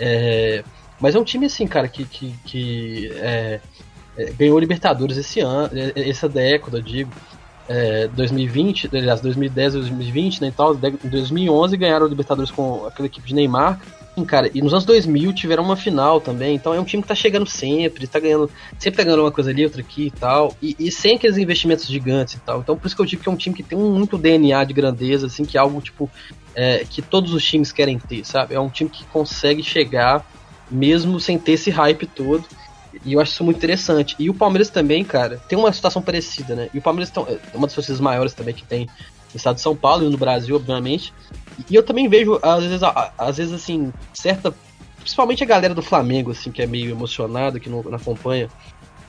É, 0.00 0.64
mas 1.00 1.14
é 1.14 1.18
um 1.20 1.24
time, 1.24 1.46
assim, 1.46 1.66
cara, 1.66 1.86
que, 1.86 2.04
que, 2.04 2.34
que 2.44 3.12
é, 3.16 3.60
é, 3.60 3.60
ganhou 4.38 4.58
Libertadores 4.58 5.16
esse 5.16 5.40
ano, 5.40 5.70
é, 5.72 6.08
essa 6.08 6.28
década, 6.28 6.80
digo. 6.80 7.10
É, 7.68 8.08
2020, 8.08 8.90
aliás, 8.92 9.20
2010, 9.20 9.74
2020, 9.74 10.42
né, 10.42 10.48
e 10.48 10.50
tal, 10.50 10.74
em 10.74 11.08
2011 11.08 11.76
ganharam 11.76 12.06
o 12.06 12.08
Libertadores 12.08 12.50
com 12.50 12.84
aquela 12.86 13.06
equipe 13.06 13.26
de 13.26 13.34
Neymar. 13.34 13.80
Sim, 14.14 14.24
cara, 14.26 14.50
e 14.52 14.60
nos 14.60 14.74
anos 14.74 14.84
2000 14.84 15.32
tiveram 15.32 15.64
uma 15.64 15.76
final 15.76 16.20
também, 16.20 16.54
então 16.54 16.74
é 16.74 16.80
um 16.80 16.84
time 16.84 17.02
que 17.02 17.08
tá 17.08 17.14
chegando 17.14 17.46
sempre, 17.46 18.06
tá 18.06 18.20
ganhando, 18.20 18.50
sempre 18.78 18.98
tá 18.98 19.04
ganhando 19.04 19.22
uma 19.22 19.32
coisa 19.32 19.50
ali, 19.50 19.64
outra 19.64 19.80
aqui 19.80 20.08
e 20.08 20.10
tal, 20.10 20.54
e, 20.60 20.76
e 20.78 20.90
sem 20.90 21.16
aqueles 21.16 21.38
investimentos 21.38 21.86
gigantes 21.86 22.34
e 22.34 22.40
tal. 22.40 22.60
Então 22.60 22.76
por 22.76 22.86
isso 22.86 22.94
que 22.94 23.00
eu 23.00 23.06
digo 23.06 23.22
que 23.22 23.28
é 23.28 23.32
um 23.32 23.36
time 23.36 23.56
que 23.56 23.62
tem 23.62 23.78
um 23.78 23.90
muito 23.90 24.18
DNA 24.18 24.64
de 24.64 24.74
grandeza, 24.74 25.28
assim, 25.28 25.44
que 25.44 25.56
é 25.56 25.60
algo 25.60 25.80
tipo 25.80 26.10
é, 26.54 26.84
que 26.84 27.00
todos 27.00 27.32
os 27.32 27.42
times 27.42 27.72
querem 27.72 27.98
ter, 27.98 28.22
sabe? 28.26 28.54
É 28.54 28.60
um 28.60 28.68
time 28.68 28.90
que 28.90 29.04
consegue 29.06 29.62
chegar 29.62 30.26
mesmo 30.70 31.18
sem 31.18 31.38
ter 31.38 31.52
esse 31.52 31.70
hype 31.70 32.06
todo. 32.06 32.44
E 33.04 33.14
eu 33.14 33.20
acho 33.20 33.32
isso 33.32 33.44
muito 33.44 33.56
interessante. 33.56 34.14
E 34.18 34.30
o 34.30 34.34
Palmeiras 34.34 34.70
também, 34.70 35.04
cara, 35.04 35.40
tem 35.48 35.58
uma 35.58 35.72
situação 35.72 36.00
parecida, 36.00 36.54
né? 36.54 36.68
E 36.72 36.78
o 36.78 36.82
Palmeiras 36.82 37.10
tão- 37.10 37.26
é 37.26 37.38
uma 37.54 37.66
das 37.66 37.74
torcidas 37.74 38.00
maiores 38.00 38.32
também 38.34 38.54
que 38.54 38.64
tem 38.64 38.86
no 38.86 39.36
estado 39.36 39.56
de 39.56 39.60
São 39.62 39.74
Paulo 39.74 40.04
e 40.04 40.10
no 40.10 40.16
Brasil, 40.18 40.54
obviamente. 40.54 41.12
E 41.68 41.74
eu 41.74 41.82
também 41.82 42.08
vejo, 42.08 42.38
às 42.42 42.62
vezes, 42.62 42.80
às 43.18 43.36
vezes 43.36 43.52
assim, 43.52 43.92
certa. 44.14 44.54
Principalmente 45.00 45.42
a 45.42 45.46
galera 45.46 45.74
do 45.74 45.82
Flamengo, 45.82 46.30
assim, 46.30 46.52
que 46.52 46.62
é 46.62 46.66
meio 46.66 46.90
emocionada, 46.90 47.58
que 47.58 47.68
não, 47.68 47.82
não 47.82 47.94
acompanha. 47.96 48.48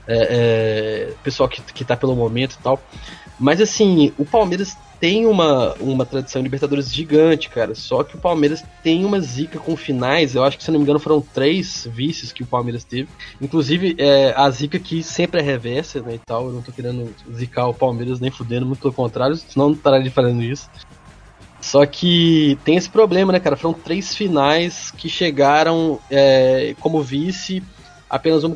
É, 0.05 1.07
é, 1.11 1.13
pessoal 1.23 1.47
que, 1.47 1.61
que 1.61 1.85
tá 1.85 1.95
pelo 1.95 2.15
momento 2.15 2.55
e 2.55 2.63
tal. 2.63 2.81
Mas 3.39 3.61
assim, 3.61 4.11
o 4.17 4.25
Palmeiras 4.25 4.75
tem 5.03 5.25
uma, 5.25 5.73
uma 5.81 6.05
tradição 6.05 6.39
em 6.39 6.45
Libertadores 6.45 6.89
gigante, 6.89 7.49
cara. 7.49 7.75
Só 7.75 8.05
que 8.05 8.15
o 8.15 8.17
Palmeiras 8.17 8.63
tem 8.81 9.03
uma 9.03 9.19
zica 9.19 9.59
com 9.59 9.75
finais. 9.75 10.33
Eu 10.33 10.45
acho 10.45 10.57
que, 10.57 10.63
se 10.63 10.71
não 10.71 10.79
me 10.79 10.83
engano, 10.83 10.97
foram 10.97 11.19
três 11.19 11.85
vices 11.91 12.31
que 12.31 12.41
o 12.41 12.45
Palmeiras 12.45 12.85
teve. 12.85 13.09
Inclusive, 13.41 13.97
é, 13.97 14.33
a 14.33 14.49
zica 14.49 14.79
que 14.79 15.03
sempre 15.03 15.41
é 15.41 15.43
reversa, 15.43 16.01
né, 16.01 16.15
e 16.15 16.19
tal. 16.19 16.47
Eu 16.47 16.53
não 16.53 16.61
tô 16.61 16.71
querendo 16.71 17.13
zicar 17.33 17.67
o 17.67 17.73
Palmeiras 17.73 18.21
nem 18.21 18.31
fudendo, 18.31 18.65
muito 18.65 18.79
pelo 18.79 18.93
contrário, 18.93 19.35
senão 19.35 19.71
não 19.71 19.75
estaria 19.75 20.09
fazendo 20.09 20.41
isso. 20.41 20.69
Só 21.59 21.85
que 21.85 22.57
tem 22.63 22.77
esse 22.77 22.89
problema, 22.89 23.33
né, 23.33 23.41
cara? 23.41 23.57
Foram 23.57 23.73
três 23.73 24.15
finais 24.15 24.89
que 24.89 25.09
chegaram 25.09 25.99
é, 26.09 26.77
como 26.79 27.03
vice, 27.03 27.61
apenas 28.13 28.43
uma, 28.43 28.55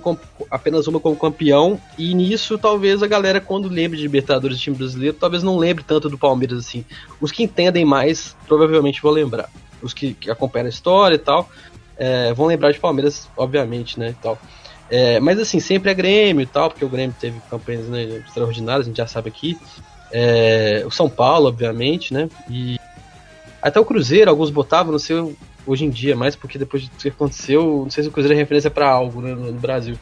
apenas 0.52 0.86
uma 0.86 1.00
como 1.00 1.16
campeão. 1.16 1.82
E 1.98 2.14
nisso, 2.14 2.60
talvez 2.60 3.02
a 3.02 3.08
galera, 3.08 3.42
quando 3.42 3.68
lembre 3.68 3.98
de 3.98 4.04
Libertadores 4.04 4.56
de 4.56 4.64
time 4.64 4.78
brasileiro, 4.78 5.18
talvez 5.20 5.42
não 5.42 5.58
lembre 5.58 5.84
tanto 5.84 6.08
do 6.08 6.18
Palmeiras 6.18 6.60
assim. 6.60 6.86
Os 7.20 7.32
que 7.32 7.42
entendem 7.42 7.84
mais, 7.84 8.36
provavelmente 8.48 9.02
vão 9.02 9.12
lembrar. 9.12 9.50
Os 9.82 9.96
que, 9.96 10.14
que 10.14 10.30
acompanham 10.30 10.68
a 10.68 10.70
história 10.70 11.16
e 11.16 11.18
tal, 11.18 11.50
é, 11.98 12.32
vão 12.36 12.46
lembrar 12.46 12.72
de 12.72 12.80
Palmeiras, 12.80 13.28
obviamente, 13.36 14.00
né? 14.00 14.12
E 14.12 14.22
tal. 14.22 14.40
É, 14.92 15.20
mas 15.20 15.40
assim, 15.40 15.60
sempre 15.60 15.90
é 15.90 15.96
Grêmio 15.96 16.44
e 16.44 16.46
tal, 16.46 16.70
porque 16.70 16.86
o 16.86 16.90
Grêmio 16.90 17.16
teve 17.20 17.42
campanhas 17.50 17.88
né, 17.88 18.04
extraordinárias, 18.28 18.86
a 18.86 18.90
gente 18.90 18.98
já 18.98 19.08
sabe 19.08 19.30
aqui. 19.30 19.58
É, 20.12 20.84
o 20.86 20.92
São 20.92 21.10
Paulo, 21.10 21.48
obviamente, 21.48 22.14
né? 22.14 22.30
E 22.48 22.80
até 23.60 23.80
o 23.80 23.86
Cruzeiro, 23.86 24.30
alguns 24.30 24.52
botavam, 24.52 24.92
não 24.92 25.00
sei 25.00 25.36
hoje 25.68 25.86
em 25.86 25.90
dia, 25.90 26.16
mais 26.16 26.36
porque 26.36 26.58
depois 26.58 26.88
do 26.88 26.98
que 26.98 27.10
aconteceu, 27.10 27.82
não 27.84 27.90
sei 27.90 28.04
se 28.04 28.10
o 28.10 28.12
Cruzeiro 28.12 28.34
é 28.34 28.38
referência 28.38 28.72
pra 28.72 28.90
algo 28.90 29.22
né, 29.22 29.36
no, 29.36 29.52
no 29.52 29.60
Brasil. 29.60 30.00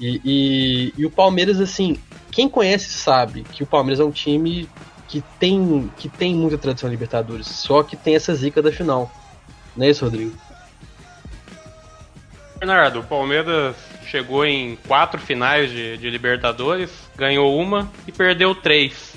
E, 0.00 0.20
e, 0.24 0.94
e 0.96 1.06
o 1.06 1.10
Palmeiras, 1.10 1.60
assim, 1.60 1.96
quem 2.32 2.48
conhece 2.48 2.90
sabe 2.90 3.44
que 3.52 3.62
o 3.62 3.66
Palmeiras 3.66 4.00
é 4.00 4.04
um 4.04 4.10
time 4.10 4.68
que 5.06 5.22
tem, 5.38 5.90
que 5.96 6.08
tem 6.08 6.34
muita 6.34 6.58
tradição 6.58 6.88
em 6.88 6.92
Libertadores, 6.92 7.46
só 7.46 7.82
que 7.82 7.96
tem 7.96 8.16
essa 8.16 8.34
zica 8.34 8.60
da 8.60 8.72
final. 8.72 9.12
Não 9.76 9.86
é 9.86 9.90
isso, 9.90 10.04
Rodrigo? 10.04 10.32
Bernardo, 12.58 13.00
o 13.00 13.04
Palmeiras 13.04 13.76
chegou 14.06 14.44
em 14.44 14.76
quatro 14.88 15.20
finais 15.20 15.70
de, 15.70 15.98
de 15.98 16.08
Libertadores, 16.08 16.90
ganhou 17.16 17.56
uma 17.58 17.90
e 18.06 18.12
perdeu 18.12 18.54
três. 18.54 19.14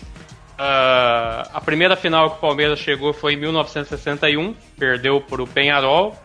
Ah, 0.57 1.47
a 1.53 1.61
primeira 1.61 1.95
final 1.95 2.31
que 2.31 2.37
o 2.37 2.39
Palmeiras 2.39 2.79
chegou 2.79 3.13
foi 3.13 3.33
em 3.33 3.37
1961, 3.37 4.55
perdeu 4.77 5.21
para 5.21 5.41
o 5.43 5.47
Penharol. 5.47 6.17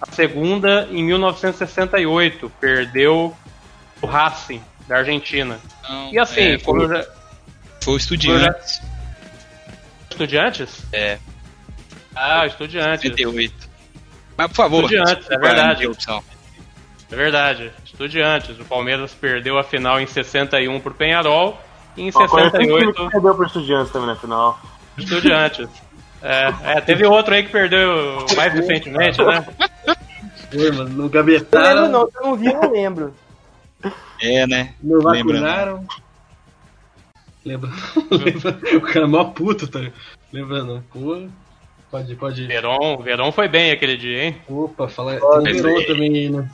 A 0.00 0.12
segunda 0.12 0.86
em 0.90 1.02
1968, 1.04 2.52
perdeu 2.60 3.34
o 4.00 4.06
Racing 4.06 4.62
da 4.86 4.98
Argentina. 4.98 5.58
Não, 5.88 6.12
e 6.12 6.18
assim, 6.18 6.40
é, 6.40 6.58
como 6.58 6.80
foi- 6.86 6.96
eu 6.98 7.02
já, 7.02 7.08
Foi 7.82 7.94
o 7.94 7.96
Estudiantes. 7.96 8.82
Estudiantes? 10.10 10.82
É. 10.92 11.18
Ah, 12.14 12.46
Estudiantes. 12.46 13.02
58. 13.02 13.68
Mas 14.36 14.48
por 14.48 14.56
favor, 14.56 14.84
Estudiantes, 14.84 15.30
é 15.30 15.38
verdade. 15.38 15.88
É 17.10 17.16
verdade. 17.16 17.72
Estudiantes. 17.84 18.58
O 18.60 18.64
Palmeiras 18.64 19.14
perdeu 19.14 19.58
a 19.58 19.64
final 19.64 19.98
em 20.00 20.06
61 20.06 20.78
pro 20.80 20.94
Penharol 20.94 21.58
e 21.98 22.02
em 22.02 22.10
Ó, 22.14 22.28
conhece 22.28 22.56
um 22.56 22.60
time 22.60 22.72
68 22.72 22.94
que 22.94 23.10
perdeu 23.10 23.34
pro 23.34 23.46
Estudiantes 23.46 23.92
também 23.92 24.08
na 24.08 24.16
final. 24.16 24.60
Estudiantes. 24.96 25.68
É, 26.22 26.54
é, 26.64 26.80
teve 26.80 27.04
outro 27.04 27.34
aí 27.34 27.42
que 27.42 27.50
perdeu 27.50 28.26
mais 28.36 28.52
recentemente, 28.52 29.22
né? 29.22 29.46
Foi, 30.50 30.70
mano, 30.70 30.84
no 30.84 30.96
Não 30.96 31.02
lembro 31.04 31.08
Gabetaram, 31.10 31.88
não, 31.88 32.10
se 32.10 32.16
eu 32.16 32.22
não 32.22 32.36
vi, 32.36 32.46
eu 32.46 32.54
não 32.54 32.72
lembro. 32.72 33.14
É, 34.20 34.46
né? 34.46 34.74
no 34.82 34.96
Lembra, 34.96 35.40
né? 35.40 35.48
vacunaram. 35.48 35.86
Lembra? 37.44 37.70
Lembra? 38.10 38.76
O 38.76 38.80
cara 38.80 39.04
é 39.04 39.08
mó 39.08 39.24
puto, 39.24 39.68
tá? 39.68 39.80
Lembra 40.32 40.64
não? 40.64 40.82
Pô, 40.92 41.28
pode, 41.90 42.16
pode. 42.16 42.46
Veron, 42.46 42.98
Veron 42.98 43.30
foi 43.30 43.48
bem 43.48 43.70
aquele 43.70 43.96
dia, 43.96 44.24
hein? 44.24 44.36
Opa, 44.48 44.88
fala. 44.88 45.14
Ir. 45.14 45.20
Verão 45.42 45.86
também 45.86 46.30
né? 46.30 46.50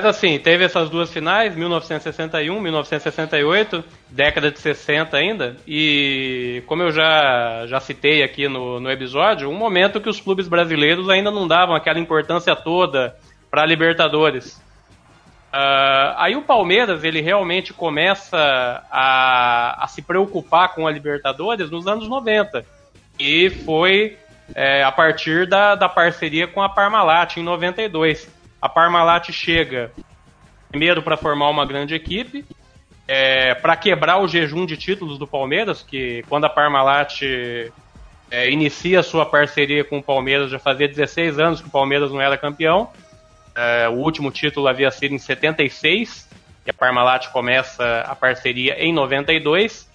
Mas 0.00 0.06
assim, 0.06 0.38
teve 0.38 0.64
essas 0.64 0.88
duas 0.88 1.12
finais, 1.12 1.56
1961, 1.56 2.60
1968, 2.60 3.84
década 4.08 4.48
de 4.48 4.60
60 4.60 5.16
ainda, 5.16 5.56
e 5.66 6.62
como 6.68 6.84
eu 6.84 6.92
já, 6.92 7.66
já 7.66 7.80
citei 7.80 8.22
aqui 8.22 8.46
no, 8.46 8.78
no 8.78 8.88
episódio, 8.92 9.50
um 9.50 9.56
momento 9.56 10.00
que 10.00 10.08
os 10.08 10.20
clubes 10.20 10.46
brasileiros 10.46 11.08
ainda 11.08 11.32
não 11.32 11.48
davam 11.48 11.74
aquela 11.74 11.98
importância 11.98 12.54
toda 12.54 13.16
para 13.50 13.66
Libertadores. 13.66 14.62
Uh, 15.52 16.14
aí 16.16 16.36
o 16.36 16.42
Palmeiras 16.42 17.02
ele 17.02 17.20
realmente 17.20 17.72
começa 17.72 18.84
a, 18.92 19.82
a, 19.82 19.88
se 19.88 20.00
preocupar 20.00 20.76
com 20.76 20.86
a 20.86 20.92
Libertadores 20.92 21.72
nos 21.72 21.88
anos 21.88 22.08
90 22.08 22.64
e 23.18 23.50
foi 23.50 24.16
é, 24.54 24.84
a 24.84 24.92
partir 24.92 25.48
da, 25.48 25.74
da 25.74 25.88
parceria 25.88 26.46
com 26.46 26.62
a 26.62 26.68
Parmalat 26.68 27.36
em 27.36 27.42
92. 27.42 28.37
A 28.60 28.68
Parmalat 28.68 29.30
chega 29.32 29.92
primeiro 30.68 31.02
para 31.02 31.16
formar 31.16 31.48
uma 31.48 31.64
grande 31.64 31.94
equipe, 31.94 32.44
é, 33.06 33.54
para 33.54 33.74
quebrar 33.76 34.18
o 34.18 34.28
jejum 34.28 34.66
de 34.66 34.76
títulos 34.76 35.18
do 35.18 35.26
Palmeiras, 35.26 35.82
que 35.82 36.22
quando 36.28 36.44
a 36.44 36.50
Parmalat 36.50 37.22
é, 38.30 38.50
inicia 38.50 39.02
sua 39.02 39.24
parceria 39.24 39.82
com 39.82 39.98
o 39.98 40.02
Palmeiras, 40.02 40.50
já 40.50 40.58
fazia 40.58 40.86
16 40.86 41.38
anos 41.38 41.60
que 41.60 41.68
o 41.68 41.70
Palmeiras 41.70 42.10
não 42.12 42.20
era 42.20 42.36
campeão. 42.36 42.90
É, 43.54 43.88
o 43.88 43.94
último 43.94 44.30
título 44.30 44.68
havia 44.68 44.90
sido 44.90 45.14
em 45.14 45.18
76, 45.18 46.28
que 46.64 46.70
a 46.70 46.74
Parmalat 46.74 47.28
começa 47.28 48.00
a 48.02 48.14
parceria 48.14 48.74
em 48.78 48.92
92. 48.92 49.88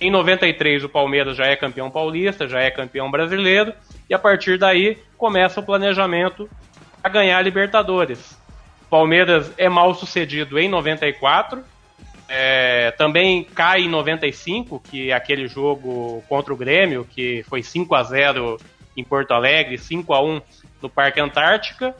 Em 0.00 0.10
93 0.10 0.84
o 0.84 0.88
Palmeiras 0.88 1.36
já 1.36 1.46
é 1.46 1.56
campeão 1.56 1.90
paulista, 1.90 2.46
já 2.46 2.60
é 2.60 2.70
campeão 2.70 3.10
brasileiro, 3.10 3.72
e 4.10 4.14
a 4.14 4.18
partir 4.18 4.58
daí 4.58 4.98
começa 5.16 5.60
o 5.60 5.62
planejamento 5.62 6.50
para 7.04 7.12
ganhar 7.12 7.36
a 7.36 7.42
Libertadores. 7.42 8.34
Palmeiras 8.88 9.52
é 9.58 9.68
mal 9.68 9.94
sucedido 9.94 10.58
em 10.58 10.70
94, 10.70 11.62
é, 12.26 12.92
também 12.92 13.44
cai 13.44 13.82
em 13.82 13.88
95, 13.90 14.80
que 14.80 15.10
é 15.10 15.12
aquele 15.12 15.46
jogo 15.46 16.24
contra 16.30 16.54
o 16.54 16.56
Grêmio, 16.56 17.04
que 17.04 17.42
foi 17.42 17.62
5 17.62 17.94
a 17.94 18.02
0 18.02 18.56
em 18.96 19.04
Porto 19.04 19.32
Alegre, 19.32 19.76
5 19.76 20.14
a 20.14 20.22
1 20.24 20.40
no 20.80 20.88
Parque 20.88 21.20
Antártica. 21.20 21.94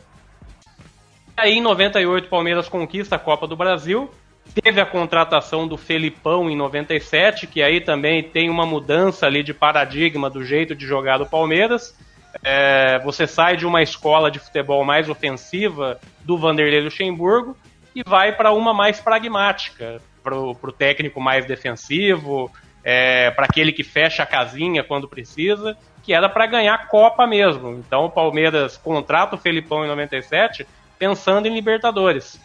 Aí 1.36 1.58
em 1.58 1.60
98 1.60 2.24
o 2.24 2.30
Palmeiras 2.30 2.66
conquista 2.66 3.16
a 3.16 3.18
Copa 3.18 3.46
do 3.46 3.56
Brasil. 3.56 4.10
Teve 4.54 4.80
a 4.80 4.86
contratação 4.86 5.68
do 5.68 5.76
Felipão 5.76 6.48
em 6.48 6.56
97, 6.56 7.46
que 7.46 7.62
aí 7.62 7.82
também 7.82 8.22
tem 8.22 8.48
uma 8.48 8.64
mudança 8.64 9.26
ali 9.26 9.42
de 9.42 9.52
paradigma 9.52 10.30
do 10.30 10.42
jeito 10.42 10.74
de 10.74 10.86
jogar 10.86 11.18
do 11.18 11.26
Palmeiras. 11.26 11.94
É, 12.42 12.98
você 13.00 13.26
sai 13.26 13.56
de 13.56 13.66
uma 13.66 13.82
escola 13.82 14.30
de 14.30 14.38
futebol 14.38 14.84
mais 14.84 15.08
ofensiva 15.08 15.98
do 16.22 16.36
Vanderlei 16.36 16.80
Luxemburgo 16.80 17.56
e 17.94 18.02
vai 18.02 18.32
para 18.32 18.52
uma 18.52 18.74
mais 18.74 19.00
pragmática, 19.00 20.00
para 20.22 20.36
o 20.36 20.72
técnico 20.72 21.20
mais 21.20 21.46
defensivo, 21.46 22.50
é, 22.82 23.30
para 23.30 23.46
aquele 23.46 23.72
que 23.72 23.84
fecha 23.84 24.22
a 24.22 24.26
casinha 24.26 24.82
quando 24.82 25.08
precisa, 25.08 25.76
que 26.02 26.12
era 26.12 26.28
para 26.28 26.46
ganhar 26.46 26.88
Copa 26.88 27.26
mesmo. 27.26 27.70
Então 27.70 28.06
o 28.06 28.10
Palmeiras 28.10 28.76
contrata 28.76 29.36
o 29.36 29.38
Felipão 29.38 29.84
em 29.84 29.88
97 29.88 30.66
pensando 30.98 31.46
em 31.46 31.54
Libertadores. 31.54 32.40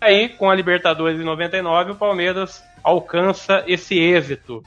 Aí, 0.00 0.28
com 0.28 0.50
a 0.50 0.54
Libertadores 0.54 1.18
em 1.18 1.24
99, 1.24 1.92
o 1.92 1.96
Palmeiras 1.96 2.62
alcança 2.82 3.64
esse 3.66 3.98
êxito 3.98 4.62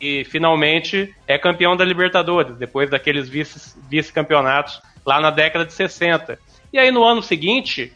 e 0.00 0.24
finalmente 0.24 1.14
é 1.26 1.38
campeão 1.38 1.76
da 1.76 1.84
Libertadores, 1.84 2.56
depois 2.56 2.90
daqueles 2.90 3.28
vice-campeonatos 3.28 4.80
lá 5.04 5.20
na 5.20 5.30
década 5.30 5.64
de 5.64 5.72
60. 5.72 6.38
E 6.72 6.78
aí 6.78 6.90
no 6.90 7.04
ano 7.04 7.22
seguinte, 7.22 7.92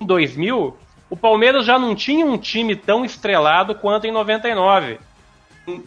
em 0.00 0.06
2000, 0.06 0.76
o 1.10 1.16
Palmeiras 1.16 1.66
já 1.66 1.78
não 1.78 1.94
tinha 1.94 2.24
um 2.24 2.38
time 2.38 2.76
tão 2.76 3.04
estrelado 3.04 3.74
quanto 3.74 4.06
em 4.06 4.12
99. 4.12 4.98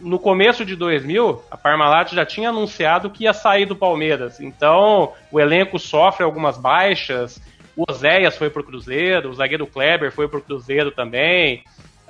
No 0.00 0.18
começo 0.18 0.64
de 0.64 0.74
2000, 0.74 1.42
a 1.50 1.56
Parmalat 1.56 2.14
já 2.14 2.24
tinha 2.24 2.48
anunciado 2.48 3.10
que 3.10 3.24
ia 3.24 3.34
sair 3.34 3.66
do 3.66 3.76
Palmeiras. 3.76 4.40
Então, 4.40 5.12
o 5.30 5.38
elenco 5.38 5.78
sofre 5.78 6.24
algumas 6.24 6.56
baixas, 6.56 7.42
o 7.76 7.84
Oséias 7.90 8.38
foi 8.38 8.48
pro 8.48 8.64
Cruzeiro, 8.64 9.28
o 9.28 9.34
zagueiro 9.34 9.66
Kleber 9.66 10.10
foi 10.10 10.28
pro 10.28 10.40
Cruzeiro 10.40 10.90
também. 10.90 11.62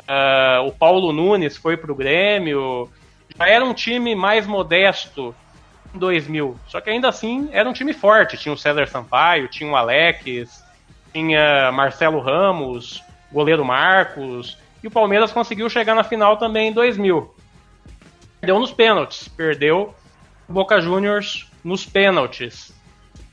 Uh, 0.02 0.66
o 0.66 0.72
Paulo 0.72 1.12
Nunes 1.12 1.56
foi 1.56 1.76
pro 1.76 1.94
Grêmio. 1.94 2.88
Já 3.38 3.48
era 3.48 3.64
um 3.64 3.74
time 3.74 4.14
mais 4.14 4.46
modesto 4.46 5.34
em 5.94 5.98
2000. 5.98 6.56
Só 6.68 6.80
que 6.80 6.90
ainda 6.90 7.08
assim 7.08 7.48
era 7.52 7.68
um 7.68 7.72
time 7.72 7.92
forte. 7.92 8.36
Tinha 8.36 8.52
o 8.52 8.58
César 8.58 8.86
Sampaio, 8.86 9.48
tinha 9.48 9.70
o 9.70 9.76
Alex, 9.76 10.64
tinha 11.12 11.70
Marcelo 11.72 12.20
Ramos, 12.20 13.02
goleiro 13.30 13.64
Marcos. 13.64 14.58
E 14.82 14.86
o 14.86 14.90
Palmeiras 14.90 15.32
conseguiu 15.32 15.68
chegar 15.68 15.94
na 15.94 16.04
final 16.04 16.36
também 16.36 16.68
em 16.68 16.72
2000. 16.72 17.34
Perdeu 18.40 18.58
nos 18.58 18.72
pênaltis. 18.72 19.28
Perdeu 19.28 19.94
o 20.48 20.52
Boca 20.52 20.80
Juniors 20.80 21.50
nos 21.64 21.84
pênaltis. 21.84 22.74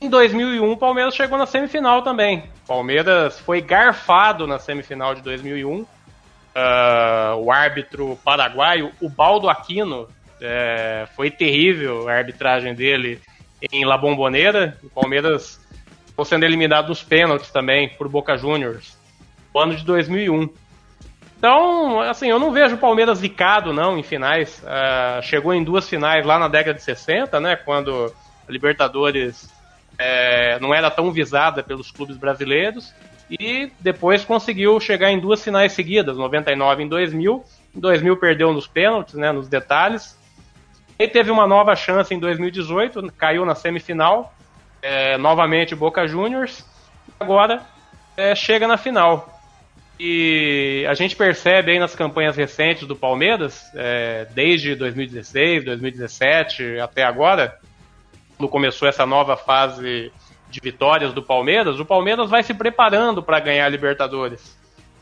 Em 0.00 0.10
2001, 0.10 0.70
o 0.70 0.76
Palmeiras 0.76 1.14
chegou 1.14 1.38
na 1.38 1.46
semifinal 1.46 2.02
também. 2.02 2.44
O 2.64 2.66
Palmeiras 2.66 3.38
foi 3.38 3.60
garfado 3.60 4.46
na 4.46 4.58
semifinal 4.58 5.14
de 5.14 5.22
2001. 5.22 5.80
Uh, 5.80 5.86
ah, 6.54 7.13
o 7.36 7.50
árbitro 7.50 8.18
paraguaio, 8.24 8.92
o 9.00 9.08
Baldo 9.08 9.48
Aquino, 9.48 10.08
é, 10.40 11.06
foi 11.14 11.30
terrível 11.30 12.08
a 12.08 12.14
arbitragem 12.14 12.74
dele 12.74 13.20
em 13.72 13.84
La 13.84 13.96
Bombonera. 13.96 14.76
O 14.82 14.90
Palmeiras 14.90 15.60
ficou 16.06 16.24
sendo 16.24 16.44
eliminado 16.44 16.88
nos 16.88 17.02
pênaltis 17.02 17.50
também 17.50 17.88
por 17.88 18.08
Boca 18.08 18.36
Juniors 18.36 18.96
no 19.54 19.60
ano 19.60 19.76
de 19.76 19.84
2001. 19.84 20.48
Então, 21.38 22.00
assim, 22.00 22.28
eu 22.28 22.38
não 22.38 22.52
vejo 22.52 22.76
o 22.76 22.78
Palmeiras 22.78 23.18
zicado, 23.18 23.72
não, 23.72 23.98
em 23.98 24.02
finais. 24.02 24.62
Uh, 24.62 25.22
chegou 25.22 25.52
em 25.52 25.62
duas 25.62 25.88
finais 25.88 26.24
lá 26.24 26.38
na 26.38 26.48
década 26.48 26.74
de 26.74 26.82
60, 26.82 27.38
né, 27.40 27.56
quando 27.56 28.12
a 28.48 28.50
Libertadores 28.50 29.52
é, 29.98 30.58
não 30.58 30.74
era 30.74 30.90
tão 30.90 31.10
visada 31.12 31.62
pelos 31.62 31.90
clubes 31.90 32.16
brasileiros 32.16 32.92
e 33.30 33.72
depois 33.80 34.24
conseguiu 34.24 34.78
chegar 34.78 35.10
em 35.10 35.18
duas 35.18 35.42
finais 35.42 35.72
seguidas, 35.72 36.16
99 36.16 36.82
em 36.82 36.88
2000. 36.88 37.44
Em 37.74 37.80
2000 37.80 38.16
perdeu 38.18 38.52
nos 38.52 38.66
pênaltis, 38.66 39.14
né, 39.14 39.32
nos 39.32 39.48
detalhes. 39.48 40.16
E 40.98 41.08
teve 41.08 41.30
uma 41.30 41.46
nova 41.46 41.74
chance 41.74 42.14
em 42.14 42.18
2018, 42.18 43.12
caiu 43.18 43.44
na 43.44 43.54
semifinal, 43.54 44.32
é, 44.80 45.16
novamente 45.16 45.74
Boca 45.74 46.06
Juniors. 46.06 46.64
Agora 47.18 47.62
é, 48.16 48.34
chega 48.34 48.68
na 48.68 48.76
final. 48.76 49.30
E 49.98 50.84
a 50.88 50.94
gente 50.94 51.14
percebe 51.14 51.72
aí 51.72 51.78
nas 51.78 51.94
campanhas 51.94 52.36
recentes 52.36 52.86
do 52.86 52.96
Palmeiras, 52.96 53.62
é, 53.74 54.26
desde 54.34 54.74
2016, 54.74 55.64
2017 55.64 56.80
até 56.80 57.04
agora, 57.04 57.56
quando 58.36 58.50
começou 58.50 58.88
essa 58.88 59.06
nova 59.06 59.36
fase 59.36 60.12
de 60.54 60.60
vitórias 60.60 61.12
do 61.12 61.20
Palmeiras, 61.20 61.80
o 61.80 61.84
Palmeiras 61.84 62.30
vai 62.30 62.44
se 62.44 62.54
preparando 62.54 63.20
para 63.20 63.40
ganhar 63.40 63.66
a 63.66 63.68
Libertadores. 63.68 64.56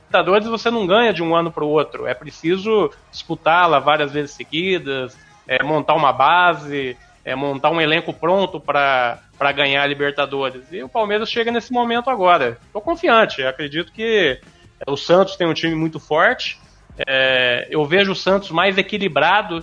Libertadores 0.07 0.48
você 0.48 0.70
não 0.70 0.86
ganha 0.86 1.12
de 1.12 1.22
um 1.22 1.36
ano 1.36 1.53
para 1.53 1.62
o 1.62 1.68
outro, 1.68 2.07
é 2.07 2.14
preciso 2.14 2.90
disputá-la 3.11 3.78
várias 3.78 4.12
vezes 4.12 4.30
seguidas, 4.30 5.14
é, 5.46 5.62
montar 5.62 5.92
uma 5.92 6.11
base, 6.11 6.96
é, 7.22 7.34
montar 7.34 7.70
um 7.70 7.80
elenco 7.80 8.14
pronto 8.14 8.59
para 8.59 9.20
ganhar 9.55 9.82
a 9.82 9.86
Libertadores. 9.86 10.72
E 10.72 10.82
o 10.82 10.88
Palmeiras 10.88 11.30
chega 11.30 11.53
nesse 11.53 11.70
momento 11.70 12.09
agora. 12.09 12.59
Estou 12.66 12.80
confiante, 12.80 13.42
acredito 13.42 13.92
que 13.92 14.40
o 14.86 14.96
Santos 14.96 15.36
tem 15.36 15.46
um 15.46 15.55
time 15.55 15.74
muito 15.74 16.00
forte. 16.00 16.59
É, 17.07 17.66
eu 17.70 17.84
vejo 17.84 18.12
o 18.12 18.16
Santos 18.16 18.50
mais 18.50 18.78
equilibrado 18.78 19.62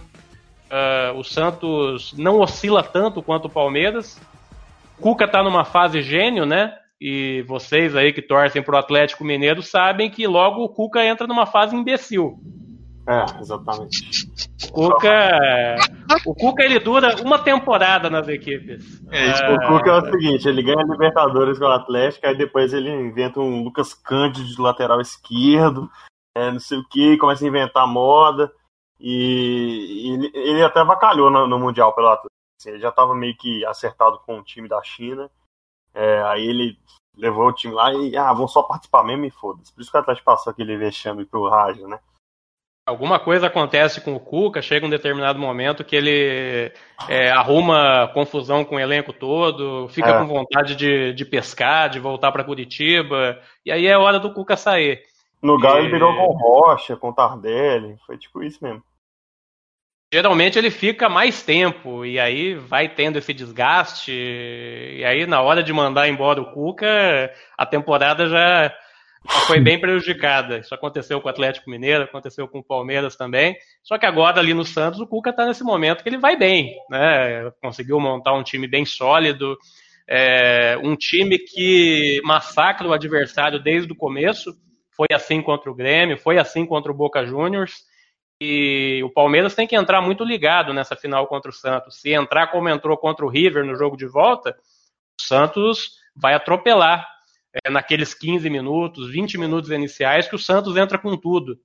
Uh, 0.70 1.18
o 1.18 1.24
Santos 1.24 2.14
não 2.16 2.40
oscila 2.40 2.84
tanto 2.84 3.24
quanto 3.24 3.46
o 3.46 3.50
Palmeiras. 3.50 4.22
O 5.00 5.02
Cuca 5.02 5.28
tá 5.28 5.42
numa 5.42 5.64
fase 5.64 6.02
gênio, 6.02 6.46
né? 6.46 6.76
E 7.00 7.42
vocês 7.48 7.96
aí 7.96 8.12
que 8.12 8.22
torcem 8.22 8.62
pro 8.62 8.78
Atlético 8.78 9.24
Mineiro 9.24 9.64
sabem 9.64 10.10
que 10.10 10.28
logo 10.28 10.62
o 10.62 10.68
Cuca 10.68 11.06
entra 11.06 11.26
numa 11.26 11.46
fase 11.46 11.74
imbecil. 11.74 12.38
É, 13.08 13.40
exatamente. 13.40 14.28
O 14.74 14.92
Cuca, 14.92 15.78
o 16.26 16.36
Cuca 16.36 16.64
ele 16.64 16.78
dura 16.80 17.16
uma 17.24 17.40
temporada 17.40 18.10
nas 18.10 18.28
equipes. 18.28 19.02
É, 19.10 19.32
tipo, 19.32 19.54
o 19.54 19.68
Cuca 19.70 19.90
é 19.90 19.98
o 20.00 20.12
seguinte, 20.12 20.50
ele 20.50 20.62
ganha 20.62 20.84
Libertadores 20.84 21.58
com 21.58 21.66
o 21.66 21.72
Atlético, 21.72 22.28
aí 22.28 22.38
depois 22.38 22.74
ele 22.74 22.92
inventa 22.92 23.40
um 23.40 23.64
Lucas 23.64 23.94
Cândido 23.94 24.46
de 24.46 24.62
lateral 24.62 25.00
esquerdo, 25.00 25.90
é, 26.38 26.52
não 26.52 26.60
sei 26.60 26.78
o 26.78 26.88
que, 26.90 27.18
começa 27.18 27.46
a 27.46 27.48
inventar 27.48 27.88
moda. 27.88 28.52
E, 29.00 30.20
e 30.36 30.38
ele 30.38 30.62
até 30.62 30.84
vacalhou 30.84 31.32
no, 31.32 31.48
no 31.48 31.58
Mundial 31.58 31.96
pelo 31.96 32.10
Atlético. 32.10 32.39
Ele 32.66 32.80
já 32.80 32.90
estava 32.90 33.16
meio 33.16 33.36
que 33.38 33.66
acertado 33.66 34.20
com 34.20 34.40
o 34.40 34.44
time 34.44 34.68
da 34.68 34.82
China. 34.84 35.30
É, 35.94 36.22
aí 36.24 36.46
ele 36.46 36.78
levou 37.16 37.48
o 37.48 37.54
time 37.54 37.74
lá 37.74 37.94
e, 37.94 38.16
ah, 38.16 38.32
vão 38.34 38.48
só 38.48 38.64
participar 38.64 39.04
mesmo 39.04 39.26
e 39.26 39.32
foda-se. 39.32 39.74
Por 39.74 39.82
isso 39.82 39.92
que 39.92 39.98
o 39.98 40.00
Atlético 40.00 40.26
passou 40.26 40.52
aquele 40.52 40.78
vexame 40.78 41.26
pro 41.26 41.50
Raja, 41.50 41.88
né? 41.88 42.00
Alguma 42.86 43.20
coisa 43.20 43.48
acontece 43.48 44.02
com 44.02 44.16
o 44.16 44.20
Cuca, 44.20 44.64
chega 44.64 44.86
um 44.86 44.90
determinado 44.90 45.38
momento 45.38 45.84
que 45.84 45.96
ele 45.96 46.74
é, 47.08 47.30
arruma 47.30 48.10
confusão 48.16 48.66
com 48.66 48.78
o 48.78 48.80
elenco 48.80 49.14
todo, 49.14 49.88
fica 49.90 50.10
é. 50.10 50.18
com 50.18 50.26
vontade 50.26 50.76
de, 50.76 51.14
de 51.14 51.24
pescar, 51.24 51.88
de 51.88 52.00
voltar 52.00 52.32
para 52.32 52.44
Curitiba, 52.44 53.40
e 53.64 53.72
aí 53.72 53.86
é 53.86 53.96
hora 53.96 54.20
do 54.20 54.34
Cuca 54.34 54.58
sair. 54.58 55.04
No 55.40 55.60
Galo 55.60 55.78
e... 55.78 55.82
ele 55.82 55.92
virou 55.92 56.16
com 56.16 56.34
Rocha, 56.36 56.98
com 56.98 57.14
Tardelli, 57.14 57.96
foi 58.08 58.18
tipo 58.18 58.42
isso 58.42 58.58
mesmo 58.64 58.84
geralmente 60.12 60.58
ele 60.58 60.72
fica 60.72 61.08
mais 61.08 61.44
tempo 61.44 62.04
e 62.06 62.20
aí 62.20 62.56
vai 62.56 62.90
tendo 62.90 63.18
esse 63.18 63.34
desgaste 63.34 64.12
e 64.12 65.04
aí 65.06 65.26
na 65.28 65.42
hora 65.42 65.62
de 65.62 65.72
mandar 65.72 66.08
embora 66.08 66.42
o 66.42 66.52
Cuca 66.52 67.32
a 67.58 67.66
temporada 67.66 68.28
já 68.28 68.74
foi 69.48 69.60
bem 69.60 69.80
prejudicada. 69.80 70.60
Isso 70.60 70.74
aconteceu 70.74 71.20
com 71.22 71.28
o 71.28 71.32
Atlético 71.32 71.70
Mineiro, 71.70 72.04
aconteceu 72.04 72.48
com 72.48 72.60
o 72.60 72.64
Palmeiras 72.64 73.16
também. 73.16 73.56
Só 73.84 73.98
que 73.98 74.06
agora 74.06 74.40
ali 74.40 74.54
no 74.54 74.66
Santos 74.66 75.00
o 75.00 75.08
Cuca 75.08 75.30
está 75.30 75.46
nesse 75.46 75.64
momento 75.64 76.04
que 76.04 76.10
ele 76.10 76.18
vai 76.18 76.36
bem, 76.38 76.76
né? 76.90 77.52
Conseguiu 77.62 78.00
montar 78.00 78.34
um 78.34 78.44
time 78.44 78.68
bem 78.68 78.86
sólido, 78.86 79.58
é, 80.08 80.78
um 80.82 80.96
time 80.96 81.38
que 81.38 82.22
massacra 82.24 82.88
o 82.88 82.94
adversário 82.94 83.62
desde 83.62 83.92
o 83.92 83.96
começo. 83.96 84.54
Foi 84.96 85.08
assim 85.14 85.42
contra 85.42 85.70
o 85.70 85.76
Grêmio, 85.76 86.18
foi 86.18 86.38
assim 86.38 86.66
contra 86.66 86.92
o 86.92 86.96
Boca 86.96 87.26
Juniors. 87.26 87.89
E 88.42 89.02
o 89.04 89.10
Palmeiras 89.10 89.54
tem 89.54 89.68
que 89.68 89.76
entrar 89.76 90.02
muito 90.02 90.24
ligado 90.24 90.74
nessa 90.74 90.96
final 90.96 91.28
contra 91.28 91.52
o 91.52 91.54
Santos. 91.54 92.00
Se 92.00 92.14
entrar 92.14 92.48
como 92.48 92.70
entrou 92.70 92.98
contra 92.98 93.26
o 93.26 93.30
River 93.30 93.66
no 93.66 93.76
jogo 93.76 93.98
de 93.98 94.06
volta, 94.06 94.58
o 95.20 95.24
Santos 95.24 95.98
vai 96.16 96.34
atropelar 96.34 97.06
é, 97.54 97.70
naqueles 97.70 98.14
15 98.14 98.50
minutos, 98.50 99.12
20 99.12 99.38
minutos 99.38 99.72
iniciais, 99.72 100.28
que 100.28 100.36
o 100.36 100.40
Santos 100.40 100.78
entra 100.78 100.98
com 100.98 101.18
tudo. 101.18 101.60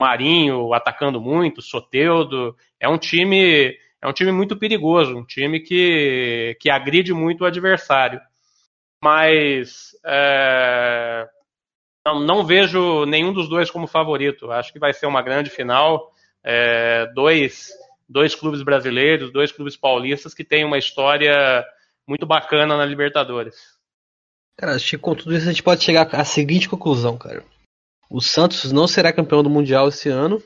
Marinho 0.00 0.72
atacando 0.72 1.20
muito, 1.20 1.60
Soteudo. 1.60 2.56
É 2.78 2.88
um 2.88 2.96
time, 2.96 3.76
é 4.00 4.08
um 4.08 4.12
time 4.12 4.30
muito 4.30 4.56
perigoso, 4.56 5.16
um 5.16 5.24
time 5.24 5.60
que, 5.60 6.56
que 6.60 6.70
agride 6.70 7.12
muito 7.12 7.42
o 7.42 7.46
adversário. 7.46 8.20
Mas 9.02 9.90
é, 10.06 11.28
não, 12.06 12.20
não 12.20 12.44
vejo 12.44 13.04
nenhum 13.04 13.32
dos 13.32 13.48
dois 13.48 13.70
como 13.70 13.86
favorito. 13.86 14.50
Acho 14.52 14.72
que 14.72 14.78
vai 14.78 14.92
ser 14.92 15.06
uma 15.06 15.22
grande 15.22 15.50
final 15.50 16.12
é, 16.44 17.06
dois, 17.14 17.70
dois 18.08 18.34
clubes 18.34 18.62
brasileiros, 18.62 19.32
dois 19.32 19.52
clubes 19.52 19.76
paulistas 19.76 20.34
que 20.34 20.44
têm 20.44 20.64
uma 20.64 20.78
história 20.78 21.64
muito 22.06 22.26
bacana 22.26 22.76
na 22.76 22.84
Libertadores. 22.84 23.56
Cara, 24.56 24.74
acho 24.74 24.90
que 24.90 24.98
com 24.98 25.14
tudo 25.14 25.34
isso 25.34 25.48
a 25.48 25.52
gente 25.52 25.62
pode 25.62 25.82
chegar 25.82 26.08
à 26.14 26.24
seguinte 26.24 26.68
conclusão, 26.68 27.16
cara. 27.16 27.44
O 28.10 28.20
Santos 28.20 28.72
não 28.72 28.86
será 28.86 29.12
campeão 29.12 29.42
do 29.42 29.48
Mundial 29.48 29.88
esse 29.88 30.08
ano. 30.08 30.42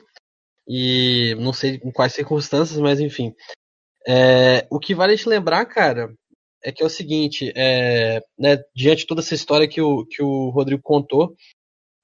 E 0.67 1.35
não 1.35 1.53
sei 1.53 1.79
em 1.83 1.91
quais 1.91 2.13
circunstâncias, 2.13 2.79
mas 2.79 2.99
enfim. 2.99 3.35
É, 4.07 4.65
o 4.69 4.79
que 4.79 4.95
vale 4.95 5.13
a 5.13 5.15
gente 5.15 5.29
lembrar, 5.29 5.65
cara, 5.65 6.13
é 6.63 6.71
que 6.71 6.81
é 6.81 6.85
o 6.85 6.89
seguinte, 6.89 7.51
é, 7.55 8.21
né, 8.37 8.57
diante 8.75 8.99
de 9.01 9.07
toda 9.07 9.21
essa 9.21 9.35
história 9.35 9.67
que 9.67 9.81
o, 9.81 10.05
que 10.05 10.23
o 10.23 10.49
Rodrigo 10.49 10.81
contou, 10.81 11.35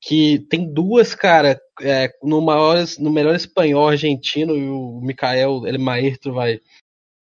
que 0.02 0.40
tem 0.50 0.66
duas, 0.74 1.14
cara, 1.14 1.62
é, 1.80 2.12
no, 2.24 2.42
maior, 2.42 2.84
no 2.98 3.12
melhor 3.12 3.36
espanhol 3.36 3.90
argentino, 3.90 4.58
e 4.58 4.68
o 4.68 5.00
Mikael 5.00 5.68
El 5.68 5.80
Maestro 5.80 6.34
vai 6.34 6.60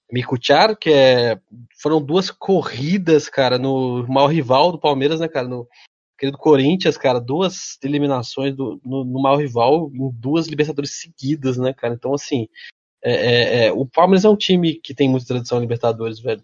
me 0.10 0.22
escutar, 0.22 0.76
que 0.78 0.90
é, 0.90 1.38
foram 1.78 2.02
duas 2.02 2.32
corridas, 2.32 3.28
cara, 3.28 3.60
no 3.60 4.08
maior 4.08 4.28
rival 4.28 4.72
do 4.72 4.80
Palmeiras, 4.80 5.20
né, 5.20 5.28
cara, 5.28 5.48
no 5.48 5.68
querido 6.18 6.38
Corinthians, 6.38 6.98
cara, 6.98 7.20
duas 7.20 7.78
eliminações 7.84 8.56
do, 8.56 8.80
no, 8.84 9.04
no 9.04 9.22
maior 9.22 9.38
rival 9.38 9.92
em 9.94 10.10
duas 10.14 10.48
Libertadores 10.48 11.02
seguidas, 11.02 11.58
né, 11.58 11.74
cara, 11.74 11.94
então, 11.94 12.14
assim, 12.14 12.48
é, 13.04 13.14
é, 13.14 13.66
é, 13.66 13.72
o 13.74 13.86
Palmeiras 13.86 14.24
é 14.24 14.30
um 14.30 14.38
time 14.38 14.76
que 14.76 14.94
tem 14.94 15.10
muita 15.10 15.28
tradição 15.28 15.58
em 15.58 15.62
Libertadores, 15.62 16.20
velho. 16.20 16.44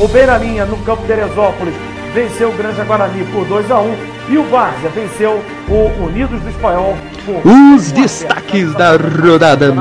O 0.00 0.08
Beira-Linha, 0.08 0.66
no 0.66 0.84
campo 0.84 1.02
de 1.02 1.08
Teresópolis, 1.08 1.74
venceu 2.12 2.50
o 2.50 2.56
Granja 2.56 2.84
Guarani 2.84 3.24
por 3.32 3.46
2 3.46 3.70
a 3.70 3.80
1 3.80 4.15
e 4.28 4.38
o 4.38 4.44
Várzea 4.50 4.90
venceu 4.90 5.42
o 5.68 6.04
Unidos 6.04 6.40
do 6.40 6.48
Espanhol 6.48 6.96
Os 7.44 7.92
destaques 7.92 8.72
da 8.74 8.96
rodada. 8.96 9.72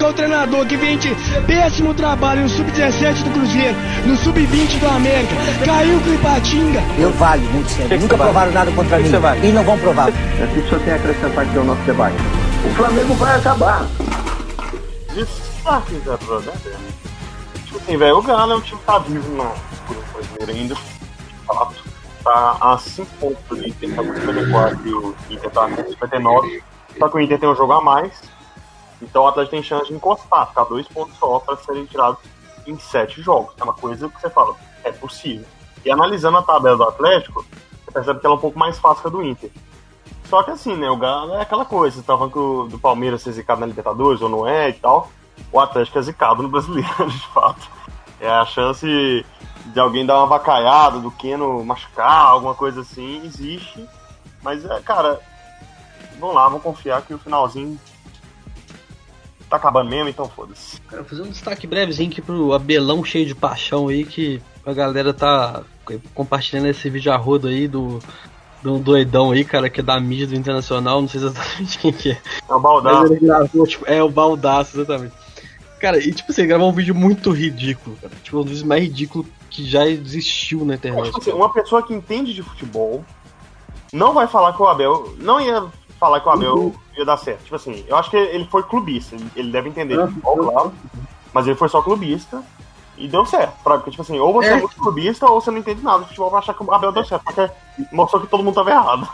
O 0.00 0.12
treinador 0.12 0.66
que 0.66 0.76
vem 0.76 0.96
de 0.98 1.14
péssimo 1.46 1.94
trabalho 1.94 2.42
no 2.42 2.48
Sub-17 2.48 3.22
do 3.24 3.30
Cruzeiro, 3.30 3.76
no 4.06 4.16
Sub-20 4.16 4.78
do 4.78 4.88
América, 4.88 5.34
caiu 5.64 6.00
com 6.00 6.10
o 6.10 6.14
Ipatinga. 6.14 6.82
Eu 6.98 7.10
valho 7.12 7.42
muito 7.50 7.70
sério. 7.70 8.00
Nunca 8.00 8.16
provaram 8.16 8.52
nada 8.52 8.70
contra 8.72 8.98
mim. 8.98 9.10
E 9.42 9.52
não 9.52 9.62
vão 9.62 9.78
provar. 9.78 10.08
É 10.08 10.44
o 10.44 10.48
que 10.48 10.60
o 10.60 10.68
senhor 10.68 10.80
tem 10.82 10.92
a 10.92 10.96
acrescentar 10.96 11.44
aqui 11.44 11.58
ao 11.58 11.64
nosso 11.64 11.82
debate? 11.82 12.16
O 12.64 12.74
Flamengo 12.74 13.14
vai 13.14 13.36
acabar. 13.36 13.86
Destaques 15.14 16.04
da 16.04 16.16
rodada. 16.26 16.52
Tipo 17.64 17.78
assim, 17.78 17.96
velho, 17.96 18.16
o 18.18 18.22
Galo 18.22 18.52
é 18.52 18.56
um 18.56 18.60
time 18.60 18.78
que 18.78 18.86
tá 18.86 18.98
vivo 18.98 19.36
na 19.36 19.52
brasileira 20.12 20.52
ainda. 20.52 20.74
De 20.74 21.46
fato 21.46 21.91
tá 22.22 22.56
a 22.60 22.78
5 22.78 23.16
pontos 23.16 23.42
do 23.48 23.66
Inter, 23.66 23.94
tá 23.94 24.02
com 24.02 24.14
54 24.14 24.88
e 24.88 24.94
o 24.94 25.16
Inter 25.30 25.50
tá 25.50 25.68
com 25.68 25.90
59. 25.90 26.62
Só 26.98 27.08
que 27.08 27.16
o 27.16 27.20
Inter 27.20 27.38
tem 27.38 27.48
um 27.48 27.54
jogo 27.54 27.72
a 27.72 27.80
mais. 27.80 28.22
Então 29.00 29.24
o 29.24 29.26
Atlético 29.26 29.56
tem 29.56 29.62
chance 29.62 29.88
de 29.88 29.94
encostar, 29.94 30.48
ficar 30.48 30.64
dois 30.64 30.86
pontos 30.88 31.16
só 31.18 31.40
para 31.40 31.56
serem 31.56 31.84
tirados 31.86 32.20
em 32.66 32.78
sete 32.78 33.20
jogos. 33.20 33.54
É 33.58 33.64
uma 33.64 33.74
coisa 33.74 34.08
que 34.08 34.20
você 34.20 34.30
fala, 34.30 34.54
é 34.84 34.92
possível. 34.92 35.46
E 35.84 35.90
analisando 35.90 36.38
a 36.38 36.42
tabela 36.42 36.76
do 36.76 36.84
Atlético, 36.84 37.44
você 37.84 37.90
percebe 37.92 38.20
que 38.20 38.26
ela 38.26 38.36
é 38.36 38.38
um 38.38 38.40
pouco 38.40 38.58
mais 38.58 38.78
fácil 38.78 39.02
que 39.02 39.08
a 39.08 39.10
do 39.10 39.22
Inter. 39.22 39.50
Só 40.28 40.42
que 40.42 40.50
assim, 40.50 40.76
né, 40.76 40.88
o 40.88 40.96
Galo 40.96 41.34
é 41.34 41.42
aquela 41.42 41.64
coisa, 41.64 41.96
você 41.96 42.02
tá 42.02 42.16
falando 42.16 42.32
que 42.32 42.38
o 42.38 42.68
do 42.68 42.78
Palmeiras 42.78 43.22
ser 43.22 43.32
zicado 43.32 43.60
na 43.60 43.66
Libertadores 43.66 44.22
ou 44.22 44.28
não 44.28 44.46
é 44.46 44.70
e 44.70 44.74
tal. 44.74 45.10
O 45.50 45.58
Atlético 45.58 45.98
é 45.98 46.02
zicado 46.02 46.42
no 46.42 46.48
brasileiro, 46.48 46.88
de 47.10 47.26
fato. 47.28 47.68
É 48.22 48.30
a 48.30 48.46
chance 48.46 49.26
de 49.66 49.80
alguém 49.80 50.06
dar 50.06 50.16
uma 50.18 50.28
vacaiada, 50.28 51.00
do 51.00 51.10
Keno 51.10 51.64
machucar, 51.64 52.26
alguma 52.26 52.54
coisa 52.54 52.82
assim, 52.82 53.20
existe. 53.24 53.84
Mas, 54.40 54.64
é, 54.64 54.80
cara, 54.80 55.18
vamos 56.20 56.36
lá, 56.36 56.48
vamos 56.48 56.62
confiar 56.62 57.02
que 57.02 57.12
o 57.12 57.18
finalzinho 57.18 57.76
tá 59.50 59.56
acabando 59.56 59.90
mesmo, 59.90 60.08
então 60.08 60.28
foda-se. 60.28 60.80
Cara, 60.82 61.02
fazer 61.02 61.22
um 61.22 61.30
destaque 61.30 61.66
brevezinho 61.66 62.10
aqui 62.10 62.22
pro 62.22 62.52
Abelão 62.52 63.04
cheio 63.04 63.26
de 63.26 63.34
paixão 63.34 63.88
aí, 63.88 64.04
que 64.04 64.40
a 64.64 64.72
galera 64.72 65.12
tá 65.12 65.64
compartilhando 66.14 66.68
esse 66.68 66.88
vídeo 66.88 67.12
a 67.12 67.16
rodo 67.16 67.48
aí 67.48 67.66
do, 67.66 67.98
do 68.62 68.78
doidão 68.78 69.32
aí, 69.32 69.44
cara, 69.44 69.68
que 69.68 69.80
é 69.80 69.82
da 69.82 69.98
mídia 69.98 70.28
do 70.28 70.36
Internacional, 70.36 71.00
não 71.00 71.08
sei 71.08 71.20
exatamente 71.20 71.76
quem 71.76 71.92
que 71.92 72.12
é. 72.12 72.22
É 72.48 72.54
o 72.54 72.60
Baldaço. 72.60 73.18
Gravou, 73.20 73.66
tipo, 73.66 73.84
é 73.84 74.00
o 74.00 74.08
Baldaço, 74.08 74.76
exatamente. 74.76 75.21
Cara, 75.82 75.98
e 75.98 76.12
tipo 76.12 76.30
assim, 76.30 76.46
gravou 76.46 76.68
um 76.68 76.72
vídeo 76.72 76.94
muito 76.94 77.32
ridículo, 77.32 77.96
cara. 78.00 78.14
Tipo, 78.22 78.38
um 78.38 78.42
dos 78.42 78.50
vídeos 78.50 78.68
mais 78.68 78.84
ridículos 78.84 79.26
que 79.50 79.64
já 79.64 79.84
existiu 79.84 80.64
na 80.64 80.76
internet. 80.76 81.06
Tipo 81.06 81.18
assim, 81.18 81.32
uma 81.32 81.52
pessoa 81.52 81.82
que 81.82 81.92
entende 81.92 82.32
de 82.32 82.40
futebol 82.40 83.04
não 83.92 84.14
vai 84.14 84.28
falar 84.28 84.52
que 84.52 84.62
o 84.62 84.68
Abel. 84.68 85.12
Não 85.18 85.40
ia 85.40 85.66
falar 85.98 86.20
que 86.20 86.28
o 86.28 86.30
Abel 86.30 86.54
uhum. 86.54 86.74
ia 86.96 87.04
dar 87.04 87.16
certo. 87.16 87.42
Tipo 87.42 87.56
assim, 87.56 87.84
eu 87.88 87.96
acho 87.96 88.10
que 88.10 88.16
ele 88.16 88.44
foi 88.44 88.62
clubista. 88.62 89.16
Ele 89.34 89.50
deve 89.50 89.70
entender 89.70 89.96
de 89.96 90.06
futebol, 90.06 90.36
claro. 90.36 90.72
Mas 91.34 91.48
ele 91.48 91.56
foi 91.56 91.68
só 91.68 91.82
clubista. 91.82 92.44
E 92.96 93.08
deu 93.08 93.24
certo. 93.24 93.54
Pra, 93.62 93.78
tipo 93.78 94.02
assim, 94.02 94.18
ou 94.18 94.32
você 94.32 94.48
é. 94.48 94.52
é 94.52 94.56
muito 94.56 94.76
clubista 94.76 95.26
ou 95.26 95.40
você 95.40 95.50
não 95.50 95.58
entende 95.58 95.82
nada 95.82 96.00
de 96.00 96.08
futebol 96.08 96.30
pra 96.30 96.38
achar 96.40 96.54
que 96.54 96.62
o 96.62 96.72
Abel 96.72 96.92
deu 96.92 97.04
certo. 97.04 97.24
Porque 97.24 97.50
mostrou 97.90 98.22
que 98.22 98.28
todo 98.28 98.42
mundo 98.42 98.54
tava 98.54 98.70
errado. 98.70 99.08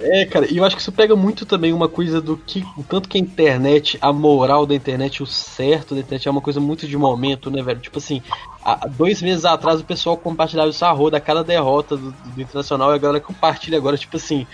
É, 0.00 0.24
cara, 0.26 0.46
e 0.48 0.56
eu 0.56 0.64
acho 0.64 0.76
que 0.76 0.82
isso 0.82 0.92
pega 0.92 1.16
muito 1.16 1.44
também 1.44 1.72
uma 1.72 1.88
coisa 1.88 2.20
do 2.20 2.36
que, 2.36 2.64
o 2.76 2.84
tanto 2.84 3.08
que 3.08 3.18
a 3.18 3.20
internet, 3.20 3.98
a 4.00 4.12
moral 4.12 4.64
da 4.64 4.72
internet, 4.72 5.24
o 5.24 5.26
certo 5.26 5.92
da 5.92 6.00
internet 6.00 6.28
é 6.28 6.30
uma 6.30 6.40
coisa 6.40 6.60
muito 6.60 6.86
de 6.86 6.96
momento, 6.96 7.50
né, 7.50 7.60
velho? 7.62 7.80
Tipo 7.80 7.98
assim, 7.98 8.22
há 8.64 8.86
dois 8.86 9.20
meses 9.20 9.44
atrás 9.44 9.80
o 9.80 9.84
pessoal 9.84 10.16
compartilhava 10.16 10.70
o 10.70 10.84
arroz 10.84 11.10
da 11.10 11.20
cada 11.20 11.42
derrota 11.42 11.96
do, 11.96 12.12
do, 12.12 12.40
Internacional 12.40 12.92
e 12.92 12.94
a 12.94 12.98
galera 12.98 13.20
compartilha 13.20 13.76
agora, 13.76 13.98
tipo 13.98 14.16
assim, 14.16 14.46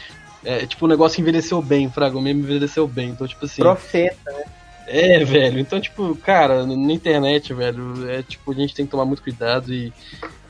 é, 0.43 0.65
tipo, 0.65 0.87
o 0.87 0.89
negócio 0.89 1.21
envelheceu 1.21 1.61
bem, 1.61 1.91
Fraga, 1.91 2.17
o 2.17 2.23
meme 2.23 2.41
envelheceu 2.41 2.89
bem, 2.89 3.11
então, 3.11 3.27
tipo 3.27 3.45
assim. 3.45 3.61
Profeta, 3.61 4.33
né? 4.33 4.45
É, 4.87 5.25
velho. 5.25 5.59
Então, 5.59 5.81
tipo, 5.81 6.15
cara, 6.17 6.67
na 6.67 6.93
internet, 6.93 7.53
velho, 7.55 8.09
é 8.09 8.23
tipo, 8.23 8.53
a 8.53 8.55
gente 8.55 8.75
tem 8.75 8.85
que 8.85 8.91
tomar 8.91 9.05
muito 9.05 9.23
cuidado 9.23 9.73
e, 9.73 9.93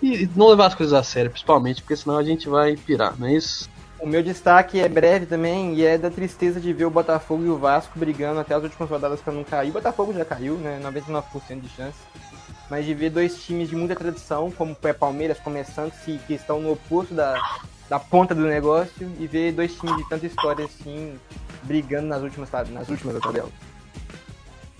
e 0.03 0.29
não 0.35 0.49
levar 0.49 0.67
as 0.67 0.75
coisas 0.75 0.93
a 0.93 1.03
sério, 1.03 1.31
principalmente, 1.31 1.83
porque 1.83 1.97
senão 1.97 2.19
a 2.19 2.23
gente 2.23 2.49
vai 2.49 2.77
pirar, 2.77 3.19
não 3.19 3.27
é 3.27 3.35
isso? 3.35 3.69
O 4.01 4.07
meu 4.07 4.23
destaque 4.23 4.81
é 4.81 4.89
breve 4.89 5.25
também 5.25 5.75
e 5.75 5.87
é 5.87 5.97
da 5.97 6.11
tristeza 6.11 6.61
de 6.61 6.73
ver 6.73 6.85
o 6.85 6.91
Botafogo 6.91 7.45
e 7.45 7.49
o 7.49 7.57
Vasco 7.57 7.99
brigando 7.99 8.41
até 8.41 8.55
as 8.55 8.63
últimas 8.63 8.91
rodadas 8.91 9.21
para 9.21 9.33
não 9.33 9.45
cair. 9.45 9.71
O 9.71 9.73
Botafogo 9.73 10.13
já 10.13 10.25
caiu, 10.25 10.57
né? 10.57 10.79
99% 10.83 11.61
de 11.61 11.69
chance. 11.71 11.99
Mas 12.69 12.85
de 12.85 12.93
ver 12.93 13.11
dois 13.11 13.43
times 13.43 13.69
de 13.69 13.77
muita 13.77 13.95
tradição, 13.95 14.51
como 14.51 14.73
o 14.73 14.95
Palmeiras 14.95 15.39
começando, 15.39 15.93
se 15.93 16.19
que 16.27 16.35
estão 16.35 16.61
no 16.61 16.73
oposto 16.73 17.15
da, 17.15 17.41
da 17.89 17.99
ponta 17.99 18.35
do 18.35 18.43
negócio, 18.43 19.11
e 19.19 19.27
ver 19.27 19.53
dois 19.53 19.75
times 19.75 19.97
de 19.97 20.09
tanta 20.09 20.27
história 20.27 20.65
assim 20.65 21.19
brigando 21.63 22.09
nas 22.09 22.23
últimas, 22.23 22.51
nas 22.71 22.89
últimas 22.89 23.15
da 23.15 23.21
tabela. 23.21 23.49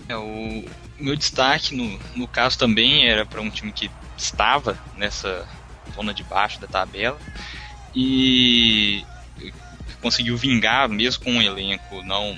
É, 0.07 0.15
o 0.15 0.65
meu 0.99 1.15
destaque, 1.15 1.75
no, 1.75 1.99
no 2.15 2.27
caso, 2.27 2.57
também 2.57 3.07
era 3.07 3.25
para 3.25 3.41
um 3.41 3.49
time 3.49 3.71
que 3.71 3.89
estava 4.17 4.77
nessa 4.95 5.47
zona 5.93 6.13
de 6.13 6.23
baixo 6.23 6.59
da 6.59 6.67
tabela 6.67 7.19
e 7.93 9.03
conseguiu 10.01 10.37
vingar, 10.37 10.87
mesmo 10.87 11.23
com 11.23 11.31
um 11.31 11.41
elenco 11.41 12.03
não 12.03 12.37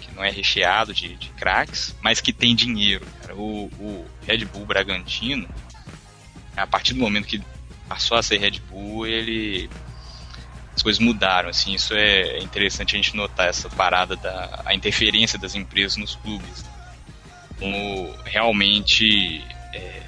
que 0.00 0.12
não 0.14 0.24
é 0.24 0.30
recheado 0.30 0.92
de, 0.92 1.14
de 1.14 1.28
craques, 1.30 1.94
mas 2.02 2.20
que 2.20 2.32
tem 2.32 2.54
dinheiro. 2.54 3.06
O, 3.30 3.70
o 3.78 4.06
Red 4.26 4.44
Bull 4.46 4.66
Bragantino, 4.66 5.48
a 6.56 6.66
partir 6.66 6.94
do 6.94 7.00
momento 7.00 7.28
que 7.28 7.42
passou 7.88 8.16
a 8.16 8.22
ser 8.22 8.38
Red 8.38 8.60
Bull, 8.68 9.06
ele 9.06 9.70
as 10.78 10.82
coisas 10.82 11.00
mudaram, 11.00 11.48
assim, 11.48 11.74
isso 11.74 11.92
é 11.92 12.38
interessante 12.38 12.94
a 12.94 12.98
gente 12.98 13.16
notar 13.16 13.48
essa 13.48 13.68
parada 13.68 14.14
da 14.14 14.62
a 14.64 14.74
interferência 14.74 15.36
das 15.36 15.56
empresas 15.56 15.96
nos 15.96 16.14
clubes. 16.14 16.64
Como 17.58 18.14
realmente 18.24 19.44
é, 19.74 20.02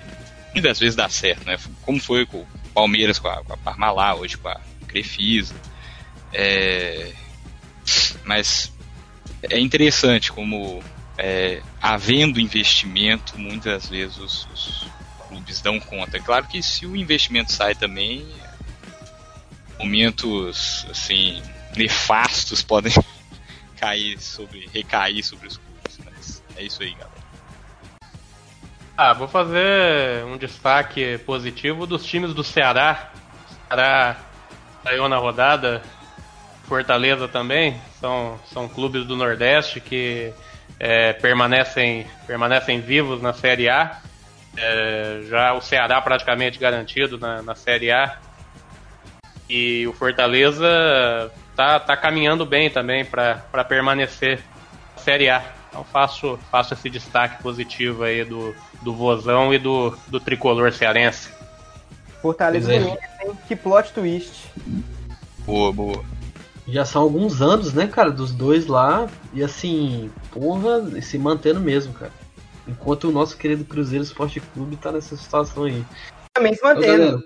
muitas 0.55 0.79
vezes 0.79 0.95
dá 0.95 1.09
certo, 1.09 1.45
né? 1.45 1.59
Como 1.83 1.99
foi 1.99 2.25
com 2.25 2.43
o 2.43 2.47
Palmeiras 2.73 3.19
com 3.19 3.27
a, 3.27 3.43
com 3.43 3.53
a 3.53 3.57
Parmalat, 3.57 4.17
hoje 4.21 4.37
com 4.37 4.49
a 4.49 4.61
Crefisa. 4.87 5.57
É, 6.33 7.13
mas 8.25 8.73
é 9.43 9.59
interessante 9.59 10.31
como, 10.31 10.81
é, 11.19 11.61
havendo 11.83 12.39
investimento, 12.39 13.37
muitas 13.37 13.89
vezes 13.89 14.19
os, 14.19 14.49
os 14.55 14.87
clubes 15.27 15.61
dão 15.61 15.81
conta. 15.81 16.19
É 16.19 16.21
claro 16.21 16.47
que 16.47 16.63
se 16.63 16.87
o 16.87 16.95
investimento 16.95 17.51
sai 17.51 17.75
também, 17.75 18.25
momentos 19.81 20.87
assim 20.91 21.43
nefastos 21.77 22.63
podem 22.63 22.93
cair 23.81 24.21
sobre, 24.21 24.69
recair 24.73 25.25
sobre 25.25 25.49
os 25.49 25.57
clubes. 25.57 25.99
Mas 26.05 26.43
é 26.57 26.63
isso 26.63 26.83
aí, 26.83 26.91
galera. 26.93 27.11
Ah, 28.97 29.15
vou 29.15 29.27
fazer 29.27 30.25
um 30.27 30.37
destaque 30.37 31.17
positivo 31.25 31.87
dos 31.87 32.05
times 32.05 32.35
do 32.35 32.45
Ceará. 32.45 33.11
O 33.49 33.69
Ceará 33.69 34.17
saiu 34.85 35.09
na 35.09 35.17
rodada, 35.17 35.83
Fortaleza 36.65 37.27
também, 37.27 37.81
são, 37.99 38.39
são 38.53 38.69
clubes 38.69 39.07
do 39.07 39.17
Nordeste 39.17 39.81
que 39.81 40.33
é, 40.79 41.13
permanecem, 41.15 42.07
permanecem 42.27 42.81
vivos 42.81 43.21
na 43.21 43.33
Série 43.33 43.69
A. 43.69 44.01
É, 44.57 45.21
já 45.29 45.53
o 45.53 45.61
Ceará 45.61 46.01
praticamente 46.01 46.59
garantido 46.59 47.19
na, 47.19 47.43
na 47.43 47.55
Série 47.55 47.91
A. 47.91 48.19
E 49.51 49.85
o 49.89 49.93
Fortaleza 49.93 51.29
tá, 51.57 51.81
tá 51.81 51.97
caminhando 51.97 52.47
bem 52.47 52.71
também 52.71 53.05
para 53.05 53.65
permanecer 53.69 54.39
na 54.97 55.03
Série 55.03 55.29
A. 55.29 55.43
Então 55.69 55.83
faço, 55.83 56.39
faço 56.53 56.75
esse 56.75 56.89
destaque 56.89 57.43
positivo 57.43 58.05
aí 58.05 58.25
do, 58.25 58.55
do 58.81 58.95
Vozão 58.95 59.53
e 59.53 59.59
do, 59.59 59.97
do 60.07 60.21
tricolor 60.21 60.73
cearense. 60.73 61.31
Fortaleza 62.23 62.73
é. 62.73 62.97
Que 63.49 63.57
plot 63.57 63.93
twist. 63.93 64.47
Boa, 65.41 65.73
boa. 65.73 66.05
Já 66.69 66.85
são 66.85 67.03
alguns 67.03 67.43
anos, 67.43 67.75
né, 67.75 67.89
cara, 67.89 68.13
dos 68.13 68.33
dois 68.33 68.67
lá. 68.67 69.09
E 69.35 69.43
assim, 69.43 70.13
porra, 70.31 71.01
se 71.03 71.19
mantendo 71.19 71.59
mesmo, 71.59 71.93
cara. 71.93 72.13
Enquanto 72.69 73.09
o 73.09 73.13
nosso 73.13 73.37
querido 73.37 73.65
Cruzeiro 73.65 74.05
Esporte 74.05 74.39
Clube 74.39 74.77
tá 74.77 74.93
nessa 74.93 75.17
situação 75.17 75.65
aí. 75.65 75.85
Também 76.35 76.55
se 76.55 76.61
Ô, 76.61 76.69
galera, 76.69 77.13
mantendo. 77.13 77.25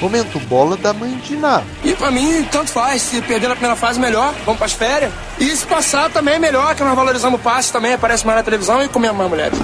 Momento 0.00 0.40
bola 0.40 0.76
da 0.76 0.92
mãe 0.92 1.14
de 1.18 1.36
Ná. 1.36 1.62
E 1.84 1.94
pra 1.94 2.10
mim, 2.10 2.42
tanto 2.50 2.70
faz. 2.70 3.02
Se 3.02 3.20
perder 3.20 3.48
na 3.48 3.54
primeira 3.54 3.76
fase, 3.76 4.00
melhor. 4.00 4.34
Vamos 4.44 4.58
pras 4.58 4.72
férias. 4.72 5.12
E 5.38 5.44
se 5.54 5.66
passar, 5.66 6.10
também 6.10 6.34
é 6.34 6.38
melhor, 6.38 6.74
que 6.74 6.82
nós 6.82 6.94
valorizamos 6.94 7.38
o 7.38 7.42
passe 7.42 7.72
também. 7.72 7.92
Aparece 7.92 8.26
mais 8.26 8.38
na 8.38 8.42
televisão 8.42 8.82
e 8.82 8.88
comemos 8.88 9.16
mais 9.18 9.30
mulheres. 9.30 9.58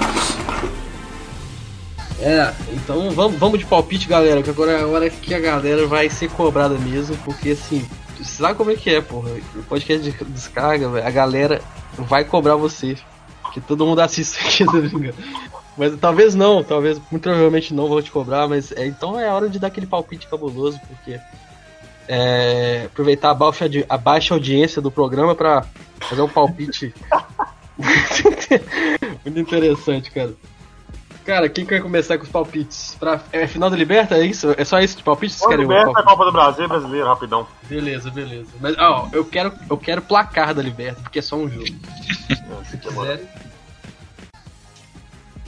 É, 2.19 2.51
então 2.73 3.11
vamos, 3.11 3.37
vamos 3.37 3.59
de 3.59 3.65
palpite, 3.65 4.07
galera, 4.07 4.41
que 4.41 4.49
agora 4.49 4.71
é 4.71 4.81
a 4.81 4.87
hora 4.87 5.09
que 5.09 5.33
a 5.33 5.39
galera 5.39 5.85
vai 5.85 6.09
ser 6.09 6.29
cobrada 6.29 6.75
mesmo, 6.75 7.15
porque 7.17 7.51
assim, 7.51 7.87
sabe 8.23 8.55
como 8.55 8.71
é 8.71 8.75
que 8.75 8.89
é, 8.89 9.01
porra? 9.01 9.29
O 9.55 9.63
podcast 9.63 10.11
de 10.11 10.25
descarga, 10.25 10.89
velho, 10.89 11.07
a 11.07 11.11
galera 11.11 11.61
vai 11.97 12.23
cobrar 12.23 12.55
você. 12.55 12.97
Que 13.53 13.61
todo 13.61 13.85
mundo 13.85 14.01
assiste 14.01 14.39
aqui, 14.39 14.65
tá 14.67 14.77
ligado? 14.77 15.15
Mas 15.77 15.95
talvez 15.99 16.33
não, 16.33 16.63
talvez, 16.63 16.99
muito 17.11 17.23
provavelmente 17.23 17.73
não 17.73 17.87
vou 17.87 18.01
te 18.01 18.11
cobrar, 18.11 18.47
mas 18.47 18.71
é, 18.71 18.87
então 18.87 19.19
é 19.19 19.29
hora 19.29 19.47
de 19.47 19.59
dar 19.59 19.67
aquele 19.67 19.85
palpite 19.85 20.27
cabuloso, 20.27 20.79
porque 20.87 21.19
é, 22.07 22.83
aproveitar 22.87 23.29
a 23.29 23.33
baixa, 23.35 23.65
a 23.87 23.97
baixa 23.97 24.33
audiência 24.33 24.81
do 24.81 24.89
programa 24.89 25.35
pra 25.35 25.63
fazer 26.01 26.21
um 26.21 26.29
palpite 26.29 26.93
muito 29.23 29.39
interessante, 29.39 30.09
cara. 30.09 30.33
Cara, 31.23 31.49
quem 31.49 31.65
quer 31.65 31.81
começar 31.81 32.17
com 32.17 32.23
os 32.23 32.29
palpites? 32.29 32.95
Pra, 32.97 33.21
é 33.33 33.45
final 33.45 33.69
da 33.69 33.75
Liberta? 33.75 34.15
É 34.17 34.25
isso? 34.25 34.55
É 34.57 34.63
só 34.63 34.79
isso 34.79 34.95
de 34.95 35.03
palpite? 35.03 35.33
Vocês 35.33 35.45
querem 35.45 35.65
Liberta 35.65 35.89
a 35.89 35.93
palpite? 35.93 36.09
Copa 36.09 36.25
do 36.25 36.31
Brasil 36.31 36.67
brasileiro, 36.69 37.05
rapidão. 37.05 37.45
Beleza, 37.63 38.09
beleza. 38.09 38.47
Mas, 38.61 38.77
ó, 38.77 39.09
eu 39.11 39.25
quero, 39.25 39.51
eu 39.69 39.77
quero 39.77 40.01
placar 40.01 40.55
da 40.55 40.61
Liberta, 40.61 41.01
porque 41.01 41.19
é 41.19 41.21
só 41.21 41.35
um 41.35 41.49
jogo. 41.49 41.67
Se 42.69 42.77
quiserem. 42.77 43.27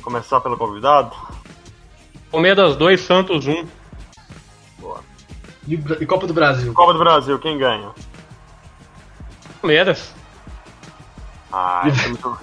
Começar 0.01 0.39
pelo 0.41 0.57
convidado. 0.57 1.15
Palmeiras 2.31 2.75
2, 2.75 3.01
Santos 3.01 3.47
1. 3.47 3.65
E, 5.67 5.77
Bra- 5.77 5.97
e 5.99 6.05
Copa 6.05 6.25
do 6.25 6.33
Brasil? 6.33 6.73
Copa 6.73 6.93
do 6.93 6.99
Brasil, 6.99 7.37
quem 7.39 7.57
ganha? 7.57 7.91
Palmeiras. 9.61 10.13
Ah, 11.51 11.83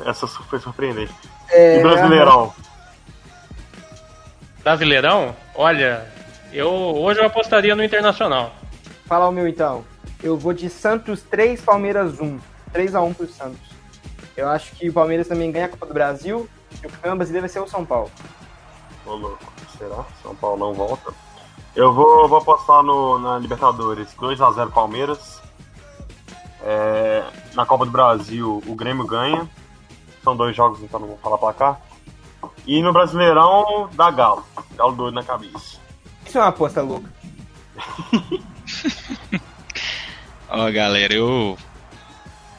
essa, 0.05 0.27
é 0.27 0.29
foi 0.29 0.59
surpreendente. 0.59 1.13
É, 1.51 1.79
E 1.79 1.83
Brasileirão? 1.83 2.53
Brasileirão? 4.63 5.35
Olha, 5.55 6.07
eu 6.53 6.69
hoje 6.71 7.21
eu 7.21 7.27
apostaria 7.27 7.75
no 7.75 7.85
Internacional. 7.85 8.53
Fala 9.07 9.29
o 9.29 9.33
meu 9.33 9.47
então. 9.47 9.85
Eu 10.23 10.37
vou 10.37 10.53
de 10.53 10.69
Santos 10.69 11.23
3, 11.23 11.61
Palmeiras 11.61 12.21
1. 12.21 12.39
3x1 12.75 13.15
pro 13.15 13.29
Santos. 13.29 13.61
Eu 14.37 14.49
acho 14.49 14.73
que 14.73 14.89
o 14.89 14.93
Palmeiras 14.93 15.29
também 15.29 15.51
ganha 15.53 15.67
a 15.67 15.69
Copa 15.69 15.87
do 15.87 15.95
Brasil 15.95 16.49
e 16.83 16.87
o 16.87 16.91
campeão 16.91 17.17
brasileiro 17.17 17.47
vai 17.47 17.53
ser 17.53 17.61
o 17.61 17.69
São 17.69 17.85
Paulo. 17.85 18.11
Ô 19.05 19.15
louco, 19.15 19.53
será? 19.79 20.05
São 20.23 20.35
Paulo 20.35 20.59
não 20.59 20.75
volta. 20.75 21.13
Eu 21.75 21.93
vou, 21.93 22.29
vou 22.29 22.39
apostar 22.39 22.83
no, 22.83 23.19
na 23.19 23.39
Libertadores 23.39 24.09
2x0 24.15 24.71
Palmeiras. 24.71 25.43
É, 26.63 27.25
na 27.55 27.65
Copa 27.67 27.85
do 27.85 27.91
Brasil 27.91 28.63
o 28.67 28.75
Grêmio 28.75 29.07
ganha. 29.07 29.49
São 30.25 30.37
dois 30.37 30.57
jogos, 30.57 30.83
então 30.83 30.99
não 30.99 31.09
vou 31.09 31.19
falar 31.19 31.39
placar. 31.39 31.81
E 32.67 32.83
no 32.83 32.93
Brasileirão 32.93 33.89
dá 33.93 34.11
Galo. 34.11 34.45
Galo 34.75 34.97
doido 34.97 35.15
na 35.15 35.23
cabeça. 35.23 35.79
Isso 36.27 36.39
é 36.39 36.41
uma 36.41 36.49
aposta 36.49 36.83
louca. 36.83 37.09
Ó, 40.49 40.71
galera, 40.71 41.15
eu. 41.15 41.57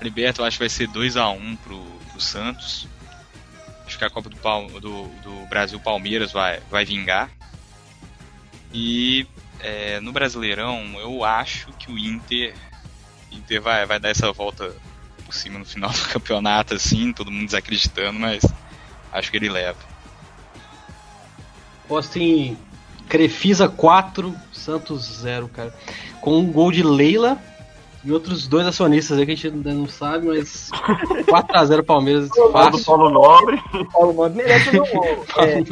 Liberto, 0.01 0.41
eu 0.41 0.45
acho 0.45 0.57
que 0.57 0.63
vai 0.63 0.69
ser 0.69 0.87
2x1 0.89 1.57
pro, 1.57 1.79
pro 2.11 2.21
Santos. 2.21 2.87
Acho 3.97 3.99
que 3.99 4.05
a 4.05 4.09
Copa 4.11 4.29
do, 4.29 4.37
Pal- 4.37 4.67
do, 4.79 5.07
do 5.07 5.47
Brasil 5.49 5.79
Palmeiras 5.79 6.31
vai, 6.31 6.59
vai 6.69 6.85
vingar. 6.85 7.31
E 8.71 9.25
é, 9.59 9.99
no 10.01 10.11
Brasileirão, 10.11 10.99
eu 10.99 11.23
acho 11.23 11.71
que 11.79 11.91
o 11.91 11.97
Inter, 11.97 12.53
Inter 13.31 13.59
vai, 13.59 13.87
vai 13.87 13.99
dar 13.99 14.09
essa 14.09 14.31
volta 14.31 14.71
por 15.25 15.33
cima 15.33 15.57
no 15.57 15.65
final 15.65 15.89
do 15.89 15.99
campeonato, 16.13 16.75
assim, 16.75 17.11
todo 17.11 17.31
mundo 17.31 17.45
desacreditando, 17.47 18.19
mas 18.19 18.45
acho 19.11 19.31
que 19.31 19.37
ele 19.37 19.49
leva. 19.49 19.79
Posto 21.87 22.19
em 22.19 22.55
Crefisa 23.09 23.67
4, 23.67 24.35
Santos 24.53 25.21
0, 25.21 25.47
cara. 25.47 25.73
Com 26.21 26.37
um 26.37 26.51
gol 26.51 26.71
de 26.71 26.83
Leila 26.83 27.41
e 28.03 28.11
outros 28.11 28.47
dois 28.47 28.65
acionistas 28.65 29.17
aí 29.17 29.25
que 29.25 29.31
a 29.31 29.35
gente 29.35 29.47
ainda 29.47 29.73
não 29.73 29.87
sabe, 29.87 30.27
mas 30.27 30.69
4x0 31.27 31.83
Palmeiras 31.83 32.29
fácil. 32.51 32.83
Paulo 32.85 33.09
Nobre. 33.09 33.61
Paulo 33.91 34.13
Nobre 34.13 34.37
merece 34.37 34.77
o 34.77 34.85
gol. 34.85 35.25
É, 35.37 35.63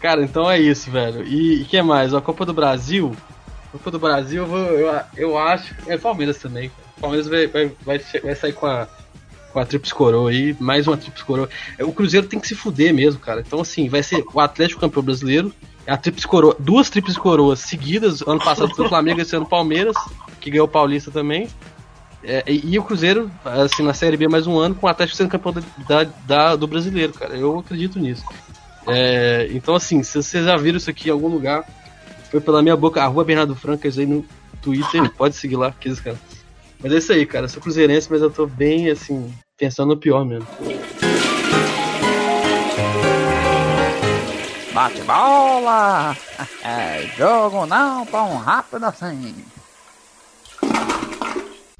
Cara, 0.00 0.22
então 0.22 0.50
é 0.50 0.60
isso, 0.60 0.90
velho. 0.90 1.26
E 1.26 1.62
o 1.62 1.64
que 1.64 1.80
mais? 1.80 2.12
A 2.12 2.20
Copa 2.20 2.44
do 2.44 2.52
Brasil. 2.52 3.16
Copa 3.72 3.90
do 3.90 3.98
Brasil, 3.98 4.42
eu, 4.42 4.46
vou, 4.46 4.58
eu, 4.58 5.00
eu 5.16 5.38
acho. 5.38 5.74
É 5.86 5.96
Palmeiras 5.96 6.36
também. 6.36 6.70
O 6.98 7.00
Palmeiras 7.00 7.26
vai, 7.26 7.46
vai, 7.46 7.72
vai, 7.82 7.98
vai 7.98 8.34
sair 8.34 8.52
com 8.52 8.66
a, 8.66 8.86
com 9.50 9.58
a 9.58 9.64
Trips 9.64 9.92
Coroa 9.94 10.28
aí. 10.28 10.54
Mais 10.60 10.86
uma 10.86 10.98
Trips 10.98 11.22
Coroa. 11.22 11.48
O 11.80 11.92
Cruzeiro 11.92 12.26
tem 12.26 12.38
que 12.38 12.46
se 12.46 12.54
fuder 12.54 12.92
mesmo, 12.92 13.18
cara. 13.18 13.40
Então, 13.40 13.62
assim, 13.62 13.88
vai 13.88 14.02
ser 14.02 14.22
o 14.30 14.40
Atlético 14.40 14.82
campeão 14.82 15.02
brasileiro. 15.02 15.54
A 15.86 15.96
Trips 15.96 16.26
Coroa, 16.26 16.54
duas 16.58 16.90
Trips 16.90 17.16
Coroas 17.16 17.60
seguidas. 17.60 18.20
Ano 18.22 18.44
passado 18.44 18.74
foi 18.74 18.84
o 18.84 18.88
Flamengo, 18.90 19.22
esse 19.22 19.34
ano 19.34 19.46
o 19.46 19.48
Palmeiras, 19.48 19.96
que 20.44 20.50
ganhou 20.50 20.66
o 20.66 20.70
Paulista 20.70 21.10
também. 21.10 21.48
É, 22.22 22.44
e, 22.46 22.74
e 22.74 22.78
o 22.78 22.82
Cruzeiro, 22.82 23.30
assim, 23.44 23.82
na 23.82 23.94
Série 23.94 24.16
B 24.16 24.28
mais 24.28 24.46
um 24.46 24.58
ano, 24.58 24.74
com 24.74 24.86
o 24.86 24.90
Atlético 24.90 25.16
sendo 25.16 25.30
campeão 25.30 25.54
da, 25.88 26.04
da- 26.26 26.56
do 26.56 26.66
brasileiro, 26.66 27.14
cara. 27.14 27.34
Eu 27.34 27.58
acredito 27.58 27.98
nisso. 27.98 28.22
É, 28.86 29.48
então, 29.52 29.74
assim, 29.74 30.02
se 30.02 30.22
vocês 30.22 30.44
já 30.44 30.54
viram 30.58 30.76
isso 30.76 30.90
aqui 30.90 31.08
em 31.08 31.12
algum 31.12 31.28
lugar, 31.28 31.64
foi 32.30 32.40
pela 32.42 32.62
minha 32.62 32.76
boca, 32.76 33.02
a 33.02 33.06
Rua 33.06 33.24
Bernardo 33.24 33.54
Francas 33.56 33.98
aí 33.98 34.04
no 34.04 34.22
Twitter, 34.60 35.10
pode 35.16 35.34
seguir 35.34 35.56
lá, 35.56 35.72
que 35.72 35.88
isso, 35.88 36.02
cara. 36.02 36.18
Mas 36.82 36.92
é 36.92 36.98
isso 36.98 37.12
aí, 37.12 37.24
cara. 37.24 37.46
Eu 37.46 37.48
sou 37.48 37.62
cruzeirense, 37.62 38.08
mas 38.10 38.20
eu 38.20 38.30
tô 38.30 38.46
bem, 38.46 38.90
assim, 38.90 39.32
pensando 39.56 39.88
no 39.94 39.96
pior 39.96 40.26
mesmo. 40.26 40.46
Bate 44.74 45.00
bola! 45.02 46.14
É 46.66 47.06
jogo 47.18 47.66
não 47.66 48.04
tão 48.06 48.38
rápido 48.38 48.84
assim. 48.84 49.34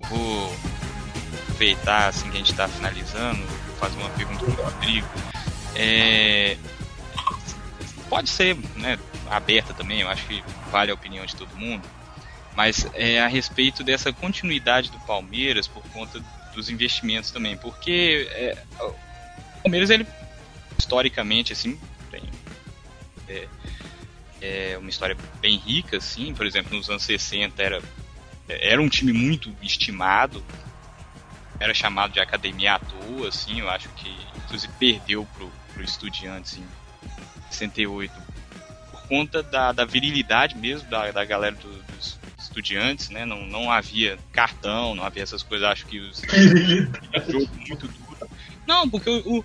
Vou 0.09 0.57
aproveitar 1.43 2.09
assim 2.09 2.31
que 2.31 2.37
a 2.37 2.39
gente 2.39 2.51
está 2.51 2.69
finalizando, 2.69 3.43
fazer 3.79 3.97
uma 3.99 4.11
pergunta 4.11 4.45
para 4.45 4.61
o 4.61 4.65
Rodrigo. 4.65 5.07
É, 5.77 6.57
pode 8.09 8.29
ser 8.29 8.57
né, 8.77 8.99
aberta 9.31 9.73
também, 9.75 10.01
eu 10.01 10.09
acho 10.09 10.27
que 10.27 10.43
vale 10.71 10.91
a 10.91 10.95
opinião 10.95 11.25
de 11.25 11.35
todo 11.35 11.57
mundo, 11.57 11.83
mas 12.57 12.87
é 12.95 13.21
a 13.21 13.27
respeito 13.27 13.83
dessa 13.83 14.13
continuidade 14.13 14.91
do 14.91 14.99
Palmeiras 15.01 15.67
por 15.67 15.83
conta 15.89 16.23
dos 16.55 16.71
investimentos 16.71 17.31
também, 17.31 17.57
porque 17.57 18.29
é, 18.31 18.57
o 18.81 19.63
Palmeiras 19.63 19.91
ele 19.91 20.07
historicamente 20.79 21.53
assim 21.53 21.79
tem 22.11 22.23
é, 23.29 23.49
é 24.41 24.79
uma 24.79 24.91
história 24.91 25.17
bem 25.41 25.57
rica, 25.57 25.97
assim. 25.97 26.35
Por 26.35 26.47
exemplo, 26.47 26.77
nos 26.77 26.91
anos 26.91 27.03
60 27.03 27.63
era, 27.63 27.83
era 28.49 28.81
um 28.81 28.89
time 28.89 29.13
muito 29.13 29.55
estimado, 29.63 30.45
era 31.59 31.73
chamado 31.73 32.13
de 32.13 32.21
academia 32.21 32.75
à 32.75 32.79
toa, 32.79 33.29
assim. 33.29 33.61
Eu 33.61 33.71
acho 33.71 33.89
que, 33.91 34.15
inclusive, 34.37 34.73
perdeu 34.79 35.27
pro, 35.35 35.51
pro 35.73 35.83
Estudiantes 35.83 36.59
em 36.59 36.65
68 37.51 38.13
por 38.91 39.09
conta 39.09 39.43
da, 39.43 39.73
da 39.73 39.85
virilidade 39.85 40.57
mesmo 40.57 40.89
da, 40.89 41.11
da 41.11 41.25
galera 41.25 41.55
do, 41.57 41.83
dos 41.95 42.19
estudiantes, 42.39 43.11
né? 43.11 43.25
Não, 43.25 43.47
não 43.47 43.71
havia 43.71 44.19
cartão, 44.33 44.95
não 44.95 45.05
havia 45.05 45.23
essas 45.23 45.43
coisas. 45.43 45.67
Acho 45.69 45.87
que 45.87 45.99
os 46.01 46.23
jogo 47.29 47.49
muito 47.67 47.89
duro. 47.89 48.31
Não, 48.67 48.89
porque 48.89 49.11
o, 49.11 49.39
o 49.39 49.45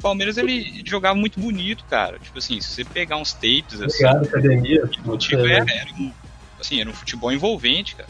Palmeiras 0.00 0.36
ele 0.36 0.82
jogava 0.84 1.14
muito 1.14 1.40
bonito, 1.40 1.84
cara. 1.84 2.18
Tipo 2.18 2.38
assim, 2.38 2.60
se 2.60 2.68
você 2.68 2.84
pegar 2.84 3.16
uns 3.16 3.32
tapes 3.32 3.80
assim, 3.80 4.04
Obrigado, 4.04 4.26
academia. 4.26 4.84
o 5.04 5.16
tipo, 5.16 5.46
era, 5.46 5.64
era 5.72 5.92
um, 5.94 6.12
assim, 6.62 6.80
era 6.80 6.88
um 6.88 6.94
futebol 6.94 7.30
envolvente, 7.32 7.94
cara. 7.96 8.08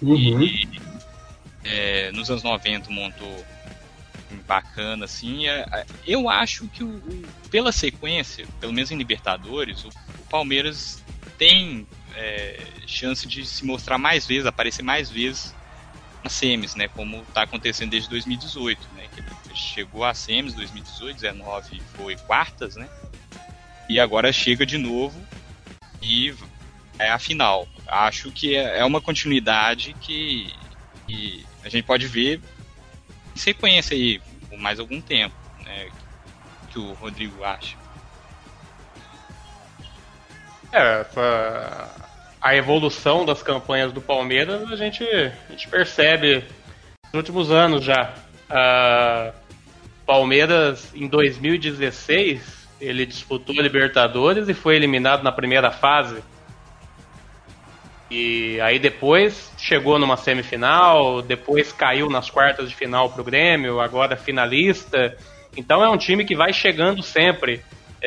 Uhum. 0.00 0.42
E 0.42 0.68
é, 1.64 2.10
nos 2.12 2.30
anos 2.30 2.42
90 2.42 2.90
montou 2.90 3.44
bacana, 4.46 5.04
assim. 5.04 5.46
é, 5.46 5.60
é, 5.72 5.86
eu 6.06 6.28
acho 6.28 6.66
que 6.68 6.82
o, 6.82 6.88
o- 6.88 7.22
pela 7.50 7.70
sequência, 7.70 8.46
pelo 8.60 8.72
menos 8.72 8.90
em 8.90 8.96
Libertadores, 8.96 9.84
o, 9.84 9.88
o 9.88 10.24
Palmeiras 10.30 11.02
tem 11.38 11.86
é, 12.14 12.58
chance 12.86 13.26
de 13.28 13.44
se 13.44 13.64
mostrar 13.64 13.98
mais 13.98 14.26
vezes, 14.26 14.46
aparecer 14.46 14.82
mais 14.82 15.10
vezes 15.10 15.54
nas 16.24 16.32
semis, 16.32 16.74
né? 16.74 16.88
Como 16.88 17.22
está 17.22 17.42
acontecendo 17.42 17.90
desde 17.90 18.08
2018, 18.08 18.80
né? 18.96 19.06
Que 19.14 19.22
chegou 19.56 20.04
a 20.04 20.14
semis 20.14 20.54
2018, 20.54 21.14
19 21.20 21.80
foi 21.94 22.16
quartas, 22.16 22.76
né? 22.76 22.88
E 23.88 24.00
agora 24.00 24.32
chega 24.32 24.64
de 24.64 24.78
novo 24.78 25.20
e 26.00 26.34
é 26.98 27.10
a 27.10 27.18
final. 27.18 27.68
Acho 27.86 28.30
que 28.30 28.56
é 28.56 28.78
é 28.78 28.84
uma 28.84 29.00
continuidade 29.00 29.94
que, 30.00 30.52
que 31.06 31.44
a 31.64 31.68
gente 31.68 31.84
pode 31.84 32.06
ver 32.06 32.40
em 33.34 33.38
sequência 33.38 33.94
aí 33.96 34.20
por 34.48 34.58
mais 34.58 34.78
algum 34.80 35.00
tempo, 35.00 35.34
né? 35.64 35.88
Que 36.70 36.78
o 36.78 36.92
Rodrigo 36.94 37.42
acha. 37.44 37.76
É, 40.72 41.00
essa- 41.02 41.90
a 42.40 42.56
evolução 42.56 43.24
das 43.24 43.42
campanhas 43.42 43.92
do 43.92 44.00
Palmeiras 44.00 44.70
a 44.70 44.76
gente, 44.76 45.04
a 45.04 45.52
gente 45.52 45.68
percebe 45.68 46.36
nos 47.12 47.14
últimos 47.14 47.50
anos 47.50 47.84
já. 47.84 48.14
Ah, 48.50 49.32
Palmeiras 50.06 50.90
em 50.94 51.06
2016 51.06 52.66
ele 52.80 53.06
disputou 53.06 53.54
a 53.58 53.62
Libertadores 53.62 54.48
e 54.48 54.54
foi 54.54 54.74
eliminado 54.76 55.22
na 55.22 55.30
primeira 55.30 55.70
fase. 55.70 56.22
E 58.14 58.60
aí 58.60 58.78
depois 58.78 59.50
chegou 59.56 59.98
numa 59.98 60.18
semifinal, 60.18 61.22
depois 61.22 61.72
caiu 61.72 62.10
nas 62.10 62.28
quartas 62.28 62.68
de 62.68 62.76
final 62.76 63.08
pro 63.08 63.24
Grêmio, 63.24 63.80
agora 63.80 64.18
finalista. 64.18 65.16
Então 65.56 65.82
é 65.82 65.88
um 65.88 65.96
time 65.96 66.22
que 66.22 66.36
vai 66.36 66.52
chegando 66.52 67.02
sempre, 67.02 67.62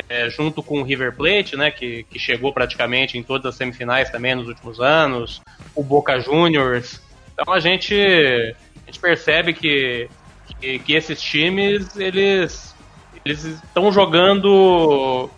é, 0.08 0.30
junto 0.30 0.62
com 0.62 0.80
o 0.80 0.84
River 0.84 1.16
Plate, 1.16 1.56
né, 1.56 1.72
que, 1.72 2.04
que 2.04 2.20
chegou 2.20 2.52
praticamente 2.52 3.18
em 3.18 3.22
todas 3.24 3.46
as 3.46 3.56
semifinais 3.56 4.08
também 4.08 4.36
nos 4.36 4.46
últimos 4.46 4.80
anos, 4.80 5.42
o 5.74 5.82
Boca 5.82 6.20
Juniors. 6.20 7.02
Então 7.32 7.52
a 7.52 7.58
gente, 7.58 7.96
a 7.96 8.86
gente 8.86 9.00
percebe 9.00 9.54
que, 9.54 10.08
que, 10.60 10.78
que 10.78 10.94
esses 10.94 11.20
times 11.20 11.96
eles 11.96 12.76
eles 13.24 13.44
estão 13.44 13.90
jogando 13.90 15.28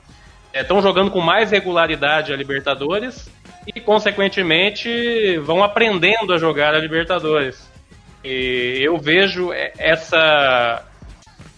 estão 0.52 0.82
jogando 0.82 1.10
com 1.10 1.20
mais 1.20 1.50
regularidade 1.50 2.34
a 2.34 2.36
Libertadores 2.36 3.30
e 3.74 3.80
consequentemente 3.80 5.38
vão 5.38 5.62
aprendendo 5.62 6.32
a 6.32 6.38
jogar 6.38 6.74
a 6.74 6.78
Libertadores. 6.78 7.70
E 8.24 8.78
eu 8.82 8.98
vejo 8.98 9.52
essa 9.52 10.84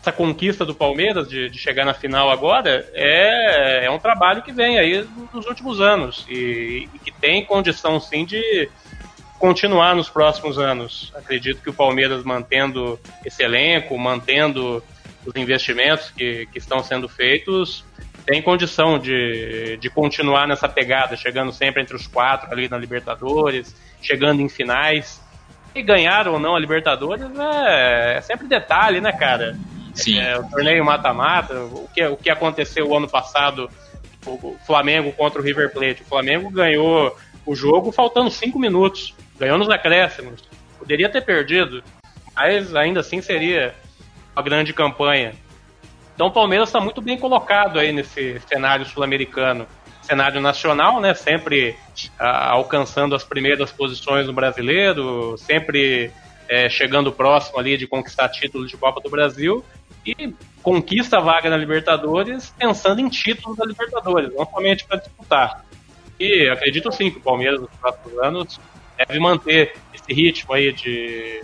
essa 0.01 0.13
conquista 0.13 0.65
do 0.65 0.75
Palmeiras 0.75 1.29
de, 1.29 1.51
de 1.51 1.59
chegar 1.59 1.85
na 1.85 1.93
final 1.93 2.31
agora 2.31 2.89
é, 2.95 3.85
é 3.85 3.91
um 3.91 3.99
trabalho 3.99 4.41
que 4.41 4.51
vem 4.51 4.79
aí 4.79 5.07
nos 5.31 5.45
últimos 5.45 5.79
anos 5.79 6.25
e, 6.27 6.89
e 6.95 6.99
que 6.99 7.13
tem 7.13 7.45
condição 7.45 8.01
sim 8.01 8.25
de 8.25 8.71
continuar 9.39 9.95
nos 9.95 10.09
próximos 10.09 10.59
anos. 10.59 11.13
Acredito 11.15 11.63
que 11.63 11.71
o 11.71 11.75
Palmeiras 11.75 12.25
mantendo 12.25 12.99
esse 13.25 13.43
elenco, 13.43 13.99
mantendo 13.99 14.83
os 15.25 15.35
investimentos 15.35 16.11
que, 16.11 16.47
que 16.47 16.59
estão 16.59 16.83
sendo 16.83 17.09
feitos, 17.09 17.85
tem 18.31 18.41
condição 18.41 18.97
de, 18.97 19.77
de 19.79 19.91
continuar 19.91 20.47
nessa 20.47 20.69
pegada, 20.69 21.17
chegando 21.17 21.51
sempre 21.51 21.83
entre 21.83 21.97
os 21.97 22.07
quatro 22.07 22.49
ali 22.53 22.69
na 22.69 22.79
Libertadores, 22.79 23.75
chegando 24.01 24.41
em 24.41 24.49
finais. 24.49 25.21
E 25.75 25.83
ganhar 25.83 26.29
ou 26.29 26.39
não 26.39 26.55
a 26.55 26.61
Libertadores 26.61 27.25
é, 27.25 28.19
é 28.19 28.21
sempre 28.21 28.47
detalhe, 28.47 29.01
né, 29.01 29.11
cara? 29.11 29.59
Sim. 29.93 30.21
É, 30.21 30.39
o 30.39 30.49
torneio 30.49 30.85
mata-mata, 30.85 31.59
o 31.61 31.89
que, 31.93 32.07
o 32.07 32.17
que 32.17 32.31
aconteceu 32.31 32.87
o 32.87 32.97
ano 32.97 33.09
passado, 33.09 33.69
o 34.25 34.57
Flamengo 34.65 35.11
contra 35.11 35.41
o 35.41 35.45
River 35.45 35.73
Plate. 35.73 36.03
O 36.03 36.07
Flamengo 36.07 36.49
ganhou 36.51 37.17
o 37.45 37.57
jogo 37.57 37.91
faltando 37.91 38.31
cinco 38.31 38.61
minutos, 38.61 39.13
ganhou 39.41 39.59
nos 39.59 39.69
acréscimos. 39.69 40.41
Poderia 40.79 41.09
ter 41.09 41.23
perdido, 41.23 41.83
mas 42.37 42.77
ainda 42.77 43.01
assim 43.01 43.21
seria 43.21 43.75
uma 44.37 44.43
grande 44.45 44.73
campanha. 44.73 45.35
Então 46.21 46.29
o 46.29 46.33
Palmeiras 46.33 46.69
está 46.69 46.79
muito 46.79 47.01
bem 47.01 47.17
colocado 47.17 47.79
aí 47.79 47.93
nesse 47.93 48.39
cenário 48.41 48.85
sul-americano. 48.85 49.67
Cenário 50.03 50.39
nacional, 50.39 51.01
né? 51.01 51.15
Sempre 51.15 51.75
ah, 52.19 52.51
alcançando 52.51 53.15
as 53.15 53.25
primeiras 53.25 53.73
posições 53.73 54.27
no 54.27 54.35
brasileiro, 54.35 55.39
sempre 55.39 56.13
eh, 56.47 56.69
chegando 56.69 57.11
próximo 57.11 57.59
ali 57.59 57.79
de 57.79 57.87
conquistar 57.87 58.29
títulos 58.29 58.71
de 58.71 58.77
Copa 58.77 59.01
do 59.01 59.09
Brasil 59.09 59.65
e 60.05 60.35
conquista 60.63 61.17
a 61.17 61.21
vaga 61.23 61.49
na 61.49 61.57
Libertadores 61.57 62.55
pensando 62.59 63.01
em 63.01 63.09
títulos 63.09 63.57
da 63.57 63.65
Libertadores, 63.65 64.31
não 64.35 64.45
somente 64.45 64.85
para 64.85 64.99
disputar. 64.99 65.65
E 66.19 66.51
acredito 66.51 66.93
sim 66.93 67.11
que 67.11 67.17
o 67.17 67.23
Palmeiras 67.23 67.63
nos 67.63 67.71
próximos 67.81 68.19
anos 68.19 68.61
deve 68.99 69.19
manter 69.19 69.75
esse 69.95 70.13
ritmo 70.13 70.53
aí 70.53 70.71
de 70.71 71.43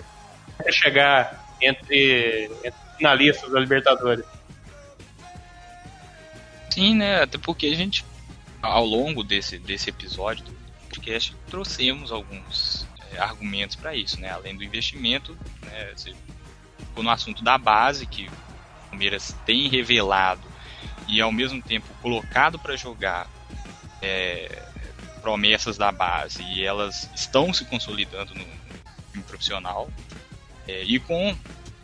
chegar 0.69 1.47
entre, 1.63 2.51
entre 2.63 2.81
finalistas 2.99 3.51
da 3.51 3.59
Libertadores. 3.59 4.36
Sim, 6.77 6.95
né? 6.95 7.23
Até 7.23 7.39
porque 7.39 7.69
a 7.69 7.75
gente, 7.75 8.05
ao 8.61 8.85
longo 8.85 9.25
desse, 9.25 9.59
desse 9.59 9.89
episódio 9.89 10.45
do 10.45 10.53
podcast, 10.91 11.35
trouxemos 11.49 12.13
alguns 12.13 12.87
é, 13.15 13.19
argumentos 13.19 13.75
para 13.75 13.97
isso, 13.97 14.21
né? 14.21 14.29
Além 14.29 14.55
do 14.55 14.63
investimento, 14.63 15.35
né? 15.63 15.93
Você 15.97 16.15
ficou 16.79 17.03
no 17.03 17.09
assunto 17.09 17.43
da 17.43 17.57
base, 17.57 18.05
que 18.05 18.29
o 18.29 18.91
Palmeiras 18.91 19.35
tem 19.47 19.71
revelado 19.71 20.47
e 21.09 21.19
ao 21.19 21.33
mesmo 21.33 21.63
tempo 21.63 21.87
colocado 22.03 22.59
para 22.59 22.77
jogar 22.77 23.27
é, 24.03 24.63
promessas 25.23 25.79
da 25.79 25.91
base 25.91 26.43
e 26.43 26.63
elas 26.63 27.09
estão 27.15 27.55
se 27.55 27.65
consolidando 27.65 28.35
no, 28.35 28.45
time 29.13 29.25
profissional 29.27 29.91
é, 30.69 30.83
e 30.83 30.99
com, 30.99 31.35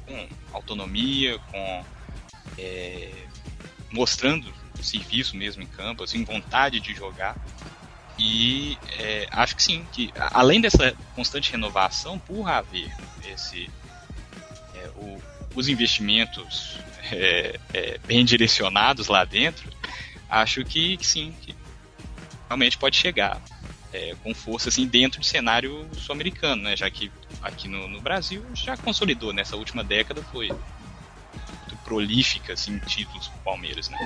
com 0.06 0.28
autonomia, 0.52 1.38
com 1.50 1.84
é, 2.58 3.10
mostrando 3.90 4.60
serviço 4.80 5.36
mesmo 5.36 5.62
em 5.62 5.66
campo, 5.66 6.04
assim, 6.04 6.24
vontade 6.24 6.80
de 6.80 6.94
jogar. 6.94 7.36
E 8.18 8.78
é, 8.98 9.26
acho 9.30 9.56
que 9.56 9.62
sim, 9.62 9.86
que 9.92 10.12
além 10.14 10.60
dessa 10.60 10.94
constante 11.14 11.50
renovação, 11.50 12.18
por 12.18 12.48
haver 12.48 12.90
esse, 13.26 13.68
é, 14.74 14.88
o, 14.96 15.20
os 15.54 15.68
investimentos 15.68 16.78
é, 17.10 17.58
é, 17.72 17.98
bem 18.06 18.24
direcionados 18.24 19.08
lá 19.08 19.24
dentro, 19.24 19.70
acho 20.28 20.64
que, 20.64 20.96
que 20.96 21.06
sim, 21.06 21.34
que 21.42 21.54
realmente 22.48 22.78
pode 22.78 22.96
chegar 22.96 23.40
é, 23.92 24.14
com 24.22 24.34
força 24.34 24.68
assim 24.68 24.86
dentro 24.86 25.20
do 25.20 25.26
cenário 25.26 25.88
sul-americano, 25.94 26.62
né? 26.62 26.76
Já 26.76 26.90
que 26.90 27.12
aqui 27.42 27.68
no, 27.68 27.86
no, 27.88 28.00
Brasil 28.00 28.44
já 28.54 28.76
consolidou 28.76 29.32
nessa 29.32 29.56
última 29.56 29.84
década 29.84 30.22
foi 30.22 30.48
muito 30.48 31.76
prolífica 31.84 32.54
assim 32.54 32.78
títulos 32.80 33.28
pro 33.28 33.38
Palmeiras, 33.40 33.88
né? 33.88 33.98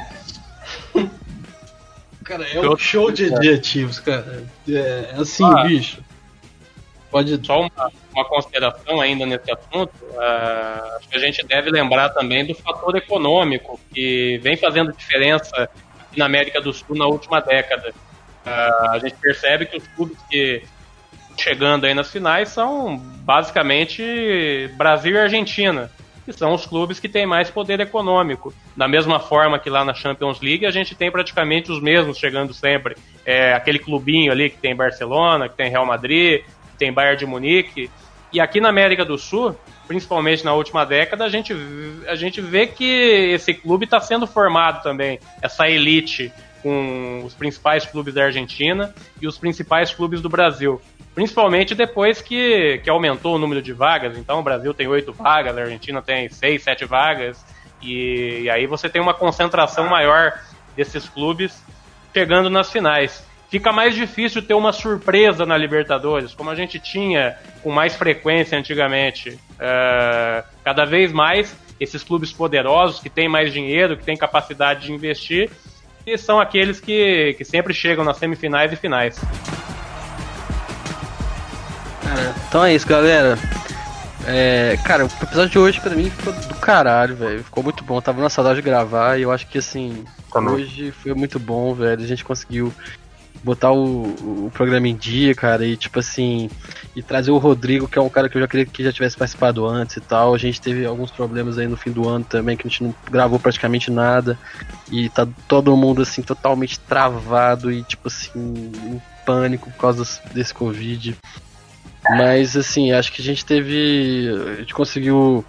Cara, 2.25 2.45
é 2.49 2.61
um 2.61 2.77
show 2.77 3.11
de 3.11 3.33
adjetivos, 3.33 4.01
cara. 4.01 4.45
É 4.69 5.14
assim, 5.17 5.45
Ah. 5.45 5.62
bicho. 5.64 6.03
Pode. 7.11 7.47
Só 7.47 7.61
uma, 7.61 7.93
uma 8.12 8.25
consideração 8.25 9.01
ainda 9.01 9.25
nesse 9.25 9.51
assunto. 9.51 9.93
ah, 10.19 10.97
acho 10.99 11.09
que 11.09 11.17
a 11.17 11.21
gente 11.21 11.47
deve 11.47 11.71
lembrar 11.71 12.09
também 12.11 12.45
do 12.45 12.55
fator 12.55 12.97
econômico 12.97 13.79
que 13.95 14.39
vem 14.43 14.57
fazendo 14.57 14.93
diferença 14.93 15.69
na 16.17 16.25
América 16.27 16.61
do 16.61 16.73
Sul 16.73 16.97
na 16.97 17.07
última 17.07 17.41
década. 17.41 17.95
Ah, 18.45 18.91
a 18.93 18.99
gente 18.99 19.14
percebe 19.17 19.67
que 19.67 19.77
os 19.77 19.87
clubes 19.89 20.17
que 20.29 20.62
estão 21.21 21.39
chegando 21.39 21.85
aí 21.87 21.95
nas 21.95 22.11
finais 22.11 22.49
são 22.49 22.97
basicamente 22.99 24.69
Brasil 24.77 25.12
e 25.14 25.19
Argentina. 25.19 25.91
Que 26.27 26.33
são 26.33 26.53
os 26.53 26.66
clubes 26.66 26.99
que 26.99 27.09
têm 27.09 27.24
mais 27.24 27.49
poder 27.49 27.79
econômico. 27.79 28.53
Da 28.77 28.89
mesma 28.89 29.20
forma 29.20 29.61
que 29.61 29.70
lá 29.70 29.85
na 29.85 29.95
Champions 29.95 30.41
League 30.41 30.66
a 30.66 30.72
gente 30.72 30.95
tem 30.95 31.11
praticamente 31.11 31.70
os 31.70 31.81
mesmos 31.81 32.18
chegando 32.18 32.53
sempre. 32.53 32.97
É 33.24 33.55
aquele 33.55 33.79
clubinho 33.79 34.33
ali 34.33 34.51
que 34.51 34.59
tem 34.59 34.74
Barcelona, 34.74 35.49
que 35.49 35.57
tem 35.57 35.70
Real 35.70 35.87
Madrid, 35.87 36.43
que 36.43 36.77
tem 36.77 36.93
Bayern 36.93 37.16
de 37.16 37.27
Munique. 37.27 37.89
E 38.33 38.41
aqui 38.41 38.61
na 38.61 38.70
América 38.70 39.05
do 39.05 39.16
Sul, 39.16 39.57
principalmente 39.87 40.45
na 40.45 40.53
última 40.53 40.85
década, 40.85 41.24
a 41.24 41.29
gente, 41.29 41.55
a 42.09 42.16
gente 42.16 42.41
vê 42.41 42.66
que 42.66 42.85
esse 42.85 43.55
clube 43.55 43.85
está 43.85 44.01
sendo 44.01 44.27
formado 44.27 44.83
também, 44.83 45.20
essa 45.41 45.68
elite 45.68 46.33
com 46.61 47.22
os 47.24 47.35
principais 47.35 47.87
clubes 47.87 48.12
da 48.12 48.24
Argentina 48.24 48.93
e 49.22 49.29
os 49.29 49.39
principais 49.39 49.95
clubes 49.95 50.20
do 50.20 50.29
Brasil. 50.29 50.81
Principalmente 51.17 51.75
depois 51.75 52.21
que, 52.21 52.79
que 52.85 52.91
aumentou 52.91 53.37
o 53.37 53.39
número 53.39 53.62
de 53.62 53.73
vagas. 53.73 54.19
Então 54.19 54.39
o 54.39 54.43
Brasil 54.43 54.75
tem 54.75 54.87
oito 54.87 55.14
vagas, 55.14 55.57
a 55.57 55.62
Argentina 55.62 56.03
tem 56.03 56.29
seis, 56.29 56.62
sete 56.62 56.85
vagas. 56.85 57.43
E, 57.81 58.43
e 58.43 58.51
aí 58.51 58.67
você 58.67 58.87
tem 58.87 59.01
uma 59.01 59.14
concentração 59.14 59.89
maior 59.89 60.39
desses 60.77 61.09
clubes 61.09 61.64
chegando 62.12 62.51
nas 62.51 62.71
finais. 62.71 63.27
Fica 63.49 63.73
mais 63.73 63.95
difícil 63.95 64.43
ter 64.43 64.53
uma 64.53 64.75
surpresa 64.75 65.47
na 65.47 65.57
Libertadores, 65.57 66.35
como 66.35 66.51
a 66.51 66.55
gente 66.55 66.79
tinha 66.79 67.39
com 67.62 67.71
mais 67.71 67.97
frequência 67.97 68.59
antigamente. 68.59 69.31
Uh, 69.31 70.45
cada 70.62 70.85
vez 70.85 71.12
mais 71.12 71.57
esses 71.81 72.03
clubes 72.03 72.31
poderosos 72.31 73.01
que 73.01 73.09
têm 73.09 73.27
mais 73.27 73.55
dinheiro, 73.55 73.97
que 73.97 74.05
têm 74.05 74.19
capacidade 74.19 74.85
de 74.85 74.93
investir, 74.93 75.51
e 76.07 76.19
são 76.19 76.39
aqueles 76.39 76.79
que, 76.79 77.33
que 77.39 77.45
sempre 77.45 77.73
chegam 77.73 78.05
nas 78.05 78.19
semifinais 78.19 78.71
e 78.71 78.77
finais. 78.77 79.19
Então 82.49 82.65
é 82.65 82.75
isso, 82.75 82.87
galera. 82.87 83.39
É, 84.27 84.77
cara, 84.85 85.05
o 85.05 85.07
episódio 85.07 85.51
de 85.51 85.59
hoje 85.59 85.81
pra 85.81 85.95
mim 85.95 86.11
ficou 86.11 86.33
do 86.33 86.55
caralho, 86.57 87.15
velho. 87.15 87.45
Ficou 87.45 87.63
muito 87.63 87.85
bom. 87.85 88.01
Tava 88.01 88.21
na 88.21 88.29
saudade 88.29 88.57
de 88.57 88.63
gravar 88.63 89.19
e 89.19 89.23
eu 89.23 89.31
acho 89.31 89.47
que 89.47 89.59
assim, 89.59 90.05
Também. 90.33 90.55
hoje 90.55 90.91
foi 90.91 91.15
muito 91.15 91.39
bom, 91.39 91.73
velho. 91.75 92.03
A 92.03 92.07
gente 92.07 92.25
conseguiu 92.25 92.73
botar 93.45 93.71
o, 93.71 94.47
o 94.47 94.51
programa 94.53 94.89
em 94.89 94.97
dia, 94.97 95.33
cara, 95.33 95.65
e 95.65 95.77
tipo 95.77 96.01
assim, 96.01 96.51
e 96.97 97.03
trazer 97.03 97.31
o 97.31 97.39
Rodrigo, 97.39 97.87
que 97.87 97.97
é 97.97 98.03
um 98.03 98.09
cara 98.09 98.29
que 98.29 98.37
eu 98.37 98.41
já 98.41 98.49
queria 98.49 98.67
que 98.67 98.83
já 98.83 98.93
tivesse 98.93 99.17
participado 99.17 99.65
antes 99.65 99.97
e 99.97 100.01
tal. 100.01 100.35
A 100.35 100.39
gente 100.39 100.61
teve 100.61 100.85
alguns 100.85 101.13
problemas 101.13 101.57
aí 101.57 101.69
no 101.69 101.77
fim 101.77 101.93
do 101.93 102.09
ano 102.09 102.25
também, 102.25 102.57
que 102.57 102.67
a 102.67 102.71
gente 102.71 102.83
não 102.83 102.93
gravou 103.09 103.39
praticamente 103.39 103.93
nada. 103.93 104.37
E 104.91 105.09
tá 105.09 105.29
todo 105.47 105.77
mundo 105.77 106.03
assim 106.03 106.23
totalmente 106.23 106.81
travado 106.81 107.71
e 107.71 107.85
tipo 107.85 108.09
assim, 108.09 108.33
em 108.35 109.01
pânico 109.25 109.71
por 109.71 109.79
causa 109.79 110.05
desse 110.33 110.53
Covid. 110.53 111.17
Mas 112.11 112.57
assim, 112.57 112.93
acho 112.93 113.13
que 113.13 113.21
a 113.21 113.25
gente 113.25 113.45
teve. 113.45 114.29
A 114.53 114.61
gente 114.61 114.75
conseguiu 114.75 115.45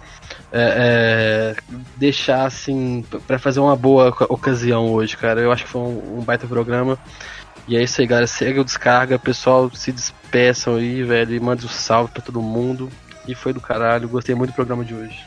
é, 0.52 1.54
é, 1.56 1.76
deixar 1.96 2.46
assim 2.46 3.04
para 3.26 3.38
fazer 3.38 3.60
uma 3.60 3.76
boa 3.76 4.14
ocasião 4.28 4.92
hoje, 4.92 5.16
cara. 5.16 5.40
Eu 5.40 5.52
acho 5.52 5.64
que 5.64 5.70
foi 5.70 5.82
um, 5.82 6.18
um 6.18 6.22
baita 6.22 6.46
programa. 6.46 6.98
E 7.66 7.76
é 7.76 7.82
isso 7.82 8.00
aí, 8.00 8.06
galera. 8.06 8.26
Segue 8.26 8.58
o 8.58 8.64
descarga, 8.64 9.18
pessoal. 9.18 9.70
Se 9.72 9.92
despeçam 9.92 10.76
aí, 10.76 11.02
velho. 11.02 11.34
E 11.34 11.40
mande 11.40 11.66
um 11.66 11.68
salve 11.68 12.12
pra 12.12 12.22
todo 12.22 12.40
mundo. 12.40 12.90
E 13.26 13.34
foi 13.34 13.52
do 13.52 13.60
caralho. 13.60 14.08
Gostei 14.08 14.34
muito 14.34 14.50
do 14.52 14.54
programa 14.54 14.84
de 14.84 14.94
hoje. 14.94 15.26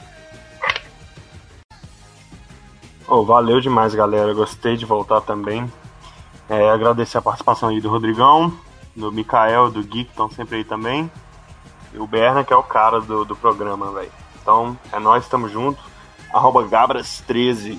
Oh, 3.08 3.24
valeu 3.24 3.62
demais, 3.62 3.94
galera. 3.94 4.34
Gostei 4.34 4.76
de 4.76 4.86
voltar 4.86 5.22
também. 5.22 5.72
É, 6.50 6.70
agradecer 6.70 7.18
a 7.18 7.22
participação 7.22 7.70
aí 7.70 7.80
do 7.80 7.90
Rodrigão, 7.90 8.54
do 8.96 9.12
Mikael, 9.12 9.72
do 9.72 9.84
que 9.84 10.02
estão 10.02 10.30
sempre 10.30 10.58
aí 10.58 10.64
também. 10.64 11.12
E 11.94 11.98
o 11.98 12.08
Berna, 12.08 12.44
que 12.44 12.54
é 12.54 12.56
o 12.56 12.64
cara 12.64 13.00
do, 13.02 13.26
do 13.26 13.36
programa, 13.36 13.92
velho. 13.92 14.12
Então, 14.42 14.78
é 14.92 15.00
nós, 15.00 15.24
estamos 15.24 15.52
juntos. 15.52 15.84
Arroba 16.34 16.64
Gabras13 16.64 17.78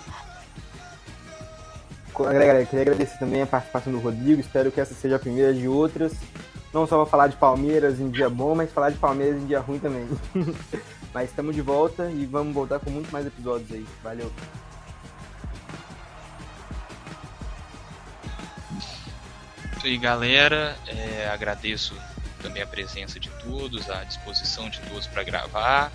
Galera, 2.15 2.65
queria 2.67 2.83
agradecer 2.83 3.19
também 3.19 3.43
a 3.43 3.47
participação 3.47 3.93
do 3.93 3.99
Rodrigo. 3.99 4.41
Espero 4.41 4.71
que 4.71 4.81
essa 4.81 4.95
seja 4.95 5.17
a 5.17 5.19
primeira 5.19 5.53
de 5.55 5.67
outras. 5.67 6.13
Não 6.73 6.87
só 6.87 6.97
vou 6.97 7.07
falar 7.07 7.27
de 7.27 7.37
Palmeiras 7.37 8.01
em 8.01 8.11
dia 8.11 8.29
bom, 8.29 8.55
mas 8.55 8.71
falar 8.71 8.91
de 8.91 8.99
Palmeiras 8.99 9.43
em 9.43 9.47
dia 9.47 9.61
ruim 9.61 9.79
também. 9.79 10.07
mas 11.13 11.31
estamos 11.31 11.55
de 11.55 11.63
volta 11.63 12.11
e 12.11 12.27
vamos 12.27 12.55
voltar 12.55 12.79
com 12.81 12.91
muito 12.91 13.11
mais 13.11 13.27
episódios 13.27 13.71
aí. 13.73 13.87
Valeu. 14.03 14.31
Isso 19.83 19.89
aí, 19.89 19.99
galera. 19.99 20.79
É, 20.87 21.29
agradeço 21.29 21.93
também 22.41 22.63
a 22.63 22.67
presença 22.69 23.19
de 23.19 23.29
todos, 23.31 23.91
a 23.91 24.05
disposição 24.05 24.71
de 24.71 24.79
todos 24.83 25.09
para 25.09 25.25
gravar. 25.25 25.91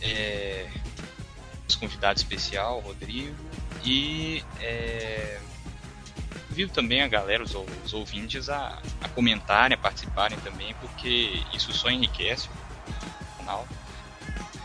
É, 0.00 0.66
os 1.68 1.76
convidado 1.76 2.16
especial, 2.16 2.80
Rodrigo. 2.80 3.36
E 3.84 4.42
é, 4.62 5.38
convido 6.48 6.72
também 6.72 7.02
a 7.02 7.06
galera, 7.06 7.42
os, 7.42 7.54
os 7.84 7.92
ouvintes, 7.92 8.48
a, 8.48 8.80
a 9.02 9.08
comentarem, 9.10 9.74
a 9.74 9.78
participarem 9.78 10.38
também, 10.40 10.74
porque 10.80 11.42
isso 11.52 11.70
só 11.74 11.90
enriquece 11.90 12.48
o 12.48 13.36
canal. 13.36 13.68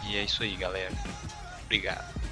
E 0.05 0.16
é 0.16 0.24
isso 0.24 0.41
aí, 0.41 0.55
galera. 0.55 0.93
Obrigado. 1.66 2.22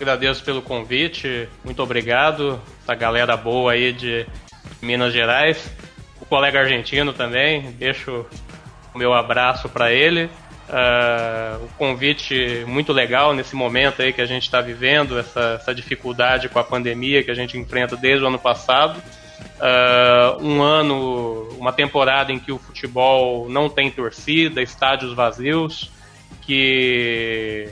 Agradeço 0.00 0.44
pelo 0.44 0.62
convite, 0.62 1.48
muito 1.64 1.82
obrigado. 1.82 2.60
Essa 2.82 2.94
galera 2.94 3.36
boa 3.36 3.72
aí 3.72 3.92
de 3.92 4.24
Minas 4.80 5.12
Gerais. 5.12 5.68
O 6.20 6.24
colega 6.24 6.60
argentino 6.60 7.12
também, 7.12 7.72
deixo 7.72 8.24
o 8.94 8.98
meu 8.98 9.12
abraço 9.12 9.68
para 9.68 9.92
ele. 9.92 10.26
Uh, 10.68 11.64
o 11.64 11.68
convite 11.76 12.64
muito 12.68 12.92
legal 12.92 13.34
nesse 13.34 13.56
momento 13.56 14.00
aí 14.00 14.12
que 14.12 14.20
a 14.20 14.26
gente 14.26 14.44
está 14.44 14.60
vivendo, 14.60 15.18
essa, 15.18 15.58
essa, 15.60 15.74
dificuldade 15.74 16.48
com 16.48 16.60
a 16.60 16.64
pandemia 16.64 17.24
que 17.24 17.30
a 17.32 17.34
gente 17.34 17.58
enfrenta 17.58 17.96
desde 17.96 18.24
o 18.24 18.28
ano 18.28 18.38
passado. 18.38 19.02
Uh, 19.58 20.44
um 20.44 20.62
ano, 20.62 21.48
uma 21.58 21.72
temporada 21.72 22.30
em 22.30 22.38
que 22.38 22.52
o 22.52 22.58
futebol 22.58 23.48
não 23.48 23.68
tem 23.68 23.90
torcida, 23.90 24.62
estádios 24.62 25.12
vazios, 25.12 25.90
que 26.42 27.68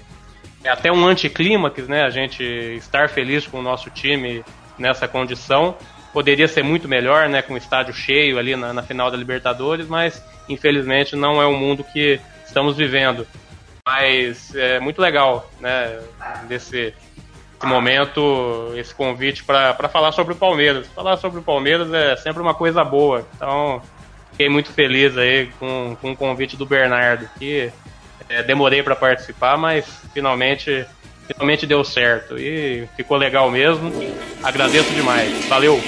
é 0.67 0.71
até 0.71 0.91
um 0.91 1.07
anticlímax, 1.07 1.87
né? 1.87 2.03
A 2.03 2.11
gente 2.11 2.43
estar 2.43 3.09
feliz 3.09 3.47
com 3.47 3.61
o 3.61 3.63
nosso 3.63 3.89
time 3.91 4.45
nessa 4.79 5.07
condição. 5.07 5.77
Poderia 6.13 6.49
ser 6.49 6.63
muito 6.63 6.89
melhor, 6.89 7.29
né? 7.29 7.43
Com 7.43 7.55
o 7.55 7.57
estádio 7.57 7.95
cheio 7.95 8.39
ali 8.39 8.57
na, 8.57 8.73
na 8.73 8.83
final 8.83 9.11
da 9.11 9.17
Libertadores, 9.17 9.87
mas 9.87 10.23
infelizmente 10.49 11.15
não 11.15 11.41
é 11.41 11.47
um 11.47 11.57
mundo 11.57 11.85
que 11.85 12.21
estamos 12.45 12.77
vivendo. 12.77 13.27
Mas 13.87 14.55
é 14.57 14.81
muito 14.81 15.01
legal, 15.01 15.49
né, 15.61 16.01
desse, 16.49 16.93
desse 17.53 17.67
momento, 17.67 18.73
esse 18.75 18.93
convite 18.93 19.45
para 19.45 19.89
falar 19.89 20.11
sobre 20.11 20.33
o 20.33 20.37
Palmeiras. 20.37 20.89
Falar 20.89 21.17
sobre 21.19 21.39
o 21.39 21.43
Palmeiras 21.43 21.93
é 21.93 22.17
sempre 22.17 22.43
uma 22.43 22.55
coisa 22.55 22.83
boa. 22.83 23.25
Então, 23.37 23.81
fiquei 24.33 24.49
muito 24.49 24.73
feliz 24.73 25.17
aí 25.17 25.51
com, 25.61 25.97
com 26.01 26.11
o 26.11 26.17
convite 26.17 26.57
do 26.57 26.67
Bernardo, 26.67 27.29
que 27.39 27.71
é, 28.29 28.43
demorei 28.43 28.83
para 28.83 28.97
participar, 28.97 29.57
mas 29.57 29.87
finalmente, 30.13 30.85
finalmente 31.27 31.67
deu 31.67 31.85
certo. 31.85 32.39
E 32.39 32.89
ficou 32.97 33.17
legal 33.17 33.51
mesmo. 33.51 33.93
Agradeço 34.43 34.93
demais. 34.95 35.47
Valeu! 35.47 35.81